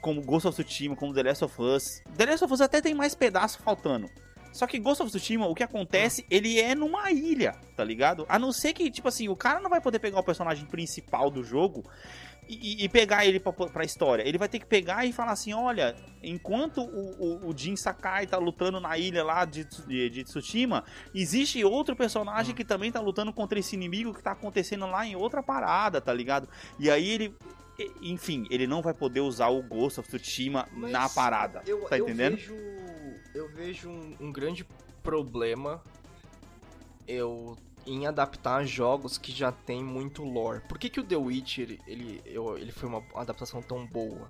como 0.00 0.20
Ghost 0.20 0.46
of 0.48 0.62
Tsushima, 0.62 0.94
como 0.94 1.14
The 1.14 1.22
Last 1.22 1.44
of 1.44 1.62
Us. 1.62 2.02
The 2.16 2.26
Last 2.26 2.44
of 2.44 2.52
Us 2.52 2.60
até 2.60 2.80
tem 2.82 2.94
mais 2.94 3.14
pedaço 3.14 3.58
faltando. 3.62 4.10
Só 4.54 4.68
que 4.68 4.78
Ghost 4.78 5.02
of 5.02 5.10
Tsushima, 5.10 5.48
o 5.48 5.54
que 5.54 5.64
acontece, 5.64 6.24
ele 6.30 6.60
é 6.60 6.76
numa 6.76 7.10
ilha, 7.10 7.56
tá 7.76 7.82
ligado? 7.82 8.24
A 8.28 8.38
não 8.38 8.52
ser 8.52 8.72
que, 8.72 8.88
tipo 8.88 9.08
assim, 9.08 9.28
o 9.28 9.34
cara 9.34 9.58
não 9.58 9.68
vai 9.68 9.80
poder 9.80 9.98
pegar 9.98 10.20
o 10.20 10.22
personagem 10.22 10.64
principal 10.64 11.28
do 11.28 11.42
jogo 11.42 11.82
e, 12.48 12.84
e- 12.84 12.88
pegar 12.88 13.26
ele 13.26 13.40
pra, 13.40 13.52
pra 13.52 13.84
história. 13.84 14.22
Ele 14.22 14.38
vai 14.38 14.48
ter 14.48 14.60
que 14.60 14.66
pegar 14.66 15.04
e 15.04 15.12
falar 15.12 15.32
assim, 15.32 15.52
olha, 15.52 15.96
enquanto 16.22 16.82
o, 16.82 17.46
o, 17.46 17.48
o 17.48 17.58
Jin 17.58 17.74
Sakai 17.74 18.28
tá 18.28 18.38
lutando 18.38 18.78
na 18.78 18.96
ilha 18.96 19.24
lá 19.24 19.44
de, 19.44 19.64
de, 19.64 20.08
de 20.08 20.22
Tsushima, 20.22 20.84
existe 21.12 21.64
outro 21.64 21.96
personagem 21.96 22.54
que 22.54 22.64
também 22.64 22.92
tá 22.92 23.00
lutando 23.00 23.32
contra 23.32 23.58
esse 23.58 23.74
inimigo 23.74 24.14
que 24.14 24.22
tá 24.22 24.30
acontecendo 24.30 24.86
lá 24.86 25.04
em 25.04 25.16
outra 25.16 25.42
parada, 25.42 26.00
tá 26.00 26.14
ligado? 26.14 26.48
E 26.78 26.88
aí 26.88 27.10
ele... 27.10 27.34
Enfim, 28.00 28.46
ele 28.50 28.68
não 28.68 28.80
vai 28.80 28.94
poder 28.94 29.18
usar 29.18 29.48
o 29.48 29.60
Ghost 29.60 29.98
of 29.98 30.08
Tsushima 30.08 30.68
Mas 30.70 30.92
na 30.92 31.08
parada. 31.08 31.60
Eu, 31.66 31.80
tá 31.86 31.98
eu 31.98 32.04
entendendo? 32.04 32.36
Vejo, 32.36 32.54
eu 33.34 33.48
vejo 33.48 33.88
um, 33.88 34.16
um 34.20 34.32
grande 34.32 34.66
problema 35.02 35.82
eu 37.06 37.56
em 37.86 38.06
adaptar 38.06 38.64
jogos 38.64 39.18
que 39.18 39.30
já 39.30 39.52
tem 39.52 39.84
muito 39.84 40.22
lore. 40.24 40.62
Por 40.68 40.78
que, 40.78 40.88
que 40.88 41.00
o 41.00 41.04
The 41.04 41.16
Witcher 41.16 41.78
ele, 41.86 42.22
eu- 42.24 42.56
ele 42.56 42.72
foi 42.72 42.88
uma 42.88 43.02
adaptação 43.14 43.60
tão 43.60 43.86
boa? 43.86 44.26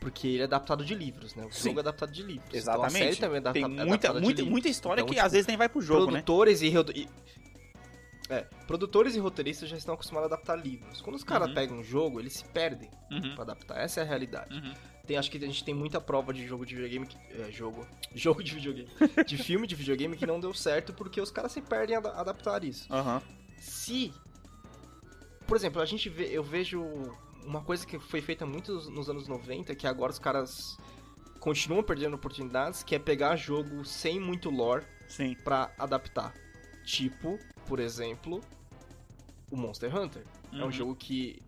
Porque 0.00 0.28
ele 0.28 0.42
é 0.42 0.44
adaptado 0.44 0.84
de 0.84 0.94
livros, 0.94 1.34
né? 1.34 1.46
O 1.46 1.50
Sim. 1.52 1.68
jogo 1.70 1.78
é 1.78 1.80
adaptado 1.80 2.12
de 2.12 2.22
livros. 2.22 2.44
Então 2.48 2.58
a 2.58 2.58
Exatamente. 2.88 2.98
série 2.98 3.16
também 3.16 3.36
é 3.36 3.38
adapta- 3.38 3.52
Tem 3.60 3.68
muita, 3.68 4.12
muita, 4.12 4.28
livros. 4.28 4.48
muita 4.48 4.68
história 4.68 5.00
Então, 5.00 5.08
que 5.08 5.14
tipo, 5.14 5.24
às 5.26 5.32
vezes 5.32 5.46
nem 5.46 5.56
vai 5.56 5.66
pro 5.68 5.80
jogo, 5.80 6.06
né? 6.06 6.20
produtores 6.20 6.60
e, 6.60 6.68
rodo- 6.70 6.92
e- 6.94 7.08
É, 8.28 8.40
produtores 8.66 9.14
e 9.14 9.18
roteiristas 9.18 9.68
já 9.68 9.76
estão 9.78 9.94
acostumados 9.94 10.30
a 10.30 10.34
adaptar 10.34 10.56
livros. 10.56 11.00
Quando 11.00 11.16
os 11.16 11.24
caras 11.24 11.48
Uhum. 11.48 11.54
pegam 11.54 11.78
um 11.78 11.84
jogo, 11.84 12.20
eles 12.20 12.34
se 12.34 12.44
perdem 12.44 12.90
Uhum, 13.10 13.34
pra 13.34 13.44
adaptar. 13.44 13.78
Essa 13.80 14.00
é 14.00 14.02
a 14.02 14.06
realidade. 14.06 14.54
uhum. 14.54 14.74
Tem, 15.06 15.16
acho 15.18 15.30
que 15.30 15.36
a 15.36 15.40
gente 15.46 15.62
tem 15.64 15.74
muita 15.74 16.00
prova 16.00 16.32
de 16.32 16.46
jogo 16.46 16.64
de 16.64 16.74
videogame 16.74 17.06
que, 17.06 17.16
é, 17.42 17.50
jogo, 17.52 17.86
jogo 18.14 18.42
de 18.42 18.54
videogame, 18.54 18.88
de 19.26 19.36
filme 19.36 19.66
de 19.66 19.74
videogame 19.74 20.16
que 20.16 20.26
não 20.26 20.40
deu 20.40 20.54
certo 20.54 20.92
porque 20.94 21.20
os 21.20 21.30
caras 21.30 21.52
se 21.52 21.60
perdem 21.60 21.96
a 21.96 21.98
ada- 21.98 22.12
adaptar 22.20 22.64
isso. 22.64 22.90
Aham. 22.92 23.20
Se, 23.58 24.12
por 25.46 25.56
exemplo, 25.56 25.80
a 25.82 25.86
gente 25.86 26.08
vê, 26.08 26.24
eu 26.26 26.42
vejo 26.42 26.82
uma 27.44 27.60
coisa 27.62 27.86
que 27.86 27.98
foi 27.98 28.22
feita 28.22 28.46
muito 28.46 28.72
nos 28.90 29.10
anos 29.10 29.28
90, 29.28 29.74
que 29.74 29.86
agora 29.86 30.10
os 30.10 30.18
caras 30.18 30.78
continuam 31.38 31.82
perdendo 31.82 32.14
oportunidades, 32.14 32.82
que 32.82 32.94
é 32.94 32.98
pegar 32.98 33.36
jogo 33.36 33.84
sem 33.84 34.18
muito 34.18 34.48
lore 34.48 34.86
Sim. 35.08 35.34
pra 35.44 35.70
adaptar. 35.78 36.32
Tipo, 36.86 37.38
por 37.66 37.78
exemplo, 37.78 38.40
o 39.50 39.56
Monster 39.56 39.94
Hunter. 39.94 40.24
É 40.52 40.56
um 40.56 40.64
Uhum. 40.64 40.72
jogo 40.72 40.94
que, 40.96 41.42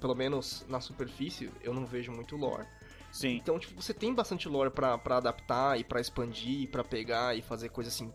pelo 0.00 0.14
menos 0.14 0.66
na 0.68 0.80
superfície, 0.80 1.50
eu 1.62 1.72
não 1.72 1.86
vejo 1.86 2.12
muito 2.12 2.36
lore. 2.36 2.66
Sim. 3.12 3.36
Então, 3.36 3.58
tipo, 3.58 3.80
você 3.80 3.92
tem 3.92 4.14
bastante 4.14 4.48
lore 4.48 4.70
pra, 4.70 4.96
pra 4.98 5.16
adaptar 5.16 5.78
e 5.78 5.84
pra 5.84 6.00
expandir, 6.00 6.62
e 6.62 6.66
pra 6.66 6.84
pegar 6.84 7.36
e 7.36 7.42
fazer 7.42 7.68
coisa 7.68 7.88
assim. 7.88 8.12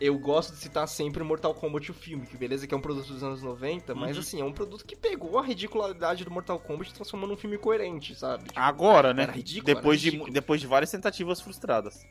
Eu 0.00 0.16
gosto 0.16 0.52
de 0.52 0.58
citar 0.58 0.86
sempre 0.86 1.24
Mortal 1.24 1.52
Kombat 1.52 1.90
o 1.90 1.94
filme, 1.94 2.24
que 2.24 2.36
beleza 2.36 2.68
que 2.68 2.72
é 2.72 2.76
um 2.76 2.80
produto 2.80 3.08
dos 3.08 3.22
anos 3.24 3.42
90, 3.42 3.96
mas 3.96 4.14
Uhum. 4.16 4.20
assim, 4.22 4.40
é 4.40 4.44
um 4.44 4.52
produto 4.52 4.84
que 4.86 4.94
pegou 4.94 5.36
a 5.40 5.42
ridicularidade 5.42 6.24
do 6.24 6.30
Mortal 6.30 6.60
Kombat 6.60 6.90
e 6.90 6.94
transformou 6.94 7.28
num 7.28 7.36
filme 7.36 7.58
coerente, 7.58 8.14
sabe? 8.14 8.44
Tipo, 8.44 8.60
Agora, 8.60 9.12
né? 9.12 9.24
Era 9.24 9.32
ridículo, 9.32 9.64
depois, 9.66 9.86
era 9.86 9.96
de, 9.98 10.06
ridículo. 10.10 10.32
depois 10.32 10.60
de 10.60 10.66
várias 10.68 10.90
tentativas 10.92 11.40
frustradas. 11.40 12.06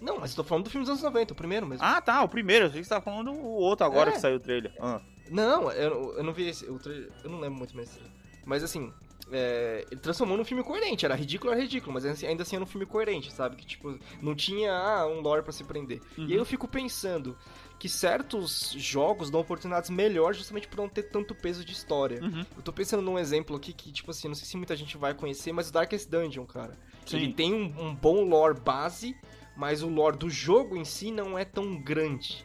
Não, 0.00 0.18
mas 0.20 0.30
eu 0.30 0.36
tô 0.36 0.44
falando 0.44 0.64
do 0.64 0.70
filme 0.70 0.84
dos 0.86 0.90
anos 0.90 1.02
90, 1.02 1.32
o 1.32 1.36
primeiro 1.36 1.66
mesmo. 1.66 1.84
Ah, 1.84 2.00
tá, 2.00 2.22
o 2.22 2.28
primeiro. 2.28 2.64
Eu 2.66 2.68
achei 2.68 2.80
que 2.80 2.84
você 2.86 2.90
tava 2.94 3.04
falando 3.04 3.32
o 3.32 3.44
outro 3.56 3.84
agora 3.84 4.10
É. 4.10 4.12
que 4.14 4.20
saiu 4.20 4.36
o 4.36 4.40
trailer. 4.40 4.72
Ah. 4.80 5.00
Não, 5.28 5.70
eu, 5.72 6.16
eu 6.16 6.22
não 6.22 6.32
vi 6.32 6.48
esse. 6.48 6.64
O 6.66 6.78
trailer, 6.78 7.10
eu 7.24 7.30
não 7.30 7.40
lembro 7.40 7.58
muito 7.58 7.74
mais 7.74 7.88
desse 7.88 7.98
trailer. 8.00 8.18
Mas 8.46 8.62
assim, 8.62 8.92
é, 9.32 9.84
ele 9.90 10.00
transformou 10.00 10.36
num 10.36 10.44
filme 10.44 10.62
coerente. 10.62 11.04
Era 11.04 11.14
ridículo, 11.14 11.52
era 11.52 11.60
ridículo, 11.60 11.92
mas 11.92 12.04
ainda 12.04 12.42
assim 12.42 12.56
era 12.56 12.64
um 12.64 12.66
filme 12.66 12.86
coerente, 12.86 13.32
sabe? 13.32 13.56
Que, 13.56 13.66
tipo, 13.66 13.98
não 14.20 14.34
tinha 14.34 14.72
ah, 14.72 15.06
um 15.06 15.20
lore 15.20 15.42
pra 15.42 15.52
se 15.52 15.64
prender. 15.64 16.00
Uhum. 16.16 16.26
E 16.26 16.32
aí 16.32 16.38
eu 16.38 16.44
fico 16.44 16.66
pensando 16.66 17.36
que 17.78 17.88
certos 17.88 18.74
jogos 18.76 19.30
dão 19.30 19.40
oportunidades 19.40 19.88
melhores 19.90 20.36
justamente 20.36 20.66
por 20.66 20.76
não 20.76 20.88
ter 20.88 21.04
tanto 21.04 21.34
peso 21.34 21.64
de 21.64 21.72
história. 21.72 22.20
Uhum. 22.22 22.44
Eu 22.56 22.62
tô 22.62 22.72
pensando 22.72 23.02
num 23.02 23.18
exemplo 23.18 23.56
aqui 23.56 23.72
que, 23.72 23.92
tipo 23.92 24.10
assim, 24.10 24.28
não 24.28 24.34
sei 24.34 24.46
se 24.46 24.56
muita 24.56 24.74
gente 24.74 24.96
vai 24.96 25.14
conhecer, 25.14 25.52
mas 25.52 25.68
o 25.68 25.72
Darkest 25.72 26.08
Dungeon, 26.08 26.44
cara. 26.44 26.76
Sim. 27.06 27.16
Ele 27.16 27.32
tem 27.32 27.54
um, 27.54 27.88
um 27.88 27.94
bom 27.94 28.24
lore 28.24 28.58
base, 28.58 29.16
mas 29.56 29.82
o 29.82 29.88
lore 29.88 30.16
do 30.16 30.28
jogo 30.28 30.76
em 30.76 30.84
si 30.84 31.10
não 31.10 31.38
é 31.38 31.44
tão 31.44 31.80
grande. 31.80 32.44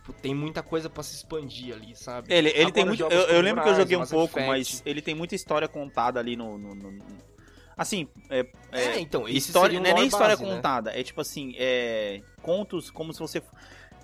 Tipo, 0.00 0.12
tem 0.14 0.34
muita 0.34 0.62
coisa 0.62 0.88
pra 0.88 1.02
se 1.02 1.14
expandir 1.14 1.74
ali, 1.74 1.94
sabe? 1.94 2.32
Ele, 2.32 2.48
ele 2.48 2.58
Agora, 2.60 2.72
tem 2.72 2.84
muito. 2.86 3.02
Eu, 3.02 3.10
eu 3.10 3.40
lembro 3.40 3.62
que 3.62 3.68
eu 3.68 3.74
joguei 3.74 3.96
um 3.96 4.06
pouco, 4.06 4.38
Effect. 4.38 4.48
mas 4.48 4.82
ele 4.86 5.02
tem 5.02 5.14
muita 5.14 5.34
história 5.34 5.68
contada 5.68 6.18
ali 6.18 6.36
no. 6.36 6.56
no- 6.58 6.74
no- 6.74 7.30
Assim, 7.76 8.08
é, 8.28 8.40
é, 8.72 8.80
É, 8.96 9.00
então, 9.00 9.26
história, 9.28 9.78
um 9.78 9.82
não 9.82 9.90
é 9.90 9.94
nem 9.94 10.06
história 10.06 10.36
base, 10.36 10.42
né? 10.48 10.54
contada, 10.56 10.98
é 10.98 11.02
tipo 11.02 11.20
assim, 11.22 11.54
é 11.56 12.20
contos 12.42 12.90
como 12.90 13.12
se 13.14 13.20
você 13.20 13.42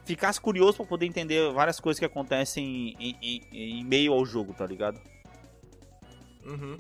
ficasse 0.07 0.41
curioso 0.41 0.79
pra 0.79 0.87
poder 0.87 1.05
entender 1.05 1.53
várias 1.53 1.79
coisas 1.79 1.99
que 1.99 2.05
acontecem 2.07 2.97
em, 2.99 3.17
em- 3.21 3.43
em 3.81 3.85
meio 3.85 4.13
ao 4.15 4.25
jogo, 4.25 4.55
tá 4.55 4.65
ligado? 4.65 4.99
Uhum. 6.45 6.79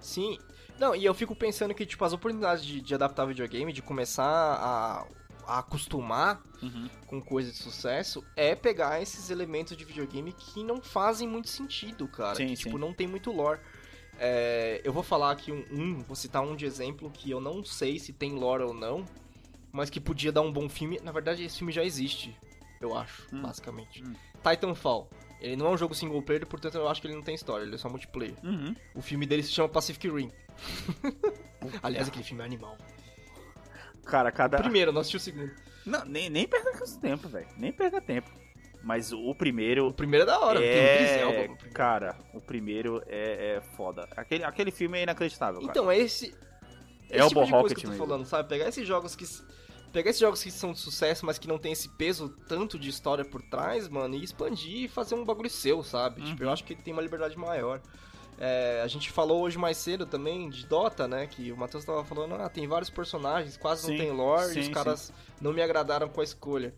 Sim. 0.00 0.38
Não, 0.78 0.94
e 0.94 1.04
eu 1.04 1.14
fico 1.14 1.34
pensando 1.34 1.74
que, 1.74 1.84
tipo, 1.86 2.04
as 2.04 2.12
oportunidades 2.12 2.64
de, 2.64 2.80
de 2.80 2.94
adaptar 2.94 3.24
videogame, 3.26 3.72
de 3.72 3.82
começar 3.82 4.24
a, 4.24 5.06
a 5.46 5.58
acostumar 5.58 6.42
Uhum. 6.62 6.88
com 7.06 7.20
coisas 7.20 7.52
de 7.52 7.58
sucesso, 7.58 8.24
é 8.34 8.54
pegar 8.54 9.00
esses 9.02 9.28
elementos 9.30 9.76
de 9.76 9.84
videogame 9.84 10.32
que 10.32 10.64
não 10.64 10.80
fazem 10.80 11.28
muito 11.28 11.48
sentido, 11.48 12.08
cara. 12.08 12.34
Sim, 12.34 12.46
que, 12.48 12.56
sim. 12.56 12.62
tipo, 12.64 12.78
não 12.78 12.92
tem 12.94 13.06
muito 13.06 13.30
lore. 13.30 13.60
É, 14.18 14.80
eu 14.82 14.92
vou 14.92 15.02
falar 15.02 15.30
aqui 15.32 15.52
um, 15.52 15.64
um, 15.70 15.98
vou 16.02 16.16
citar 16.16 16.42
um 16.42 16.56
de 16.56 16.64
exemplo 16.64 17.10
que 17.10 17.30
eu 17.30 17.40
não 17.40 17.62
sei 17.62 17.98
se 17.98 18.12
tem 18.12 18.32
lore 18.32 18.62
ou 18.62 18.72
não, 18.72 19.04
mas 19.70 19.90
que 19.90 20.00
podia 20.00 20.32
dar 20.32 20.40
um 20.40 20.50
bom 20.50 20.68
filme. 20.68 20.98
Na 21.02 21.12
verdade, 21.12 21.44
esse 21.44 21.58
filme 21.58 21.70
já 21.72 21.84
existe, 21.84 22.34
eu 22.80 22.96
acho, 22.96 23.26
Hum. 23.32 23.42
basicamente. 23.42 24.02
Hum. 24.02 24.14
Titanfall. 24.42 25.10
Ele 25.38 25.54
não 25.56 25.66
é 25.66 25.70
um 25.70 25.76
jogo 25.76 25.94
single 25.94 26.22
player, 26.22 26.46
portanto 26.46 26.76
eu 26.76 26.88
acho 26.88 27.02
que 27.02 27.06
ele 27.06 27.14
não 27.14 27.22
tem 27.22 27.34
história, 27.34 27.62
ele 27.64 27.74
é 27.74 27.78
só 27.78 27.90
multiplayer. 27.90 28.34
Uhum. 28.42 28.74
O 28.94 29.02
filme 29.02 29.26
dele 29.26 29.42
se 29.42 29.52
chama 29.52 29.68
Pacific 29.68 30.08
Rim. 30.08 30.32
Aliás, 31.82 32.08
aquele 32.08 32.24
filme 32.24 32.42
é 32.42 32.46
animal. 32.46 32.76
Cara, 34.06 34.30
cada. 34.32 34.58
Primeiro, 34.58 34.92
não 34.92 35.00
assisti 35.00 35.16
o 35.16 35.20
segundo. 35.20 35.50
Não, 35.84 36.04
nem, 36.04 36.30
nem 36.30 36.46
perca 36.48 36.72
tempo, 37.00 37.28
velho. 37.28 37.46
Nem 37.56 37.72
perca 37.72 38.00
tempo. 38.00 38.30
Mas 38.82 39.12
o 39.12 39.34
primeiro. 39.34 39.88
O 39.88 39.92
primeiro 39.92 40.22
é 40.22 40.26
da 40.26 40.38
hora, 40.40 40.60
tem 40.60 40.68
o 40.68 40.72
Idris 40.72 41.10
É, 41.10 41.26
primeiro. 41.26 41.56
cara, 41.74 42.16
o 42.32 42.40
primeiro 42.40 43.02
é, 43.06 43.56
é 43.56 43.60
foda. 43.76 44.08
Aquele, 44.16 44.44
aquele 44.44 44.70
filme 44.70 44.98
é 44.98 45.02
inacreditável, 45.02 45.60
cara. 45.60 45.70
Então, 45.70 45.90
é 45.90 45.98
esse. 45.98 46.34
É 47.10 47.18
esse 47.18 47.26
o 47.26 47.28
tipo 47.28 47.44
de 47.44 47.50
coisa 47.50 47.56
Rocket 47.56 47.78
que 47.78 47.86
eu 47.86 47.90
tô 47.90 47.90
mesmo. 47.90 48.06
falando, 48.06 48.26
sabe? 48.26 48.48
Pegar 48.48 48.68
esses 48.68 48.86
jogos 48.86 49.14
que. 49.16 49.24
Pegar 49.92 50.10
esses 50.10 50.20
jogos 50.20 50.42
que 50.42 50.50
são 50.50 50.72
de 50.72 50.78
sucesso, 50.80 51.24
mas 51.24 51.38
que 51.38 51.48
não 51.48 51.58
tem 51.58 51.72
esse 51.72 51.88
peso 51.96 52.28
tanto 52.48 52.78
de 52.78 52.88
história 52.90 53.24
por 53.24 53.40
trás, 53.42 53.88
mano, 53.88 54.14
e 54.14 54.22
expandir 54.22 54.84
e 54.84 54.88
fazer 54.88 55.14
um 55.14 55.24
bagulho 55.24 55.48
seu, 55.48 55.82
sabe? 55.82 56.20
Tipo, 56.22 56.42
Uhum. 56.42 56.48
eu 56.48 56.52
acho 56.52 56.64
que 56.64 56.74
tem 56.74 56.92
uma 56.92 57.02
liberdade 57.02 57.36
maior. 57.38 57.80
É, 58.38 58.82
a 58.84 58.86
gente 58.86 59.10
falou 59.10 59.42
hoje 59.42 59.56
mais 59.56 59.76
cedo 59.78 60.04
também 60.04 60.50
de 60.50 60.66
Dota, 60.66 61.08
né? 61.08 61.26
Que 61.26 61.50
o 61.50 61.56
Matheus 61.56 61.84
tava 61.84 62.04
falando, 62.04 62.34
ah, 62.34 62.48
tem 62.48 62.66
vários 62.66 62.90
personagens, 62.90 63.56
quase 63.56 63.82
Sim, 63.82 63.92
não 63.92 63.98
tem 63.98 64.10
lore, 64.10 64.50
e 64.50 64.54
sim, 64.54 64.60
os 64.60 64.68
caras 64.68 65.12
não 65.40 65.52
me 65.52 65.62
agradaram 65.62 66.08
com 66.08 66.20
a 66.20 66.24
escolha. 66.24 66.74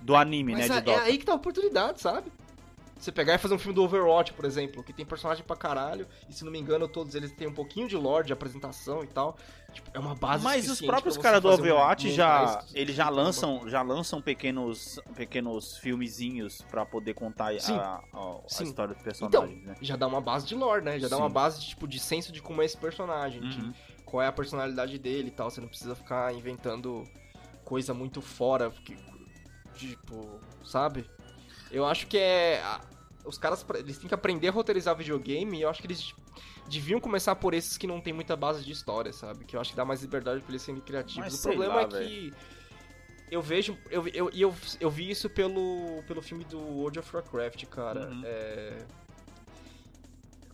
Do 0.00 0.14
anime, 0.14 0.52
Mas 0.52 0.68
né? 0.68 0.76
é, 0.76 0.80
De 0.80 0.90
é 0.90 0.94
Dota. 0.94 1.02
aí 1.04 1.18
que 1.18 1.24
tá 1.24 1.32
a 1.32 1.36
oportunidade, 1.36 2.00
sabe? 2.00 2.30
Você 2.98 3.12
pegar 3.12 3.34
e 3.34 3.38
fazer 3.38 3.54
um 3.54 3.58
filme 3.58 3.74
do 3.74 3.82
Overwatch, 3.82 4.32
por 4.32 4.44
exemplo, 4.44 4.82
que 4.82 4.92
tem 4.92 5.04
personagem 5.04 5.44
pra 5.44 5.56
caralho, 5.56 6.06
e 6.28 6.32
se 6.32 6.44
não 6.44 6.52
me 6.52 6.58
engano, 6.58 6.88
todos 6.88 7.14
eles 7.14 7.30
têm 7.32 7.46
um 7.48 7.52
pouquinho 7.52 7.88
de 7.88 7.96
lore, 7.96 8.26
de 8.26 8.32
apresentação 8.32 9.02
e 9.04 9.06
tal. 9.06 9.36
Tipo, 9.76 9.90
é 9.92 9.98
uma 9.98 10.14
base 10.14 10.42
Mas 10.42 10.70
os 10.70 10.80
próprios 10.80 11.18
caras 11.18 11.42
do 11.42 11.48
um- 11.50 11.52
Overwatch 11.52 12.06
montar 12.08 12.16
já, 12.16 12.64
eles 12.74 12.96
já 12.96 13.10
lançam, 13.10 13.68
já 13.68 13.82
lançam 13.82 14.22
pequenos, 14.22 14.98
pequenos 15.14 15.76
filmezinhos 15.76 16.62
pra 16.70 16.86
poder 16.86 17.12
contar 17.12 17.54
a, 17.54 17.60
Sim. 17.60 17.76
a, 17.76 18.00
a 18.14 18.38
Sim. 18.48 18.64
história 18.64 18.94
dos 18.94 19.02
Então, 19.20 19.28
personagens, 19.42 19.62
né? 19.66 19.76
já 19.82 19.94
dá 19.96 20.06
uma 20.06 20.20
base 20.20 20.46
de 20.46 20.54
lore, 20.54 20.82
né? 20.82 20.98
Já 20.98 21.08
dá 21.08 21.16
Sim. 21.16 21.22
uma 21.22 21.28
base 21.28 21.60
de, 21.60 21.66
tipo, 21.68 21.86
de 21.86 21.98
senso 21.98 22.32
de 22.32 22.40
como 22.40 22.62
é 22.62 22.64
esse 22.64 22.76
personagem, 22.76 23.40
de 23.42 23.60
Uhum. 23.60 23.74
qual 24.06 24.22
é 24.22 24.26
a 24.28 24.32
personalidade 24.32 24.98
dele 24.98 25.28
e 25.28 25.30
tal. 25.30 25.50
Você 25.50 25.60
não 25.60 25.68
precisa 25.68 25.94
ficar 25.94 26.32
inventando 26.34 27.04
coisa 27.62 27.92
muito 27.92 28.22
fora, 28.22 28.70
porque, 28.70 28.96
tipo, 29.74 30.40
sabe? 30.64 31.04
Eu 31.70 31.84
acho 31.84 32.06
que 32.06 32.16
é. 32.16 32.62
a- 32.62 32.80
Os 33.26 33.36
caras, 33.36 33.66
eles 33.74 33.98
têm 33.98 34.06
que 34.08 34.14
aprender 34.14 34.46
a 34.48 34.52
roteirizar 34.52 34.94
videogame 34.96 35.58
e 35.58 35.62
eu 35.62 35.68
acho 35.68 35.80
que 35.82 35.86
eles 35.88 36.14
deviam 36.68 37.00
começar 37.00 37.34
por 37.36 37.54
esses 37.54 37.76
que 37.76 37.86
não 37.86 38.00
tem 38.00 38.12
muita 38.12 38.36
base 38.36 38.64
de 38.64 38.72
história, 38.72 39.12
sabe? 39.12 39.44
Que 39.44 39.56
eu 39.56 39.60
acho 39.60 39.70
que 39.70 39.76
dá 39.76 39.84
mais 39.84 40.02
liberdade 40.02 40.40
pra 40.40 40.50
eles 40.50 40.62
serem 40.62 40.80
criativos. 40.80 41.20
Mas 41.32 41.34
o 41.34 41.42
problema 41.42 41.74
lá, 41.74 41.82
é 41.82 41.86
que. 41.86 42.32
Eu 43.30 43.42
vejo. 43.42 43.76
Eu, 43.90 44.06
eu, 44.08 44.30
eu, 44.32 44.54
eu 44.80 44.90
vi 44.90 45.10
isso 45.10 45.28
pelo, 45.28 46.02
pelo 46.06 46.22
filme 46.22 46.44
do 46.44 46.58
World 46.58 46.98
of 47.00 47.16
Warcraft, 47.16 47.64
cara. 47.66 48.08
Uhum. 48.08 48.22
É. 48.24 48.76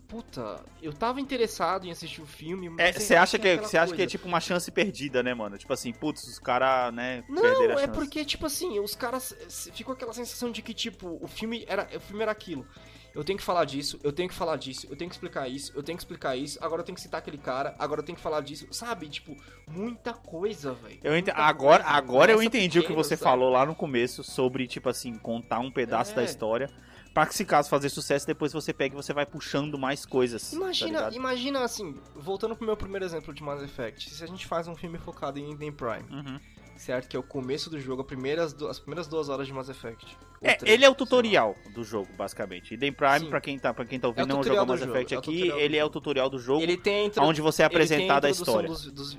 Puta, 0.07 0.63
eu 0.79 0.93
tava 0.93 1.19
interessado 1.19 1.85
em 1.87 1.91
assistir 1.91 2.21
o 2.21 2.25
filme, 2.25 2.67
É, 2.67 2.69
mas. 2.69 2.95
Você 2.97 3.15
acha, 3.15 3.39
que, 3.39 3.47
é- 3.47 3.57
você 3.57 3.77
acha 3.79 3.95
que 3.95 4.01
é 4.01 4.05
tipo 4.05 4.27
uma 4.27 4.39
chance 4.39 4.69
perdida, 4.71 5.23
né, 5.23 5.33
mano? 5.33 5.57
Tipo 5.57 5.73
assim, 5.73 5.91
putz, 5.91 6.27
os 6.27 6.37
caras, 6.37 6.93
né, 6.93 7.23
Não, 7.27 7.41
perderam 7.41 7.77
a 7.77 7.81
é 7.81 7.85
chance. 7.87 7.99
porque, 7.99 8.23
tipo 8.23 8.45
assim, 8.45 8.79
os 8.79 8.93
caras. 8.93 9.35
Ficou 9.73 9.93
aquela 9.93 10.13
sensação 10.13 10.51
de 10.51 10.61
que, 10.61 10.71
tipo, 10.73 11.17
o 11.19 11.27
filme 11.27 11.65
era, 11.67 11.89
o 11.95 11.99
filme 11.99 12.21
era 12.21 12.31
aquilo. 12.31 12.67
Eu 13.15 13.23
tenho 13.23 13.37
que 13.37 13.43
falar 13.45 13.65
disso, 13.65 13.99
eu 14.03 14.11
tenho 14.11 14.27
que 14.27 14.33
falar 14.35 14.55
disso, 14.57 14.87
eu 14.89 14.95
tenho 14.95 15.07
que 15.09 15.15
explicar 15.15 15.47
isso, 15.47 15.71
eu 15.75 15.83
tenho 15.83 15.95
que 15.97 16.01
explicar 16.03 16.35
isso, 16.35 16.57
agora 16.61 16.81
eu 16.81 16.85
tenho 16.85 16.95
que 16.95 17.01
citar 17.01 17.19
aquele 17.19 17.37
cara, 17.37 17.75
agora 17.77 18.01
eu 18.01 18.05
tenho 18.05 18.15
que 18.15 18.21
falar 18.23 18.41
disso, 18.41 18.65
sabe? 18.71 19.07
Tipo, 19.07 19.37
muita 19.67 20.13
coisa, 20.13 20.73
velho. 20.73 20.99
Eu. 21.03 21.11
Muita 21.11 21.31
Agora, 21.33 21.83
coisa. 21.83 21.97
agora 21.97 22.31
eu 22.31 22.41
entendi 22.41 22.79
o 22.79 22.83
que 22.85 22.91
você 22.93 23.15
sabe? 23.15 23.23
falou 23.29 23.49
lá 23.51 23.65
no 23.65 23.75
começo 23.75 24.23
sobre, 24.23 24.67
tipo 24.67 24.89
assim, 24.89 25.15
contar 25.17 25.59
um 25.59 25.69
pedaço 25.71 26.11
É. 26.13 26.15
da 26.15 26.23
história. 26.23 26.69
Pra 27.13 27.27
que 27.27 27.35
se 27.35 27.45
caso 27.45 27.69
fazer 27.69 27.89
sucesso, 27.89 28.25
depois 28.25 28.51
você 28.51 28.73
pega 28.73 28.95
e 28.95 28.97
você 28.97 29.13
vai 29.13 29.23
puxando 29.27 29.77
mais 29.77 30.03
coisas. 30.03 30.49
tá 30.49 30.57
Imagina, 30.57 30.87
ligado? 30.89 31.15
imagina 31.15 31.63
assim, 31.63 31.95
voltando 32.15 32.55
pro 32.55 32.65
meu 32.65 32.75
primeiro 32.75 33.05
exemplo 33.05 33.31
de 33.31 33.43
Mass 33.43 33.61
Effect, 33.61 34.09
se 34.09 34.23
a 34.23 34.27
gente 34.27 34.47
faz 34.47 34.67
um 34.67 34.75
filme 34.75 34.97
focado 34.97 35.37
em 35.37 35.51
Eden 35.51 35.71
Prime, 35.71 36.03
Uhum. 36.09 36.39
Certo? 36.83 37.07
Que 37.07 37.15
é 37.15 37.19
o 37.19 37.23
começo 37.23 37.69
do 37.69 37.79
jogo, 37.79 38.01
as 38.01 38.07
primeiras, 38.07 38.53
du- 38.53 38.67
as 38.67 38.79
primeiras 38.79 39.07
duas 39.07 39.29
horas 39.29 39.47
de 39.47 39.53
Mass 39.53 39.69
Effect. 39.69 40.17
É, 40.41 40.55
três, 40.55 40.73
ele 40.73 40.83
é 40.85 40.89
o 40.89 40.95
tutorial 40.95 41.55
do 41.73 41.83
jogo, 41.83 42.09
basicamente. 42.17 42.73
Eden 42.73 42.91
Prime, 42.91 43.19
Sim. 43.21 43.29
pra 43.29 43.39
quem, 43.41 43.57
tá, 43.57 43.73
pra 43.73 43.85
quem 43.85 43.99
tá 43.99 44.07
É 44.07 44.09
o 44.09 44.11
ouvindo, 44.11 44.27
não 44.27 44.37
tutorial 44.37 44.65
joga 44.65 44.65
do 44.65 44.71
Mass 44.71 44.79
jogo, 44.81 44.91
Effect 44.97 45.13
é 45.13 45.17
o 45.17 45.19
aqui, 45.19 45.49
do 45.51 45.59
ele 45.59 45.77
é 45.77 45.79
o 45.81 45.85
jogo. 45.85 45.93
tutorial 45.93 46.29
do 46.29 46.39
jogo, 46.39 46.61
Ele 46.61 46.77
tem 46.77 46.95
a 46.95 47.05
intro- 47.05 47.23
onde 47.23 47.41
você 47.41 47.61
é 47.63 47.65
apresentado 47.65 48.25
a 48.25 48.29
introdução 48.29 48.61
história. 48.61 48.69
Dos, 48.69 48.91
dos- 48.91 49.17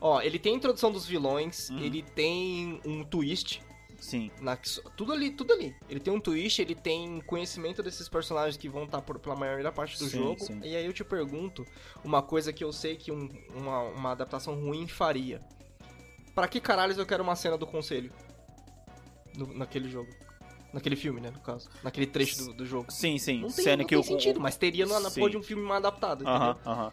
Ó, 0.00 0.20
ele 0.20 0.38
tem 0.38 0.52
a 0.52 0.56
introdução 0.56 0.92
dos 0.92 1.06
vilões, 1.06 1.70
Uhum. 1.70 1.78
ele 1.78 2.02
tem 2.02 2.80
um 2.84 3.02
twist, 3.02 3.62
Sim. 3.98 4.30
na, 4.40 4.56
tudo 4.96 5.12
ali, 5.12 5.30
tudo 5.30 5.52
ali. 5.54 5.74
Ele 5.88 5.98
tem 5.98 6.12
um 6.12 6.20
twist, 6.20 6.60
ele 6.60 6.74
tem 6.74 7.20
conhecimento 7.22 7.82
desses 7.82 8.08
personagens 8.08 8.56
que 8.56 8.68
vão 8.68 8.84
estar 8.84 9.00
por, 9.00 9.18
pela 9.18 9.34
maior 9.34 9.72
parte 9.72 9.98
do 9.98 10.04
Sim, 10.04 10.18
jogo. 10.18 10.38
sim. 10.40 10.60
E 10.62 10.76
aí 10.76 10.84
eu 10.84 10.92
te 10.92 11.02
pergunto 11.02 11.64
uma 12.04 12.22
coisa 12.22 12.52
que 12.52 12.62
eu 12.62 12.72
sei 12.72 12.94
que 12.96 13.10
um- 13.10 13.28
uma, 13.54 13.80
uma 13.84 14.10
adaptação 14.12 14.54
ruim 14.54 14.86
faria. 14.86 15.40
Pra 16.36 16.46
que 16.46 16.60
caralhos 16.60 16.98
eu 16.98 17.06
quero 17.06 17.22
uma 17.22 17.34
cena 17.34 17.56
do 17.56 17.66
conselho? 17.66 18.12
No- 19.34 19.54
naquele 19.54 19.88
jogo. 19.88 20.14
Naquele 20.70 20.94
filme, 20.94 21.18
né, 21.18 21.30
no 21.30 21.40
caso. 21.40 21.70
Naquele 21.82 22.06
trecho 22.06 22.36
do, 22.44 22.52
do 22.52 22.66
jogo. 22.66 22.92
Sim, 22.92 23.16
sim. 23.16 23.40
Não 23.40 23.48
tem, 23.50 23.64
Sendo 23.64 23.78
não 23.80 23.86
que 23.86 23.94
tem 23.94 23.98
o. 23.98 24.02
sentido, 24.02 24.38
mas 24.38 24.54
teria 24.54 24.84
na, 24.84 25.00
na 25.00 25.10
porra 25.10 25.30
de 25.30 25.38
um 25.38 25.42
filme 25.42 25.62
mais 25.62 25.78
adaptado, 25.78 26.22
entendeu? 26.24 26.34
Aham, 26.42 26.58
aham. 26.66 26.92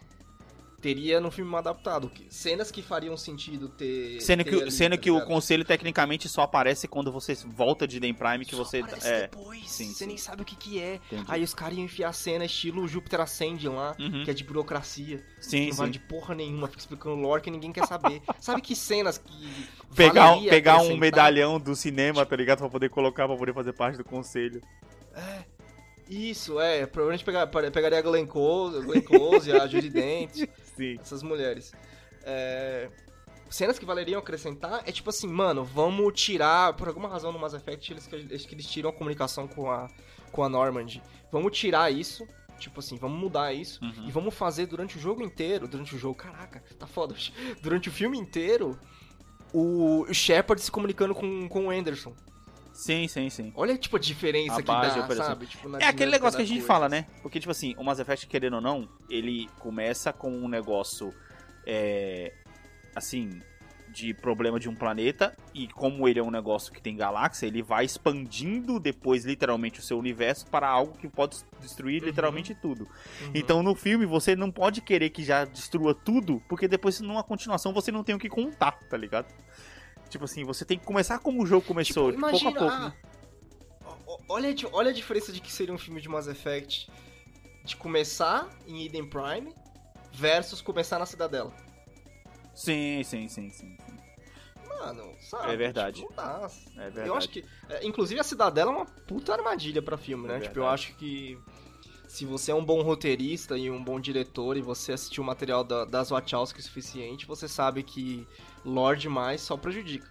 Teria 0.84 1.18
no 1.18 1.30
filme 1.30 1.56
adaptado. 1.56 2.12
Cenas 2.28 2.70
que 2.70 2.82
fariam 2.82 3.16
sentido 3.16 3.70
ter. 3.70 4.20
Sendo 4.20 4.44
ter 4.44 4.50
que, 4.50 4.62
ali, 4.64 4.70
sendo 4.70 4.96
tá 4.96 4.98
que 5.02 5.10
o 5.10 5.18
conselho 5.24 5.64
tecnicamente 5.64 6.28
só 6.28 6.42
aparece 6.42 6.86
quando 6.86 7.10
você 7.10 7.34
volta 7.46 7.88
de 7.88 7.96
Eden 7.96 8.12
Prime, 8.12 8.44
que 8.44 8.54
Só 8.54 8.62
você. 8.62 8.80
aparece 8.80 9.08
É. 9.08 9.20
depois, 9.22 9.70
sim, 9.70 9.86
você 9.86 9.94
sim. 10.00 10.06
nem 10.06 10.18
sabe 10.18 10.42
o 10.42 10.44
que 10.44 10.54
que 10.54 10.78
é. 10.78 10.96
Entendi. 11.10 11.24
Aí 11.26 11.42
os 11.42 11.54
caras 11.54 11.78
iam 11.78 11.86
enfiar 11.86 12.10
a 12.10 12.12
cena 12.12 12.44
estilo 12.44 12.86
Júpiter 12.86 13.18
Ascending 13.18 13.68
lá, 13.68 13.96
Uhum. 13.98 14.24
que 14.26 14.30
é 14.30 14.34
de 14.34 14.44
burocracia. 14.44 15.24
Sim, 15.40 15.64
não 15.68 15.72
sim. 15.72 15.78
vale 15.78 15.90
de 15.92 16.00
porra 16.00 16.34
nenhuma, 16.34 16.66
fica 16.68 16.80
explicando 16.80 17.16
lore 17.16 17.40
que 17.40 17.50
ninguém 17.50 17.72
quer 17.72 17.86
saber. 17.86 18.20
sabe 18.38 18.60
que 18.60 18.76
cenas 18.76 19.16
que. 19.16 19.66
Pegar, 19.96 20.38
pegar 20.38 20.82
um 20.82 20.98
medalhão 20.98 21.58
do 21.58 21.74
cinema, 21.74 22.26
tá 22.26 22.36
ligado? 22.36 22.58
Pra 22.58 22.68
poder 22.68 22.90
colocar, 22.90 23.26
pra 23.26 23.38
poder 23.38 23.54
fazer 23.54 23.72
parte 23.72 23.96
do 23.96 24.04
conselho. 24.04 24.60
É. 25.14 25.44
Isso, 26.10 26.60
é. 26.60 26.84
Provavelmente 26.84 27.24
pegar, 27.24 27.46
pegaria 27.46 27.98
a 27.98 28.02
Glenn 28.02 28.26
Close, 28.26 28.76
a, 28.76 28.80
Glenn 28.80 29.00
Close, 29.00 29.50
a 29.50 29.66
Judy 29.66 29.88
Dent, 29.90 30.46
Sim. 30.76 30.98
essas 31.00 31.22
mulheres. 31.22 31.72
É, 32.22 32.88
Cenas 33.50 33.78
que 33.78 33.84
valeriam 33.84 34.18
acrescentar 34.18 34.82
é 34.84 34.90
tipo 34.90 35.10
assim, 35.10 35.28
mano, 35.28 35.64
vamos 35.64 36.20
tirar. 36.20 36.72
Por 36.74 36.88
alguma 36.88 37.08
razão 37.08 37.32
no 37.32 37.38
Mass 37.38 37.54
Effect, 37.54 37.92
eles, 37.92 38.12
eles, 38.12 38.46
que 38.46 38.54
eles 38.54 38.66
tiram 38.66 38.90
a 38.90 38.92
comunicação 38.92 39.46
com 39.46 39.70
a, 39.70 39.88
com 40.32 40.42
a 40.42 40.48
Normandy. 40.48 41.00
Vamos 41.30 41.56
tirar 41.56 41.92
isso. 41.92 42.26
Tipo 42.58 42.80
assim, 42.80 42.96
vamos 42.96 43.18
mudar 43.18 43.52
isso. 43.52 43.84
Uhum. 43.84 44.08
E 44.08 44.10
vamos 44.10 44.34
fazer 44.34 44.66
durante 44.66 44.96
o 44.96 45.00
jogo 45.00 45.22
inteiro. 45.22 45.68
Durante 45.68 45.94
o 45.94 45.98
jogo, 45.98 46.16
caraca, 46.16 46.64
tá 46.78 46.86
foda. 46.86 47.14
Durante 47.62 47.88
o 47.88 47.92
filme 47.92 48.18
inteiro, 48.18 48.78
o, 49.52 50.02
o 50.02 50.14
Shepard 50.14 50.60
se 50.60 50.70
comunicando 50.70 51.14
com, 51.14 51.48
com 51.48 51.66
o 51.66 51.70
Anderson. 51.70 52.12
Sim, 52.74 53.06
sim, 53.06 53.30
sim. 53.30 53.52
Olha, 53.54 53.78
tipo, 53.78 53.96
a 53.96 54.00
diferença 54.00 54.56
A 54.56 54.62
que 54.62 54.66
dá, 54.66 54.80
operação. 55.04 55.24
sabe? 55.24 55.46
Tipo, 55.46 55.76
É 55.76 55.86
aquele 55.86 56.10
negócio 56.10 56.36
que 56.36 56.42
a 56.42 56.46
gente 56.46 56.58
coisa. 56.58 56.66
fala, 56.66 56.88
né? 56.88 57.06
Porque, 57.22 57.38
tipo 57.38 57.52
assim, 57.52 57.74
o 57.78 57.84
Mass 57.84 58.00
Effect, 58.00 58.26
querendo 58.26 58.54
ou 58.54 58.60
não, 58.60 58.88
ele 59.08 59.48
começa 59.60 60.12
com 60.12 60.28
um 60.30 60.48
negócio, 60.48 61.14
é, 61.64 62.32
assim, 62.94 63.40
de 63.92 64.12
problema 64.12 64.58
de 64.58 64.68
um 64.68 64.74
planeta, 64.74 65.36
e 65.54 65.68
como 65.68 66.08
ele 66.08 66.18
é 66.18 66.22
um 66.22 66.32
negócio 66.32 66.72
que 66.72 66.82
tem 66.82 66.96
galáxia, 66.96 67.46
ele 67.46 67.62
vai 67.62 67.84
expandindo 67.84 68.80
depois, 68.80 69.24
literalmente, 69.24 69.78
o 69.78 69.82
seu 69.84 69.96
universo 69.96 70.44
para 70.48 70.68
algo 70.68 70.98
que 70.98 71.08
pode 71.08 71.36
destruir 71.60 72.02
Uhum. 72.02 72.08
literalmente 72.08 72.56
tudo. 72.56 72.88
Uhum. 73.22 73.30
Então, 73.34 73.62
no 73.62 73.76
filme, 73.76 74.04
você 74.04 74.34
não 74.34 74.50
pode 74.50 74.80
querer 74.80 75.10
que 75.10 75.22
já 75.22 75.44
destrua 75.44 75.94
tudo, 75.94 76.42
porque 76.48 76.66
depois, 76.66 77.00
numa 77.00 77.22
continuação, 77.22 77.72
você 77.72 77.92
não 77.92 78.02
tem 78.02 78.16
o 78.16 78.18
que 78.18 78.28
contar, 78.28 78.72
tá 78.90 78.96
ligado? 78.96 79.32
Tipo 80.14 80.26
assim, 80.26 80.44
você 80.44 80.64
tem 80.64 80.78
que 80.78 80.84
começar 80.84 81.18
como 81.18 81.42
o 81.42 81.46
jogo 81.46 81.66
começou, 81.66 82.12
Tipo, 82.12 82.24
de 82.24 82.30
pouco 82.30 82.48
a 82.48 82.52
pouco. 82.60 82.72
ah, 82.72 82.78
né? 82.88 82.94
o- 84.06 84.12
o- 84.12 84.18
olha, 84.28 84.50
a 84.50 84.54
di- 84.54 84.68
olha 84.72 84.90
a 84.90 84.92
diferença 84.94 85.32
de 85.32 85.40
que 85.40 85.50
seria 85.50 85.74
um 85.74 85.78
filme 85.78 86.00
de 86.00 86.08
Mass 86.08 86.28
Effect 86.28 86.88
de 87.64 87.74
começar 87.74 88.48
em 88.64 88.84
Eden 88.86 89.08
Prime 89.10 89.52
versus 90.12 90.60
começar 90.62 91.00
na 91.00 91.06
Cidadela. 91.06 91.52
Sim, 92.54 93.02
sim, 93.02 93.26
sim, 93.26 93.50
sim. 93.50 93.76
Mano, 94.68 95.12
sabe? 95.20 95.52
É 95.52 95.56
verdade. 95.56 96.00
Tipo. 96.02 96.14
É 96.76 96.82
verdade. 96.84 97.08
Eu 97.08 97.16
acho 97.16 97.28
que. 97.28 97.44
é, 97.68 97.84
inclusive 97.84 98.20
a 98.20 98.24
Cidadela 98.24 98.70
é 98.70 98.74
uma 98.76 98.86
puta 98.86 99.32
armadilha 99.32 99.82
pra 99.82 99.96
filme, 99.98 100.28
né? 100.28 100.36
É 100.36 100.40
tipo, 100.42 100.60
eu 100.60 100.68
acho 100.68 100.94
que. 100.94 101.36
Se 102.14 102.24
você 102.24 102.52
é 102.52 102.54
um 102.54 102.64
bom 102.64 102.80
roteirista 102.80 103.58
e 103.58 103.68
um 103.68 103.82
bom 103.82 103.98
diretor 103.98 104.56
e 104.56 104.62
você 104.62 104.92
assistiu 104.92 105.20
o 105.24 105.26
material 105.26 105.64
da, 105.64 105.84
das 105.84 106.10
Wachowski 106.10 106.60
o 106.60 106.62
suficiente, 106.62 107.26
você 107.26 107.48
sabe 107.48 107.82
que 107.82 108.24
lore 108.64 109.00
demais 109.00 109.40
só 109.40 109.56
prejudica. 109.56 110.08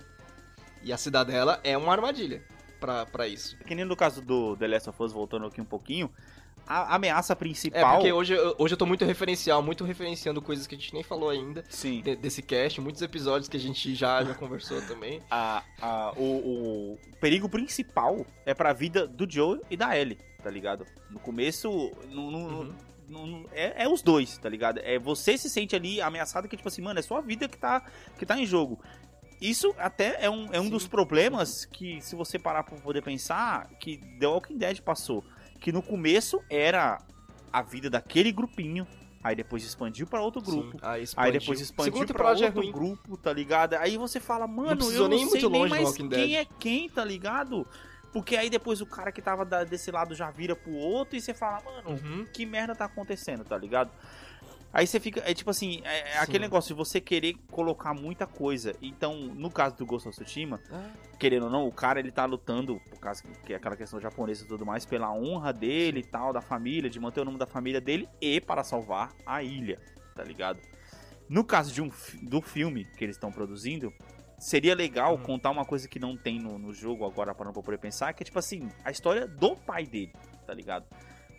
E 0.81 0.91
a 0.91 0.97
Cidadela 0.97 1.61
é 1.63 1.77
uma 1.77 1.93
armadilha 1.93 2.43
pra, 2.77 3.05
pra 3.05 3.25
isso. 3.25 3.55
Que 3.59 3.73
nem 3.73 3.85
no 3.85 3.95
caso 3.95 4.21
do 4.21 4.57
The 4.57 4.67
Last 4.67 4.89
of 4.89 5.01
Us, 5.01 5.13
voltando 5.13 5.45
aqui 5.45 5.61
um 5.61 5.65
pouquinho, 5.65 6.11
a 6.67 6.93
ameaça 6.95 7.31
É, 7.31 7.35
principal. 7.37 7.93
porque 7.95 8.11
hoje, 8.11 8.33
eu- 8.33 8.53
hoje 8.59 8.73
eu 8.73 8.77
tô 8.77 8.85
muito 8.85 9.05
referencial, 9.05 9.63
muito 9.63 9.85
referenciando 9.85 10.41
coisas 10.41 10.67
que 10.67 10.75
a 10.75 10.77
gente 10.77 10.93
nem 10.93 11.03
falou 11.03 11.29
ainda 11.29 11.63
Sim. 11.69 12.01
de- 12.01 12.17
desse 12.17 12.41
cast, 12.41 12.81
muitos 12.81 13.01
episódios 13.01 13.47
que 13.47 13.55
a 13.55 13.59
gente 13.61 13.95
já, 13.95 14.21
já 14.25 14.33
conversou 14.33 14.81
também. 14.87 15.21
A, 15.31 15.63
a, 15.81 16.11
o, 16.17 16.95
o 16.95 16.97
perigo 17.21 17.47
principal 17.47 18.25
é 18.45 18.53
pra 18.53 18.73
vida 18.73 19.07
do 19.07 19.25
Joe 19.29 19.61
e 19.71 19.77
da 19.77 19.97
Ellie, 19.97 20.17
tá 20.43 20.49
ligado? 20.49 20.85
No 21.09 21.19
começo, 21.19 21.91
no, 22.11 22.29
no- 22.31 22.73
Uhum. 23.09 23.45
é, 23.51 23.83
é 23.83 23.87
os 23.89 24.01
dois, 24.01 24.37
tá 24.37 24.47
ligado? 24.49 24.79
É 24.83 24.97
você 24.97 25.37
se 25.37 25.49
sente 25.49 25.75
ali 25.75 26.01
ameaçado 26.01 26.47
que, 26.47 26.55
tipo 26.55 26.67
assim, 26.69 26.81
mano, 26.81 26.99
é 26.99 27.01
sua 27.01 27.21
vida 27.21 27.47
que 27.47 27.57
tá, 27.57 27.81
que 28.17 28.25
tá 28.25 28.37
em 28.39 28.45
jogo. 28.45 28.79
Isso 29.41 29.73
até 29.77 30.17
é 30.23 30.29
um, 30.29 30.47
é 30.53 30.59
um 30.59 30.65
Sim, 30.65 30.69
dos 30.69 30.87
problemas 30.87 31.65
que, 31.65 31.99
se 32.01 32.15
você 32.15 32.39
parar 32.39 32.63
pra 32.63 32.77
poder 32.77 33.01
pensar, 33.01 33.69
que 33.79 33.97
The 34.19 34.27
Walking 34.27 34.57
Dead 34.57 34.79
passou. 34.81 35.23
Que 35.59 35.71
no 35.71 35.81
começo 35.81 36.41
era 36.49 36.97
a 37.51 37.61
vida 37.61 37.89
daquele 37.89 38.31
grupinho, 38.31 38.87
aí 39.21 39.35
depois 39.35 39.63
expandiu 39.65 40.07
pra 40.07 40.21
outro 40.21 40.41
grupo. 40.41 40.71
Sim, 40.71 40.77
aí, 40.81 41.03
Aí 41.17 41.31
depois 41.33 41.59
expandiu 41.59 42.05
já 42.07 42.45
é 42.45 42.47
outro 42.47 42.61
ruim. 42.61 42.71
grupo, 42.71 43.17
tá 43.17 43.33
ligado? 43.33 43.73
Aí 43.75 43.97
você 43.97 44.19
fala, 44.19 44.47
mano, 44.47 44.77
precisou 44.77 45.05
eu 45.05 45.09
nem 45.09 45.19
não 45.19 45.27
ir 45.27 45.31
sei 45.31 45.41
muito 45.41 45.51
nem 45.51 45.67
mais 45.69 45.91
quem 45.97 46.07
Dead. 46.07 46.31
é 46.35 46.45
quem, 46.57 46.89
tá 46.89 47.03
ligado? 47.03 47.67
Porque 48.13 48.37
aí 48.37 48.49
depois 48.49 48.79
o 48.79 48.85
cara 48.85 49.11
que 49.11 49.21
tava 49.21 49.43
desse 49.65 49.89
lado 49.91 50.13
já 50.13 50.29
vira 50.29 50.55
pro 50.55 50.71
outro 50.71 51.17
e 51.17 51.21
você 51.21 51.33
fala, 51.33 51.61
mano, 51.63 51.89
Uhum. 51.89 52.25
que 52.31 52.45
merda 52.45 52.75
tá 52.75 52.85
acontecendo, 52.85 53.43
tá 53.43 53.57
ligado? 53.57 53.91
Aí 54.71 54.87
você 54.87 54.99
fica, 54.99 55.21
é 55.23 55.33
tipo 55.35 55.51
assim, 55.51 55.81
é, 55.83 56.13
é 56.13 56.17
aquele 56.17 56.39
negócio 56.39 56.69
de 56.69 56.73
você 56.73 56.99
querer 56.99 57.35
colocar 57.51 57.93
muita 57.93 58.25
coisa. 58.25 58.73
Então, 58.81 59.15
no 59.17 59.51
caso 59.51 59.75
do 59.75 59.85
Ghost 59.85 60.07
of 60.09 60.17
Tsushima, 60.17 60.59
Ah, 60.71 60.89
querendo 61.19 61.43
ou 61.43 61.49
não, 61.51 61.67
o 61.67 61.71
cara 61.71 61.99
ele 61.99 62.11
tá 62.11 62.25
lutando, 62.25 62.79
por 62.89 62.99
causa 62.99 63.21
que, 63.45 63.53
é 63.53 63.55
aquela 63.55 63.75
questão 63.75 63.99
japonesa 63.99 64.43
e 64.43 64.47
tudo 64.47 64.65
mais, 64.65 64.83
pela 64.83 65.11
honra 65.13 65.53
dele 65.53 65.99
e 65.99 66.03
tal, 66.03 66.33
da 66.33 66.41
família, 66.41 66.89
de 66.89 66.99
manter 66.99 67.21
o 67.21 67.25
nome 67.25 67.37
da 67.37 67.45
família 67.45 67.79
dele 67.79 68.09
e 68.19 68.41
para 68.41 68.63
salvar 68.63 69.11
a 69.27 69.43
ilha, 69.43 69.79
tá 70.15 70.23
ligado? 70.23 70.59
No 71.29 71.43
caso 71.43 71.71
de 71.71 71.79
um, 71.81 71.91
do 72.23 72.41
filme 72.41 72.83
que 72.97 73.03
eles 73.03 73.15
estão 73.15 73.31
produzindo, 73.31 73.93
seria 74.37 74.75
legal 74.75 75.15
Uhum. 75.15 75.23
contar 75.23 75.51
uma 75.51 75.65
coisa 75.65 75.87
que 75.87 75.99
não 75.99 76.17
tem 76.17 76.39
no, 76.39 76.57
no 76.57 76.73
jogo 76.73 77.05
agora 77.05 77.33
para 77.33 77.45
não 77.45 77.53
poder 77.53 77.77
pensar, 77.77 78.13
que 78.13 78.23
é 78.23 78.25
tipo 78.25 78.39
assim, 78.39 78.69
a 78.83 78.91
história 78.91 79.27
do 79.27 79.55
pai 79.55 79.85
dele, 79.85 80.13
tá 80.45 80.53
ligado? 80.53 80.85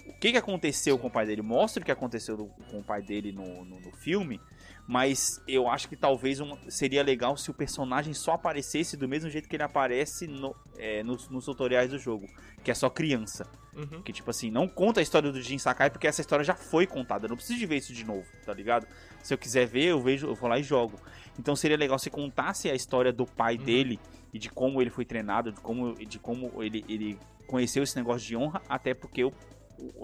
O 0.07 0.13
que, 0.19 0.33
que 0.33 0.39
aconteceu 0.39 0.99
com 0.99 1.07
o 1.07 1.11
pai 1.11 1.27
dele? 1.27 1.41
Mostra 1.43 1.83
o 1.83 1.85
que 1.85 1.91
aconteceu 1.93 2.37
com 2.71 2.79
o 2.79 2.85
pai 2.85 3.03
dele 3.03 3.33
no, 3.33 3.65
no, 3.65 3.81
no 3.81 3.93
filme, 3.93 4.41
mas 4.87 5.41
eu 5.49 5.69
acho 5.69 5.89
que 5.89 5.97
talvez 5.97 6.41
um- 6.41 6.57
seria 6.69 7.03
legal 7.03 7.37
se 7.37 7.51
o 7.51 7.55
personagem 7.55 8.13
só 8.13 8.33
aparecesse 8.33 8.97
do 8.97 9.09
mesmo 9.09 9.31
jeito 9.31 9.49
que 9.49 9.57
ele 9.57 9.63
aparece 9.63 10.27
no- 10.27 10.55
é, 10.77 11.03
nos, 11.03 11.29
nos 11.31 11.45
tutoriais 11.47 11.91
do 11.91 11.99
jogo, 11.99 12.27
que 12.63 12.71
é 12.71 12.75
só 12.75 12.89
criança. 12.91 13.47
uhum. 13.75 14.03
Que 14.03 14.13
tipo 14.13 14.31
assim, 14.31 14.51
não 14.53 14.69
conta 14.69 15.01
a 15.01 15.03
história 15.03 15.33
do 15.33 15.43
Jin 15.43 15.59
Sakai 15.59 15.91
porque 15.91 16.07
essa 16.07 16.21
história 16.21 16.45
já 16.45 16.55
foi 16.55 16.87
contada. 16.87 17.25
Eu 17.27 17.31
não 17.31 17.37
preciso 17.37 17.59
de 17.59 17.67
ver 17.67 17.77
isso 17.79 17.93
de 17.93 18.05
novo, 18.05 18.25
tá 18.47 18.55
ligado? 18.55 18.87
Se 19.21 19.35
eu 19.35 19.39
quiser 19.39 19.67
ver, 19.67 19.87
eu 19.87 20.01
vejo, 20.01 20.29
eu 20.29 20.35
vou 20.37 20.49
lá 20.49 20.59
e 20.61 20.63
jogo. 20.63 21.01
Então 21.39 21.57
seria 21.57 21.77
legal 21.77 21.99
se 21.99 22.09
contasse 22.09 22.71
a 22.71 22.75
história 22.75 23.13
do 23.13 23.27
pai 23.27 23.57
Uhum. 23.57 23.65
dele 23.65 24.01
e 24.33 24.39
de 24.39 24.49
como 24.49 24.81
ele 24.81 24.91
foi 24.91 25.05
treinado, 25.05 25.51
de 25.51 25.61
como, 25.61 25.93
de 25.95 26.19
como 26.21 26.63
ele, 26.63 26.85
ele 26.89 27.19
conheceu 27.49 27.83
esse 27.83 27.97
negócio 27.97 28.25
de 28.27 28.37
honra, 28.37 28.63
até 28.69 28.95
porque 28.95 29.25
o- 29.25 29.33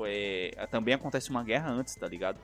é, 0.05 0.51
também 0.71 0.93
acontece 0.95 1.31
uma 1.31 1.45
guerra 1.45 1.71
antes, 1.71 1.95
tá 1.95 2.09
ligado? 2.09 2.41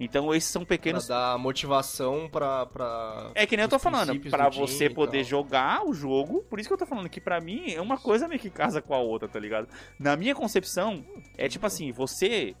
Então 0.00 0.34
esses 0.34 0.48
são 0.50 0.64
pequenos 0.64 1.06
Pra 1.06 1.32
dar 1.32 1.38
motivação 1.38 2.26
pra. 2.32 2.64
pra... 2.66 3.30
é 3.34 3.46
que 3.46 3.54
nem 3.56 3.64
eu 3.64 3.68
tô 3.68 3.78
falando, 3.78 4.18
pra 4.30 4.48
você 4.48 4.88
poder 4.88 5.22
jogar 5.24 5.86
o 5.86 5.92
jogo, 5.92 6.42
por 6.48 6.58
isso 6.58 6.68
que 6.68 6.72
eu 6.72 6.78
tô 6.78 6.86
falando 6.86 7.08
que 7.10 7.20
pra 7.20 7.38
mim 7.40 7.70
é 7.70 7.80
uma 7.82 7.98
coisa 7.98 8.26
meio 8.26 8.40
que 8.40 8.48
casa 8.48 8.80
com 8.80 8.94
a 8.94 8.98
outra, 8.98 9.28
tá 9.28 9.38
ligado? 9.38 9.68
Na 9.98 10.16
minha 10.16 10.34
concepção, 10.34 11.04
é 11.36 11.48
tipo 11.48 11.66
assim, 11.66 11.92
você 11.92 12.56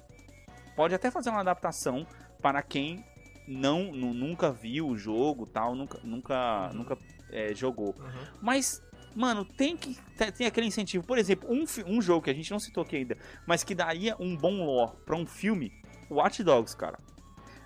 pode 0.76 0.94
até 0.94 1.10
fazer 1.10 1.30
uma 1.30 1.40
adaptação 1.40 2.06
para 2.42 2.60
quem 2.62 3.02
não, 3.48 3.90
nu- 3.90 4.12
nunca 4.14 4.52
viu 4.52 4.86
o 4.88 4.96
jogo, 4.96 5.46
tal, 5.46 5.74
nunca 5.74 5.98
nunca 6.04 6.68
Uhum. 6.68 6.76
nunca 6.78 6.98
é, 7.32 7.54
jogou. 7.54 7.94
Uhum. 7.98 8.26
Mas 8.42 8.82
Mano, 9.12 9.44
tem 9.44 9.76
que 9.76 9.98
tem- 10.36 10.46
aquele 10.46 10.68
incentivo. 10.68 11.04
Por 11.04 11.18
exemplo, 11.18 11.50
um, 11.52 11.64
um 11.84 12.00
jogo 12.00 12.22
que 12.22 12.30
a 12.30 12.32
gente 12.32 12.48
não 12.52 12.60
citou 12.60 12.84
aqui 12.84 12.94
ainda, 12.94 13.18
mas 13.44 13.64
que 13.64 13.74
daria 13.74 14.14
um 14.20 14.36
bom 14.36 14.64
lore 14.64 14.92
pra 15.04 15.16
um 15.16 15.26
filme, 15.26 15.72
Watch 16.08 16.44
Dogs, 16.44 16.76
cara. 16.76 16.96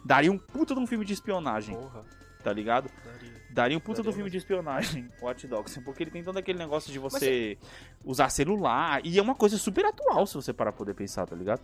Daria 0.05 0.31
um 0.31 0.39
puta 0.39 0.75
de 0.75 0.81
um 0.81 0.87
filme 0.87 1.05
de 1.05 1.13
espionagem, 1.13 1.77
Porra, 1.77 2.05
tá 2.43 2.53
ligado? 2.53 2.91
daria. 3.05 3.45
Daria 3.51 3.77
um 3.77 3.81
puta 3.81 3.99
Daria 4.03 4.11
do 4.11 4.13
filme 4.13 4.25
mesmo. 4.25 4.31
de 4.33 4.37
espionagem, 4.39 5.09
Watch 5.23 5.47
Dogs, 5.47 5.81
porque 5.81 6.03
ele 6.03 6.11
tem 6.11 6.23
todo 6.23 6.37
aquele 6.37 6.59
negócio 6.59 6.93
de 6.93 6.99
você 6.99 7.57
usar 8.05 8.29
celular, 8.29 9.01
e 9.05 9.19
é 9.19 9.23
uma 9.23 9.35
coisa 9.35 9.57
super 9.57 9.85
atual 9.87 10.27
se 10.27 10.35
você 10.35 10.53
parar 10.53 10.73
pra 10.73 10.79
poder 10.79 10.95
pensar, 10.95 11.27
tá 11.27 11.37
ligado? 11.37 11.63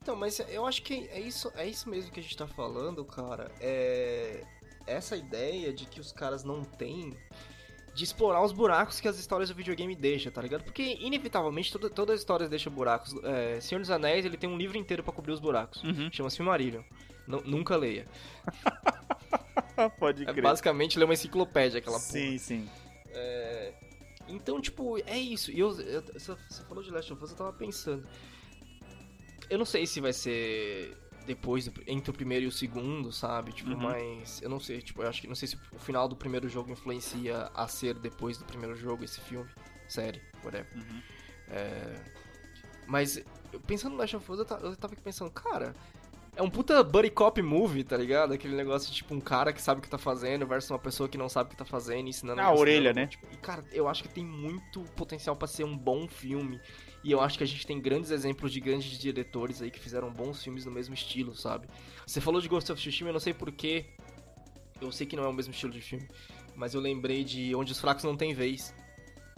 Então, 0.00 0.16
mas 0.16 0.40
eu 0.48 0.66
acho 0.66 0.82
que 0.82 1.08
é 1.12 1.20
isso, 1.20 1.50
é 1.54 1.66
isso 1.66 1.88
mesmo 1.88 2.10
que 2.10 2.18
a 2.20 2.22
gente 2.22 2.36
tá 2.36 2.46
falando, 2.46 3.04
cara. 3.04 3.50
É 3.60 4.44
essa 4.86 5.16
ideia 5.16 5.72
de 5.72 5.86
que 5.86 6.00
os 6.00 6.12
caras 6.12 6.44
não 6.44 6.64
têm 6.64 7.16
de 7.94 8.04
explorar 8.04 8.42
os 8.42 8.52
buracos 8.52 9.00
que 9.00 9.06
as 9.06 9.18
histórias 9.18 9.50
do 9.50 9.54
videogame 9.54 9.94
deixam, 9.94 10.32
tá 10.32 10.40
ligado? 10.40 10.64
Porque, 10.64 10.96
inevitavelmente, 11.00 11.70
toda, 11.70 11.90
todas 11.90 12.14
as 12.14 12.20
histórias 12.20 12.48
deixam 12.48 12.72
buracos. 12.72 13.14
É, 13.22 13.60
Senhor 13.60 13.80
dos 13.80 13.90
Anéis, 13.90 14.24
ele 14.24 14.36
tem 14.36 14.48
um 14.48 14.56
livro 14.56 14.78
inteiro 14.78 15.02
pra 15.02 15.12
cobrir 15.12 15.32
os 15.32 15.40
buracos. 15.40 15.82
Uhum. 15.84 16.10
Chama-se 16.10 16.36
Silmarillion. 16.36 16.82
Nu- 17.26 17.42
nunca 17.44 17.76
leia. 17.76 18.06
Pode 19.98 20.22
É 20.22 20.26
crer. 20.32 20.42
basicamente 20.42 20.98
ler 20.98 21.04
uma 21.04 21.14
enciclopédia, 21.14 21.78
aquela 21.78 21.98
porra. 21.98 22.10
sim, 22.10 22.38
sim. 22.38 22.70
É, 23.08 23.74
Então, 24.28 24.60
tipo, 24.60 24.98
é 25.06 25.18
isso. 25.18 25.50
E 25.50 25.58
eu, 25.58 25.78
eu- 25.80 26.02
você 26.14 26.36
falou 26.68 26.82
de 26.82 26.90
Last 26.90 27.12
of 27.12 27.22
Us, 27.24 27.30
eu 27.32 27.36
tava 27.36 27.52
pensando. 27.52 28.06
Eu 29.50 29.58
não 29.58 29.64
sei 29.66 29.86
se 29.86 30.00
vai 30.00 30.12
ser 30.12 30.96
depois, 31.26 31.70
entre 31.86 32.10
o 32.10 32.14
primeiro 32.14 32.44
e 32.44 32.48
o 32.48 32.52
segundo, 32.52 33.12
sabe? 33.12 33.52
Tipo, 33.52 33.70
Uhum. 33.70 33.76
mas 33.76 34.40
eu 34.42 34.48
não 34.48 34.58
sei, 34.60 34.80
tipo, 34.80 35.02
eu 35.02 35.08
acho 35.08 35.20
que 35.20 35.26
não 35.28 35.34
sei 35.34 35.48
se 35.48 35.56
o 35.72 35.78
final 35.78 36.08
do 36.08 36.16
primeiro 36.16 36.48
jogo 36.48 36.70
influencia 36.70 37.50
a 37.54 37.66
ser 37.68 37.94
depois 37.98 38.38
do 38.38 38.44
primeiro 38.44 38.74
jogo 38.76 39.04
esse 39.04 39.20
filme, 39.20 39.48
série, 39.88 40.20
whatever. 40.44 40.66
Uhum. 40.74 41.02
É, 41.48 42.00
Mas 42.86 43.22
pensando 43.66 43.92
no 43.92 43.98
Last 43.98 44.16
of 44.16 44.32
Us, 44.32 44.38
eu 44.40 44.46
eu 44.70 44.76
tava 44.76 44.94
pensando, 44.96 45.30
cara, 45.30 45.74
é 46.34 46.42
um 46.42 46.48
puta 46.48 46.82
buddy 46.82 47.10
cop 47.10 47.40
movie, 47.42 47.84
tá 47.84 47.96
ligado? 47.96 48.32
Aquele 48.32 48.56
negócio 48.56 48.88
de, 48.90 48.96
tipo, 48.96 49.14
um 49.14 49.20
cara 49.20 49.52
que 49.52 49.60
sabe 49.60 49.80
o 49.80 49.82
que 49.82 49.88
tá 49.88 49.98
fazendo 49.98 50.46
versus 50.46 50.70
uma 50.70 50.78
pessoa 50.78 51.08
que 51.08 51.18
não 51.18 51.28
sabe 51.28 51.48
o 51.48 51.50
que 51.50 51.56
tá 51.56 51.64
fazendo, 51.64 52.08
ensinando 52.08 52.40
A 52.40 52.44
ensinando, 52.44 52.60
orelha, 52.60 52.92
né? 52.94 53.06
tipo, 53.06 53.26
e, 53.30 53.36
cara, 53.36 53.62
eu 53.70 53.86
acho 53.86 54.02
que 54.02 54.08
tem 54.08 54.24
muito 54.24 54.80
potencial 54.96 55.36
pra 55.36 55.46
ser 55.46 55.64
um 55.64 55.76
bom 55.76 56.08
filme. 56.08 56.58
E 57.04 57.10
eu 57.10 57.20
acho 57.20 57.36
que 57.36 57.44
a 57.44 57.46
gente 57.46 57.66
tem 57.66 57.80
grandes 57.80 58.10
exemplos 58.10 58.52
de 58.52 58.60
grandes 58.60 58.98
diretores 58.98 59.60
aí 59.60 59.70
que 59.70 59.78
fizeram 59.78 60.10
bons 60.10 60.42
filmes 60.42 60.64
no 60.64 60.70
mesmo 60.72 60.94
estilo, 60.94 61.34
sabe? 61.34 61.66
Você 62.06 62.20
falou 62.20 62.40
de 62.40 62.48
Ghost 62.48 62.70
of 62.72 62.80
Tsushima, 62.80 63.10
eu 63.10 63.14
não 63.14 63.20
sei 63.20 63.34
porquê. 63.34 63.86
Eu 64.80 64.90
sei 64.90 65.06
que 65.06 65.16
não 65.16 65.24
é 65.24 65.28
o 65.28 65.32
mesmo 65.32 65.52
estilo 65.52 65.72
de 65.72 65.80
filme. 65.80 66.08
Mas 66.54 66.74
eu 66.74 66.80
lembrei 66.80 67.24
de 67.24 67.54
Onde 67.54 67.72
os 67.72 67.80
Fracos 67.80 68.04
Não 68.04 68.16
Têm 68.16 68.34
Vez. 68.34 68.74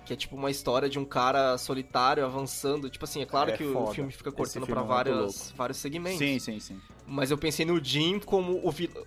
Que 0.04 0.12
é 0.12 0.16
tipo 0.16 0.36
uma 0.36 0.50
história 0.50 0.88
de 0.88 0.98
um 0.98 1.04
cara 1.04 1.56
solitário 1.56 2.24
avançando. 2.24 2.90
Tipo 2.90 3.04
assim, 3.04 3.22
é 3.22 3.26
claro 3.26 3.50
É 3.50 3.56
que 3.56 3.64
o 3.64 3.72
foda. 3.72 3.94
filme 3.94 4.12
fica 4.12 4.30
cortando 4.30 4.66
pra 4.66 4.82
é 4.82 4.84
várias, 4.84 5.52
vários 5.56 5.78
segmentos. 5.78 6.18
Sim, 6.18 6.38
sim, 6.38 6.60
sim. 6.60 6.80
Mas 7.06 7.30
eu 7.30 7.38
pensei 7.38 7.64
no 7.64 7.82
Jim 7.82 8.18
como 8.18 8.60
o 8.62 8.70
vilão. 8.70 9.02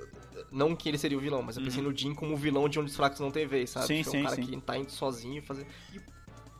Não 0.51 0.75
que 0.75 0.87
ele 0.89 0.97
seria 0.97 1.17
o 1.17 1.21
vilão, 1.21 1.41
mas 1.41 1.57
eu 1.57 1.63
pensei 1.63 1.83
no 1.83 1.95
Jim 1.95 2.13
como 2.15 2.33
o 2.33 2.37
vilão 2.37 2.69
de 2.69 2.79
Onde 2.79 2.89
os 2.89 2.95
Fracos 2.95 3.19
Não 3.19 3.29
Têm 3.29 3.45
Vez, 3.45 3.69
sabe? 3.69 3.87
Sim, 3.87 4.01
que 4.01 4.07
é 4.07 4.11
sim, 4.11 4.19
um 4.19 4.23
cara 4.23 4.35
sim. 4.35 4.45
que 4.45 4.57
tá 4.61 4.77
indo 4.77 4.91
sozinho 4.91 5.39
e 5.39 5.41
fazer. 5.41 5.67
E 5.93 5.99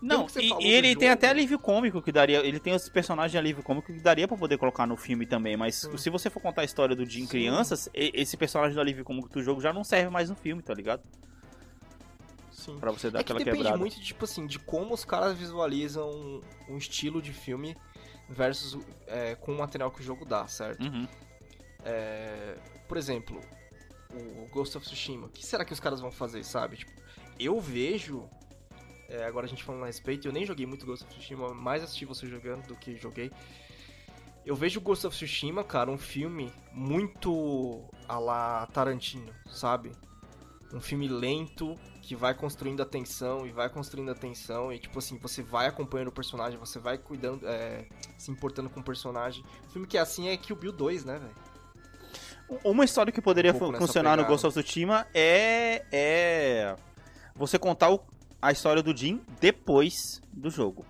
Não, 0.02 0.28
e, 0.36 0.68
e 0.68 0.72
ele 0.72 0.96
tem 0.96 1.10
até 1.10 1.30
alívio 1.30 1.58
cômico 1.58 2.02
que 2.02 2.12
daria. 2.12 2.46
Ele 2.46 2.60
tem 2.60 2.76
os 2.76 2.88
personagens 2.90 3.32
de 3.32 3.38
alívio 3.38 3.64
cômico 3.64 3.92
que 3.92 4.00
daria 4.00 4.28
pra 4.28 4.38
poder 4.38 4.58
colocar 4.58 4.86
no 4.86 4.98
filme 4.98 5.26
também. 5.26 5.56
Mas 5.58 5.76
Sim. 5.76 5.98
se 5.98 6.10
você 6.10 6.30
for 6.30 6.42
contar 6.42 6.62
a 6.62 6.66
história 6.66 6.96
do 6.96 7.06
Jim 7.06 7.22
Sim. 7.22 7.28
crianças, 7.28 7.90
esse 7.94 8.36
personagem 8.36 8.76
do 8.76 8.82
alívio 8.82 9.04
cômico 9.06 9.30
do 9.30 9.42
jogo 9.42 9.62
já 9.62 9.72
não 9.74 9.84
serve 9.84 10.10
mais 10.10 10.30
no 10.30 10.36
filme, 10.36 10.62
tá 10.62 10.74
ligado? 10.74 11.02
Sim. 12.68 12.78
Pra 12.80 12.92
você 12.92 13.10
dar 13.10 13.20
É 13.20 13.24
que 13.24 13.32
aquela 13.32 13.40
depende 13.40 13.58
quebrada. 13.58 13.78
muito, 13.78 14.00
tipo 14.00 14.26
assim, 14.26 14.46
de 14.46 14.60
como 14.60 14.94
os 14.94 15.04
caras 15.04 15.36
visualizam 15.38 16.42
um 16.70 16.78
estilo 16.78 17.22
de 17.22 17.34
filme 17.34 17.76
versus 18.30 18.78
é, 19.08 19.36
com 19.36 19.54
o 19.54 19.58
material 19.58 19.90
que 19.90 20.02
o 20.02 20.04
jogo 20.04 20.26
dá, 20.26 20.48
certo? 20.48 20.84
Uhum. 20.84 21.08
É, 21.84 22.58
por 22.88 22.98
exemplo, 22.98 23.42
o 24.12 24.48
Ghost 24.52 24.78
of 24.78 24.86
Tsushima. 24.86 25.28
O 25.28 25.30
que 25.30 25.46
será 25.46 25.64
que 25.64 25.74
os 25.74 25.80
caras 25.80 26.00
vão 26.02 26.12
fazer, 26.12 26.44
sabe? 26.44 26.78
Tipo, 26.78 26.92
eu 27.40 27.60
vejo. 27.62 28.28
é, 29.10 29.24
agora 29.26 29.46
a 29.46 29.50
gente 29.50 29.64
falando 29.64 29.84
a 29.84 29.88
respeito, 29.88 30.28
eu 30.28 30.34
nem 30.34 30.46
joguei 30.46 30.66
muito 30.66 30.86
Ghost 30.86 31.06
of 31.06 31.14
Tsushima, 31.14 31.54
mais 31.54 31.82
assisti 31.84 32.04
você 32.06 32.28
jogando 32.28 32.68
do 32.68 32.76
que 32.76 32.98
joguei. 32.98 33.32
Eu 34.46 34.56
vejo 34.56 34.80
Ghost 34.82 35.06
of 35.08 35.16
Tsushima, 35.16 35.64
cara, 35.64 35.90
um 35.92 35.98
filme 35.98 36.52
muito 36.74 37.84
a 38.08 38.18
la 38.20 38.66
Tarantino, 38.68 39.34
sabe? 39.50 39.92
Um 40.74 40.80
filme 40.82 41.08
lento 41.08 41.76
que 42.08 42.16
vai 42.16 42.34
construindo 42.34 42.82
a 42.82 42.86
tensão 42.86 43.46
e 43.46 43.52
vai 43.52 43.68
construindo 43.70 44.10
a 44.10 44.16
tensão 44.16 44.72
e 44.72 44.80
tipo 44.80 44.98
assim, 44.98 45.18
você 45.18 45.44
vai 45.44 45.68
acompanhando 45.68 46.08
o 46.08 46.12
personagem, 46.14 46.58
você 46.58 46.80
vai 46.80 46.98
cuidando, 46.98 47.46
é, 47.46 47.86
se 48.18 48.32
importando 48.32 48.70
com 48.70 48.80
o 48.80 48.84
personagem. 48.84 49.44
Um 49.68 49.70
filme 49.72 49.86
que 49.86 49.98
é 49.98 50.00
assim 50.00 50.30
é 50.30 50.38
Kill 50.38 50.56
Bill 50.56 50.72
2, 50.72 51.04
né, 51.04 51.20
velho? 51.20 52.62
Uma 52.64 52.86
história 52.86 53.12
que 53.12 53.22
poderia 53.22 53.52
Um 53.54 53.60
funcionar 53.60 54.12
no 54.16 54.24
pegada. 54.24 54.28
Ghost 54.30 54.48
of 54.48 54.64
Tsushima 54.64 55.06
é, 55.14 55.84
é 55.92 56.76
você 57.36 57.60
contar 57.60 57.92
o- 57.92 58.00
a 58.42 58.54
história 58.54 58.82
do 58.82 58.96
Jim 58.96 59.22
depois 59.42 60.22
do 60.32 60.50
jogo. 60.50 60.86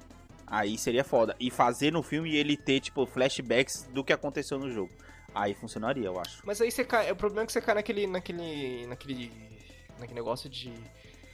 Aí 0.46 0.78
seria 0.78 1.04
foda. 1.04 1.36
E 1.40 1.50
fazer 1.50 1.92
no 1.92 2.04
filme 2.04 2.36
ele 2.36 2.56
ter, 2.56 2.80
tipo, 2.80 3.08
flashbacks 3.08 3.90
do 3.92 4.04
que 4.04 4.14
aconteceu 4.14 4.60
no 4.60 4.70
jogo. 4.72 4.92
Aí 5.34 5.56
funcionaria, 5.56 6.06
eu 6.06 6.20
acho. 6.20 6.44
Mas 6.46 6.62
aí 6.62 6.70
você 6.72 6.86
cai. 6.86 7.12
O 7.12 7.16
problema 7.16 7.42
é 7.42 7.46
que 7.48 7.52
você 7.52 7.60
cai 7.62 7.74
naquele. 7.74 8.06
naquele. 8.06 8.86
naquele. 8.86 9.32
naquele 10.00 10.14
negócio 10.20 10.48
de. 10.50 10.72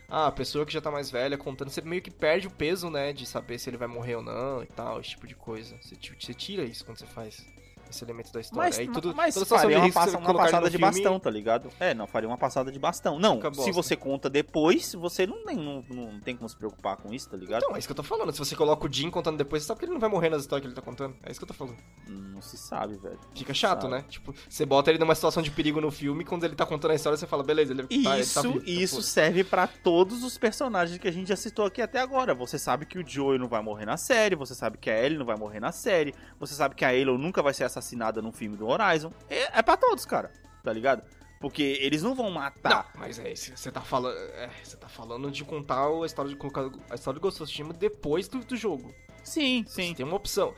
Ah, 0.07 0.27
a 0.27 0.31
pessoa 0.31 0.65
que 0.65 0.73
já 0.73 0.81
tá 0.81 0.91
mais 0.91 1.09
velha 1.09 1.37
contando, 1.37 1.69
você 1.69 1.81
meio 1.81 2.01
que 2.01 2.11
perde 2.11 2.47
o 2.47 2.51
peso, 2.51 2.89
né? 2.89 3.13
De 3.13 3.25
saber 3.25 3.57
se 3.57 3.69
ele 3.69 3.77
vai 3.77 3.87
morrer 3.87 4.15
ou 4.15 4.21
não 4.21 4.61
e 4.61 4.67
tal, 4.67 4.99
esse 4.99 5.11
tipo 5.11 5.27
de 5.27 5.35
coisa. 5.35 5.75
Você, 5.81 5.95
você 6.19 6.33
tira 6.33 6.63
isso 6.63 6.85
quando 6.85 6.99
você 6.99 7.07
faz 7.07 7.45
esse 7.93 8.03
elemento 8.03 8.31
da 8.33 8.41
história. 8.41 8.65
Mas, 8.69 8.79
aí 8.79 8.87
tudo, 8.87 9.15
mas 9.15 9.33
toda 9.33 9.45
faria 9.45 9.79
uma, 9.79 9.91
passa- 9.91 10.17
uma 10.17 10.33
passada 10.33 10.69
de 10.69 10.77
filme- 10.77 10.91
bastão, 10.93 11.19
tá 11.19 11.29
ligado? 11.29 11.69
É, 11.79 11.93
não, 11.93 12.07
faria 12.07 12.27
uma 12.27 12.37
passada 12.37 12.71
de 12.71 12.79
bastão. 12.79 13.19
Não, 13.19 13.35
Fica 13.37 13.51
se 13.51 13.57
bosta. 13.57 13.71
você 13.73 13.95
conta 13.95 14.29
depois, 14.29 14.93
você 14.93 15.25
não, 15.27 15.43
tem- 15.45 15.55
não, 15.57 15.83
não 15.89 16.19
tem 16.19 16.35
como 16.35 16.47
se 16.49 16.55
preocupar 16.55 16.97
com 16.97 17.13
isso, 17.13 17.29
tá 17.29 17.37
ligado? 17.37 17.63
Então, 17.63 17.75
é 17.75 17.79
isso 17.79 17.87
que 17.87 17.91
eu 17.91 17.95
tô 17.95 18.03
falando. 18.03 18.31
Se 18.31 18.39
você 18.39 18.55
coloca 18.55 18.87
o 18.87 18.91
Jim 18.91 19.09
contando 19.09 19.37
depois, 19.37 19.63
você 19.63 19.67
sabe 19.67 19.79
que 19.79 19.85
ele 19.85 19.93
não 19.93 19.99
vai 19.99 20.09
morrer 20.09 20.29
nas 20.29 20.41
histórias 20.41 20.61
que 20.63 20.67
ele 20.67 20.75
tá 20.75 20.81
contando. 20.81 21.15
É 21.23 21.31
isso 21.31 21.39
que 21.39 21.43
eu 21.43 21.47
tô 21.47 21.53
falando. 21.53 21.77
Não 22.07 22.41
se 22.41 22.57
sabe, 22.57 22.97
velho. 22.97 23.19
Fica 23.35 23.53
chato, 23.53 23.83
Sabe. 23.83 23.93
né? 23.93 24.05
Tipo, 24.09 24.33
você 24.49 24.65
bota 24.65 24.89
ele 24.89 24.99
numa 24.99 25.15
situação 25.15 25.41
de 25.43 25.51
perigo 25.51 25.79
no 25.79 25.91
filme, 25.91 26.23
quando 26.25 26.43
ele 26.43 26.55
tá 26.55 26.65
contando 26.65 26.91
a 26.91 26.95
história, 26.95 27.15
você 27.17 27.27
fala, 27.27 27.43
beleza, 27.43 27.71
ele, 27.73 27.83
tá, 27.83 27.87
ele 27.93 28.03
tá 28.03 28.17
Isso, 28.19 28.41
vivo, 28.41 28.59
tá 28.59 28.65
isso 28.71 28.95
foda. 28.95 29.07
serve 29.07 29.43
pra 29.43 29.67
todos 29.67 30.23
os 30.23 30.37
personagens 30.37 30.97
que 30.97 31.07
a 31.07 31.11
gente 31.11 31.27
já 31.29 31.35
citou 31.35 31.65
aqui 31.65 31.81
até 31.81 31.99
agora. 31.99 32.33
Você 32.33 32.57
sabe 32.57 32.85
que 32.85 32.97
o 32.99 33.07
Joey 33.07 33.37
não 33.39 33.47
vai 33.47 33.61
morrer 33.61 33.85
na 33.85 33.97
série, 33.97 34.35
você 34.35 34.53
sabe 34.55 34.77
que 34.77 34.89
a 34.89 35.03
Ellie 35.03 35.17
não 35.17 35.25
vai 35.25 35.35
morrer 35.37 35.59
na 35.59 35.71
série, 35.71 36.13
você 36.39 36.53
sabe 36.53 36.75
que 36.75 36.83
a 36.85 36.89
Aloy 36.89 37.17
nunca 37.17 37.41
vai 37.41 37.53
ser 37.53 37.63
assassinada 37.83 38.21
no 38.21 38.31
filme 38.31 38.55
do 38.55 38.67
Horizon. 38.67 39.11
É, 39.29 39.59
é 39.59 39.61
pra 39.61 39.75
todos, 39.75 40.05
cara, 40.05 40.31
tá 40.63 40.71
ligado? 40.71 41.03
Porque 41.39 41.77
eles 41.81 42.01
não 42.01 42.15
vão 42.15 42.31
matar. 42.31 42.89
Não, 42.93 43.01
mas 43.01 43.19
é 43.19 43.33
isso. 43.33 43.51
Você 43.55 43.69
tá 43.69 43.81
falando. 43.81 44.17
É, 44.17 44.49
você 44.63 44.77
tá 44.77 44.87
falando 44.87 45.29
de 45.29 45.43
contar 45.43 45.85
a 45.87 46.05
história 46.05 46.29
de 46.31 46.37
colocar 46.37 46.69
a 46.89 46.95
história 46.95 47.19
do 47.19 47.21
Ghost 47.21 47.43
of 47.43 47.51
Tsushima 47.51 47.73
depois 47.73 48.29
do, 48.29 48.39
do 48.39 48.55
jogo. 48.55 48.95
Sim, 49.23 49.65
Você 49.67 49.83
sim. 49.83 49.93
tem 49.93 50.05
uma 50.05 50.15
opção. 50.15 50.53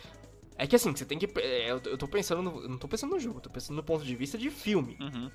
É 0.57 0.67
que 0.67 0.75
assim, 0.75 0.95
você 0.95 1.03
tem 1.03 1.17
que. 1.17 1.27
é, 1.39 1.71
eu, 1.71 1.81
eu 1.85 1.97
tô 1.97 2.07
pensando. 2.07 2.43
No, 2.43 2.61
eu 2.61 2.69
não 2.69 2.77
tô 2.77 2.87
pensando 2.87 3.11
no 3.11 3.19
jogo, 3.19 3.37
eu 3.37 3.41
tô 3.41 3.49
pensando 3.49 3.75
no 3.75 3.83
ponto 3.83 4.05
de 4.05 4.15
vista 4.15 4.37
de 4.37 4.49
filme. 4.51 4.95
Uhum. 5.01 5.31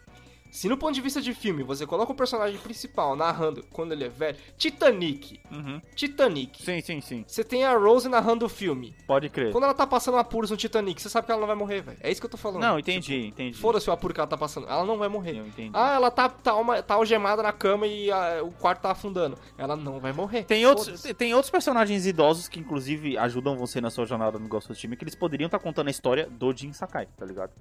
Se 0.51 0.69
no 0.69 0.77
ponto 0.77 0.95
de 0.95 1.01
vista 1.01 1.21
de 1.21 1.33
filme 1.35 1.63
você 1.63 1.87
coloca 1.87 2.13
o 2.13 2.15
personagem 2.15 2.59
principal 2.59 3.15
narrando 3.17 3.65
quando 3.73 3.93
ele 3.93 4.05
é 4.05 4.09
velho. 4.09 4.37
Titanic. 4.59 5.41
Uhum. 5.51 5.81
Titanic. 5.95 6.63
Sim, 6.63 6.81
sim, 6.81 7.01
sim. 7.01 7.25
Você 7.27 7.43
tem 7.45 7.65
a 7.65 7.77
Rose 7.77 8.09
narrando 8.09 8.47
o 8.47 8.49
filme. 8.49 8.95
Pode 9.07 9.29
crer. 9.29 9.53
Quando 9.53 9.65
ela 9.65 9.75
tá 9.75 9.87
passando 9.87 10.17
apuros 10.19 10.51
no 10.51 10.57
Titanic, 10.57 11.01
você 11.01 11.09
sabe 11.09 11.27
que 11.27 11.33
ela 11.33 11.41
não 11.41 11.47
vai 11.47 11.57
morrer, 11.57 11.83
velho. 11.83 11.99
É 12.01 12.11
isso 12.11 12.21
que 12.21 12.27
eu 12.27 12.31
tô 12.31 12.37
falando. 12.37 12.61
Não, 12.63 12.79
entendi, 12.79 13.27
entendi. 13.27 13.57
Foda-se 13.59 13.89
o 13.89 13.93
apuro 13.93 14.13
que 14.15 14.21
ela 14.21 14.27
tá 14.27 14.37
passando. 14.37 14.67
Ela 14.69 14.85
não 14.85 14.99
vai 14.99 15.09
morrer. 15.09 15.37
Eu 15.39 15.47
entendi. 15.47 15.71
Ah, 15.73 15.95
ela 15.95 16.11
tá, 16.11 16.29
tá, 16.29 16.55
uma- 16.57 16.83
tá 16.83 16.95
algemada 16.95 17.43
na 17.43 17.53
cama 17.53 17.87
e 17.87 18.11
ah, 18.11 18.41
o 18.43 18.51
quarto 18.53 18.83
tá 18.83 18.91
afundando. 18.91 19.37
Ela 19.57 19.77
não 19.77 20.01
vai 20.01 20.13
morrer. 20.13 20.45
Tem 20.45 20.67
outros, 20.67 21.03
tem 21.17 21.35
outros 21.35 21.51
personagens 21.51 22.07
idosos 22.07 22.49
que, 22.49 22.59
inclusive, 22.61 23.17
ajudam 23.19 23.57
você 23.57 23.81
na 23.81 23.91
sua 23.91 24.05
jornada 24.07 24.39
no 24.39 24.49
Ghost 24.49 24.67
of 24.71 24.75
Tsushima, 24.75 24.97
que 24.97 25.05
eles 25.05 25.15
poderiam 25.15 25.47
estar 25.47 25.59
contando 25.59 25.89
a 25.89 25.91
história 25.91 26.27
do 26.29 26.53
Jin 26.57 26.73
Sakai, 26.73 27.07
tá 27.17 27.25
ligado? 27.25 27.53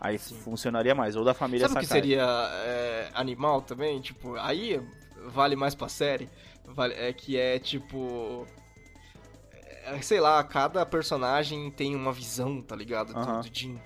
Aí 0.00 0.16
funcionaria 0.18 0.94
mais, 0.94 1.14
ou 1.14 1.24
da 1.24 1.34
família 1.34 1.68
Sabe 1.68 1.84
Sakai. 1.84 1.86
que 1.86 1.92
seria 1.92 2.24
é, 2.64 3.10
animal 3.12 3.60
também? 3.60 4.00
Tipo, 4.00 4.34
aí 4.36 4.80
vale 5.26 5.54
mais 5.54 5.74
pra 5.74 5.88
série. 5.88 6.28
Vale, 6.64 6.94
é 6.94 7.12
que 7.12 7.36
é 7.36 7.58
tipo. 7.58 8.46
é, 9.84 10.00
sei 10.00 10.20
lá, 10.20 10.42
cada 10.42 10.86
personagem 10.86 11.70
tem 11.70 11.94
uma 11.94 12.12
visão, 12.12 12.62
tá 12.62 12.74
ligado? 12.74 13.12
Do, 13.12 13.18
Aham. 13.18 13.40
do 13.40 13.48
Jin. 13.52 13.78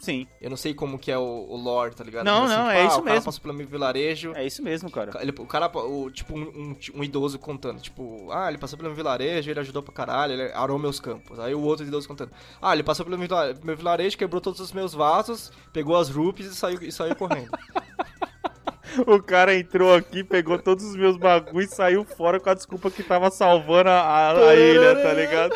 Sim, 0.00 0.26
Eu 0.40 0.48
não 0.48 0.56
sei 0.56 0.72
como 0.72 0.98
que 0.98 1.12
é 1.12 1.18
o, 1.18 1.22
o 1.22 1.56
lore, 1.56 1.94
tá 1.94 2.02
ligado? 2.02 2.24
Não, 2.24 2.40
Mas, 2.42 2.50
não, 2.50 2.56
tipo, 2.64 2.70
é 2.70 2.80
ah, 2.80 2.84
isso 2.86 2.98
o 2.98 3.02
cara 3.02 3.12
mesmo. 3.14 3.24
passou 3.26 3.42
pelo 3.42 3.52
meu 3.54 3.66
vilarejo. 3.66 4.32
é 4.34 4.46
isso 4.46 4.62
mesmo, 4.62 4.90
cara. 4.90 5.12
Ele- 5.20 5.34
o 5.38 5.44
cara, 5.46 5.70
o, 5.76 6.10
tipo, 6.10 6.34
um, 6.34 6.40
um- 6.42 6.76
um 6.94 7.04
idoso 7.04 7.38
contando, 7.38 7.80
tipo, 7.82 8.28
ah, 8.32 8.48
ele 8.48 8.56
passou 8.56 8.78
pelo 8.78 8.88
meu 8.88 8.96
vilarejo, 8.96 9.50
ele 9.50 9.60
ajudou 9.60 9.82
pra 9.82 9.92
caralho, 9.92 10.32
ele 10.32 10.50
arou 10.54 10.78
meus 10.78 10.98
campos. 10.98 11.38
Aí 11.38 11.54
o 11.54 11.60
outro 11.60 11.84
idoso 11.86 12.08
contando, 12.08 12.30
ah, 12.62 12.72
ele 12.72 12.82
passou 12.82 13.04
pelo 13.04 13.18
meu 13.18 13.28
meu 13.62 13.76
vilarejo, 13.76 14.16
quebrou 14.16 14.40
todos 14.40 14.58
os 14.60 14.72
meus 14.72 14.94
vasos, 14.94 15.52
pegou 15.72 15.94
as 15.96 16.08
rupees 16.08 16.46
e 16.50 16.54
saiu, 16.56 16.78
e 16.82 16.90
saiu 16.90 17.14
correndo. 17.14 17.50
O 19.06 19.22
cara 19.22 19.54
entrou 19.54 19.94
aqui, 19.94 20.24
pegou 20.24 20.58
todos 20.58 20.84
os 20.84 20.96
meus 20.96 21.16
bagulhos 21.16 21.70
e 21.70 21.74
saiu 21.76 22.04
fora 22.04 22.40
com 22.40 22.50
a 22.50 22.54
desculpa 22.54 22.90
que 22.90 23.04
tava 23.04 23.30
salvando 23.30 23.88
a, 23.88 24.00
a- 24.00 24.48
a 24.48 24.54
ilha, 24.56 24.96
tá 25.00 25.12
ligado? 25.12 25.54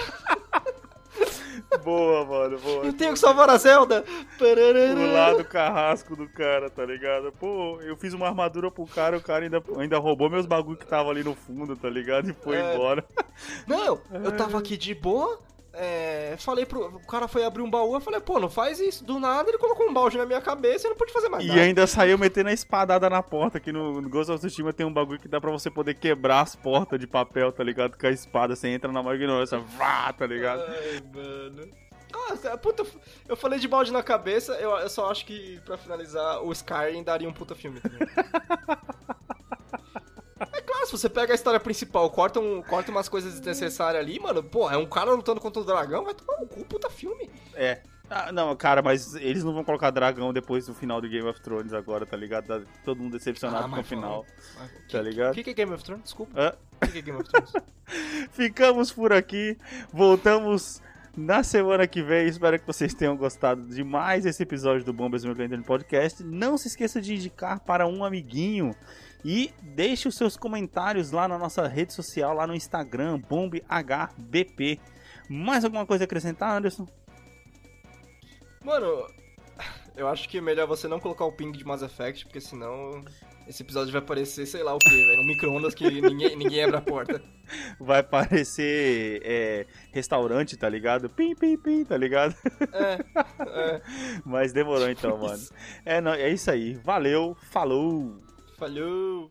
boa, 1.85 2.25
mano, 2.25 2.59
boa. 2.61 2.74
Eu 2.87 2.93
tenho 2.93 3.13
que 3.13 3.19
salvar 3.19 3.49
a 3.51 3.57
Zelda! 3.57 4.05
Pular 4.39 5.35
do 5.37 5.45
carrasco 5.45 6.15
do 6.17 6.29
cara, 6.29 6.69
tá 6.71 6.85
ligado? 6.85 7.33
Pô, 7.33 7.81
eu 7.83 7.97
fiz 7.97 8.13
uma 8.13 8.27
armadura 8.29 8.71
pro 8.71 8.87
cara, 8.87 9.17
o 9.17 9.23
cara 9.23 9.45
ainda, 9.45 9.63
ainda 9.79 9.99
roubou 9.99 10.29
meus 10.31 10.47
bagulho 10.47 10.77
que 10.77 10.87
tava 10.87 11.11
ali 11.11 11.23
no 11.25 11.35
fundo, 11.35 11.77
tá 11.77 11.89
ligado? 11.89 12.31
E 12.31 12.33
foi 12.33 12.57
É. 12.57 12.75
embora. 12.75 13.05
Não, 13.67 14.01
eu 14.23 14.37
tava 14.37 14.59
aqui 14.59 14.77
de 14.77 14.95
boa, 14.95 15.39
é, 15.73 16.37
falei 16.39 16.65
pro. 16.65 16.87
O 16.87 17.07
cara 17.07 17.27
foi 17.27 17.45
abrir 17.45 17.61
um 17.63 17.69
baú, 17.71 17.95
eu 17.95 18.01
falei, 18.01 18.21
pô, 18.21 18.39
não 18.39 18.49
faz 18.49 18.79
isso. 18.79 19.05
Do 19.05 19.19
nada 19.19 19.49
ele 19.51 19.59
colocou 19.59 19.89
um 19.89 19.93
balde 19.93 20.17
na 20.17 20.25
minha 20.25 20.41
cabeça 20.41 20.85
e 20.85 20.87
eu 20.87 20.91
não 20.91 20.97
pude 20.97 21.13
fazer 21.13 21.29
mais 21.29 21.45
E 21.45 21.49
nada. 21.49 21.61
ainda 21.61 21.85
saiu 21.87 22.17
metendo 22.17 22.49
a 22.49 22.53
espadada 22.53 23.11
na 23.11 23.21
porta. 23.25 23.59
Aqui 23.59 23.73
no, 23.73 24.01
no 24.01 24.09
Ghost 24.09 24.31
of 24.31 24.39
Tsushima 24.39 24.73
tem 24.73 24.87
um 24.87 24.93
bagulho 24.93 25.19
que 25.19 25.27
dá 25.27 25.41
pra 25.41 25.51
você 25.51 25.69
poder 25.69 25.95
quebrar 25.95 26.43
as 26.43 26.55
portas 26.55 27.01
de 27.01 27.09
papel, 27.09 27.51
tá 27.51 27.65
ligado? 27.65 27.99
Com 27.99 28.07
a 28.07 28.11
espada, 28.11 28.55
você 28.55 28.69
entra 28.69 28.93
na 28.93 29.03
maior 29.03 29.17
ignorância, 29.17 29.59
vá, 29.59 30.13
tá 30.13 30.25
ligado? 30.27 30.63
Ai, 30.63 31.03
mano. 31.13 31.69
Ah, 32.51 32.57
puta, 32.57 32.85
eu 33.29 33.37
falei 33.37 33.59
de 33.59 33.69
balde 33.69 33.93
na 33.93 34.03
cabeça, 34.03 34.53
eu, 34.55 34.71
eu 34.71 34.89
só 34.89 35.11
acho 35.11 35.27
que, 35.27 35.61
pra 35.65 35.77
finalizar, 35.77 36.43
o 36.43 36.51
Skyrim 36.53 37.03
daria 37.03 37.29
um 37.29 37.33
puta 37.33 37.55
filme 37.55 37.81
também. 37.81 37.99
É 40.53 40.61
claro, 40.61 40.87
se 40.87 40.93
você 40.93 41.09
pega 41.09 41.33
a 41.33 41.35
história 41.35 41.61
principal, 41.61 42.11
corta, 42.11 42.41
um, 42.41 42.61
corta 42.63 42.91
umas 42.91 43.09
coisas 43.09 43.35
desnecessárias 43.35 44.03
ali, 44.03 44.19
mano, 44.19 44.43
pô, 44.43 44.71
é 44.71 44.77
um 44.77 44.87
cara 44.87 45.13
lutando 45.13 45.41
contra 45.41 45.63
o 45.63 45.65
dragão, 45.65 46.05
vai 46.05 46.15
tomar 46.15 46.41
um 46.41 46.47
cu, 46.47 46.65
puta 46.65 46.91
filme. 46.91 47.31
É. 47.55 47.81
Ah, 48.11 48.31
não, 48.31 48.55
cara, 48.55 48.83
mas 48.83 49.15
eles 49.15 49.43
não 49.43 49.55
vão 49.55 49.65
colocar 49.65 49.91
dragão 49.91 50.33
depois 50.33 50.67
do 50.67 50.75
final 50.75 51.01
do 51.01 51.09
Game 51.09 51.27
of 51.27 51.41
Thrones 51.41 51.73
agora, 51.73 52.05
tá 52.05 52.17
ligado? 52.17 52.47
Tá 52.47 52.61
todo 52.85 53.01
mundo 53.01 53.17
decepcionado 53.17 53.65
Ah, 53.65 53.69
com 53.69 53.75
o 53.75 53.79
mas 53.79 53.87
final. 53.89 54.27
vamos. 54.57 54.93
Tá 54.93 55.01
ligado? 55.01 55.33
O 55.33 55.35
que, 55.35 55.43
que 55.45 55.51
é 55.51 55.55
Game 55.55 55.73
of 55.73 55.83
Thrones? 55.83 56.05
Desculpa. 56.05 56.59
O 56.83 56.87
que, 56.87 56.93
que 56.93 56.99
é 56.99 57.03
Game 57.03 57.19
of 57.19 57.31
Thrones? 57.31 57.53
Ficamos 58.31 58.93
por 58.93 59.11
aqui. 59.13 59.57
Voltamos 59.91 60.83
na 61.17 61.43
semana 61.43 61.87
que 61.87 62.03
vem. 62.03 62.27
Espero 62.27 62.59
que 62.59 62.67
vocês 62.67 62.95
tenham 62.95 63.17
gostado 63.17 63.63
de 63.67 63.83
mais 63.85 64.27
esse 64.27 64.43
episódio 64.43 64.85
do 64.85 64.93
Bombas 64.93 65.25
Meu 65.25 65.35
Podcast. 65.63 66.23
Não 66.23 66.59
se 66.59 66.69
esqueça 66.69 67.01
de 67.01 67.15
indicar 67.15 67.61
para 67.61 67.87
um 67.87 68.05
amiguinho. 68.05 68.75
E 69.25 69.51
deixe 69.63 70.07
os 70.07 70.17
seus 70.17 70.37
comentários 70.37 71.11
lá 71.11 71.27
na 71.27 71.39
nossa 71.39 71.67
rede 71.67 71.95
social, 71.95 72.35
lá 72.35 72.47
no 72.47 72.55
Instagram, 72.55 73.19
BombHBP. 73.21 74.79
Mais 75.31 75.65
alguma 75.65 75.87
coisa 75.87 76.05
a 76.05 76.07
acrescentar, 76.07 76.57
Anderson? 76.57 76.87
Mano, 78.63 79.07
eu 79.97 80.09
acho 80.09 80.29
que 80.29 80.39
é 80.39 80.41
melhor 80.43 80.67
você 80.67 80.87
não 80.89 81.01
colocar 81.01 81.25
o 81.25 81.33
ping 81.33 81.53
de 81.53 81.65
Mass 81.65 81.81
Effect, 81.81 82.27
porque 82.27 82.41
senão 82.41 83.03
esse 83.47 83.63
episódio 83.63 83.93
vai 83.93 84.01
parecer, 84.01 84.47
sei 84.47 84.63
lá 84.63 84.75
o 84.75 84.79
que, 84.79 84.89
velho. 84.89 85.21
Um 85.21 85.27
micro-ondas 85.27 85.75
que 85.75 85.91
ninguém, 85.91 86.37
ninguém 86.37 86.65
abre 86.65 86.77
a 86.77 86.81
porta. 86.81 87.21
Vai 87.79 88.03
parecer 88.03 89.21
é, 89.23 89.67
restaurante, 89.93 90.57
tá 90.57 90.67
ligado? 90.67 91.11
Pim, 91.11 91.35
pim, 91.35 91.59
pim, 91.59 91.85
tá 91.85 91.95
ligado? 91.95 92.35
É, 92.73 92.99
é. 93.47 93.83
Mas 94.25 94.51
demorou 94.51 94.89
então, 94.89 95.19
mano. 95.19 95.43
É, 95.85 96.01
não, 96.01 96.15
é 96.15 96.31
isso 96.31 96.51
aí. 96.51 96.73
Valeu, 96.83 97.37
falou! 97.51 98.19
Falhou. 98.57 99.31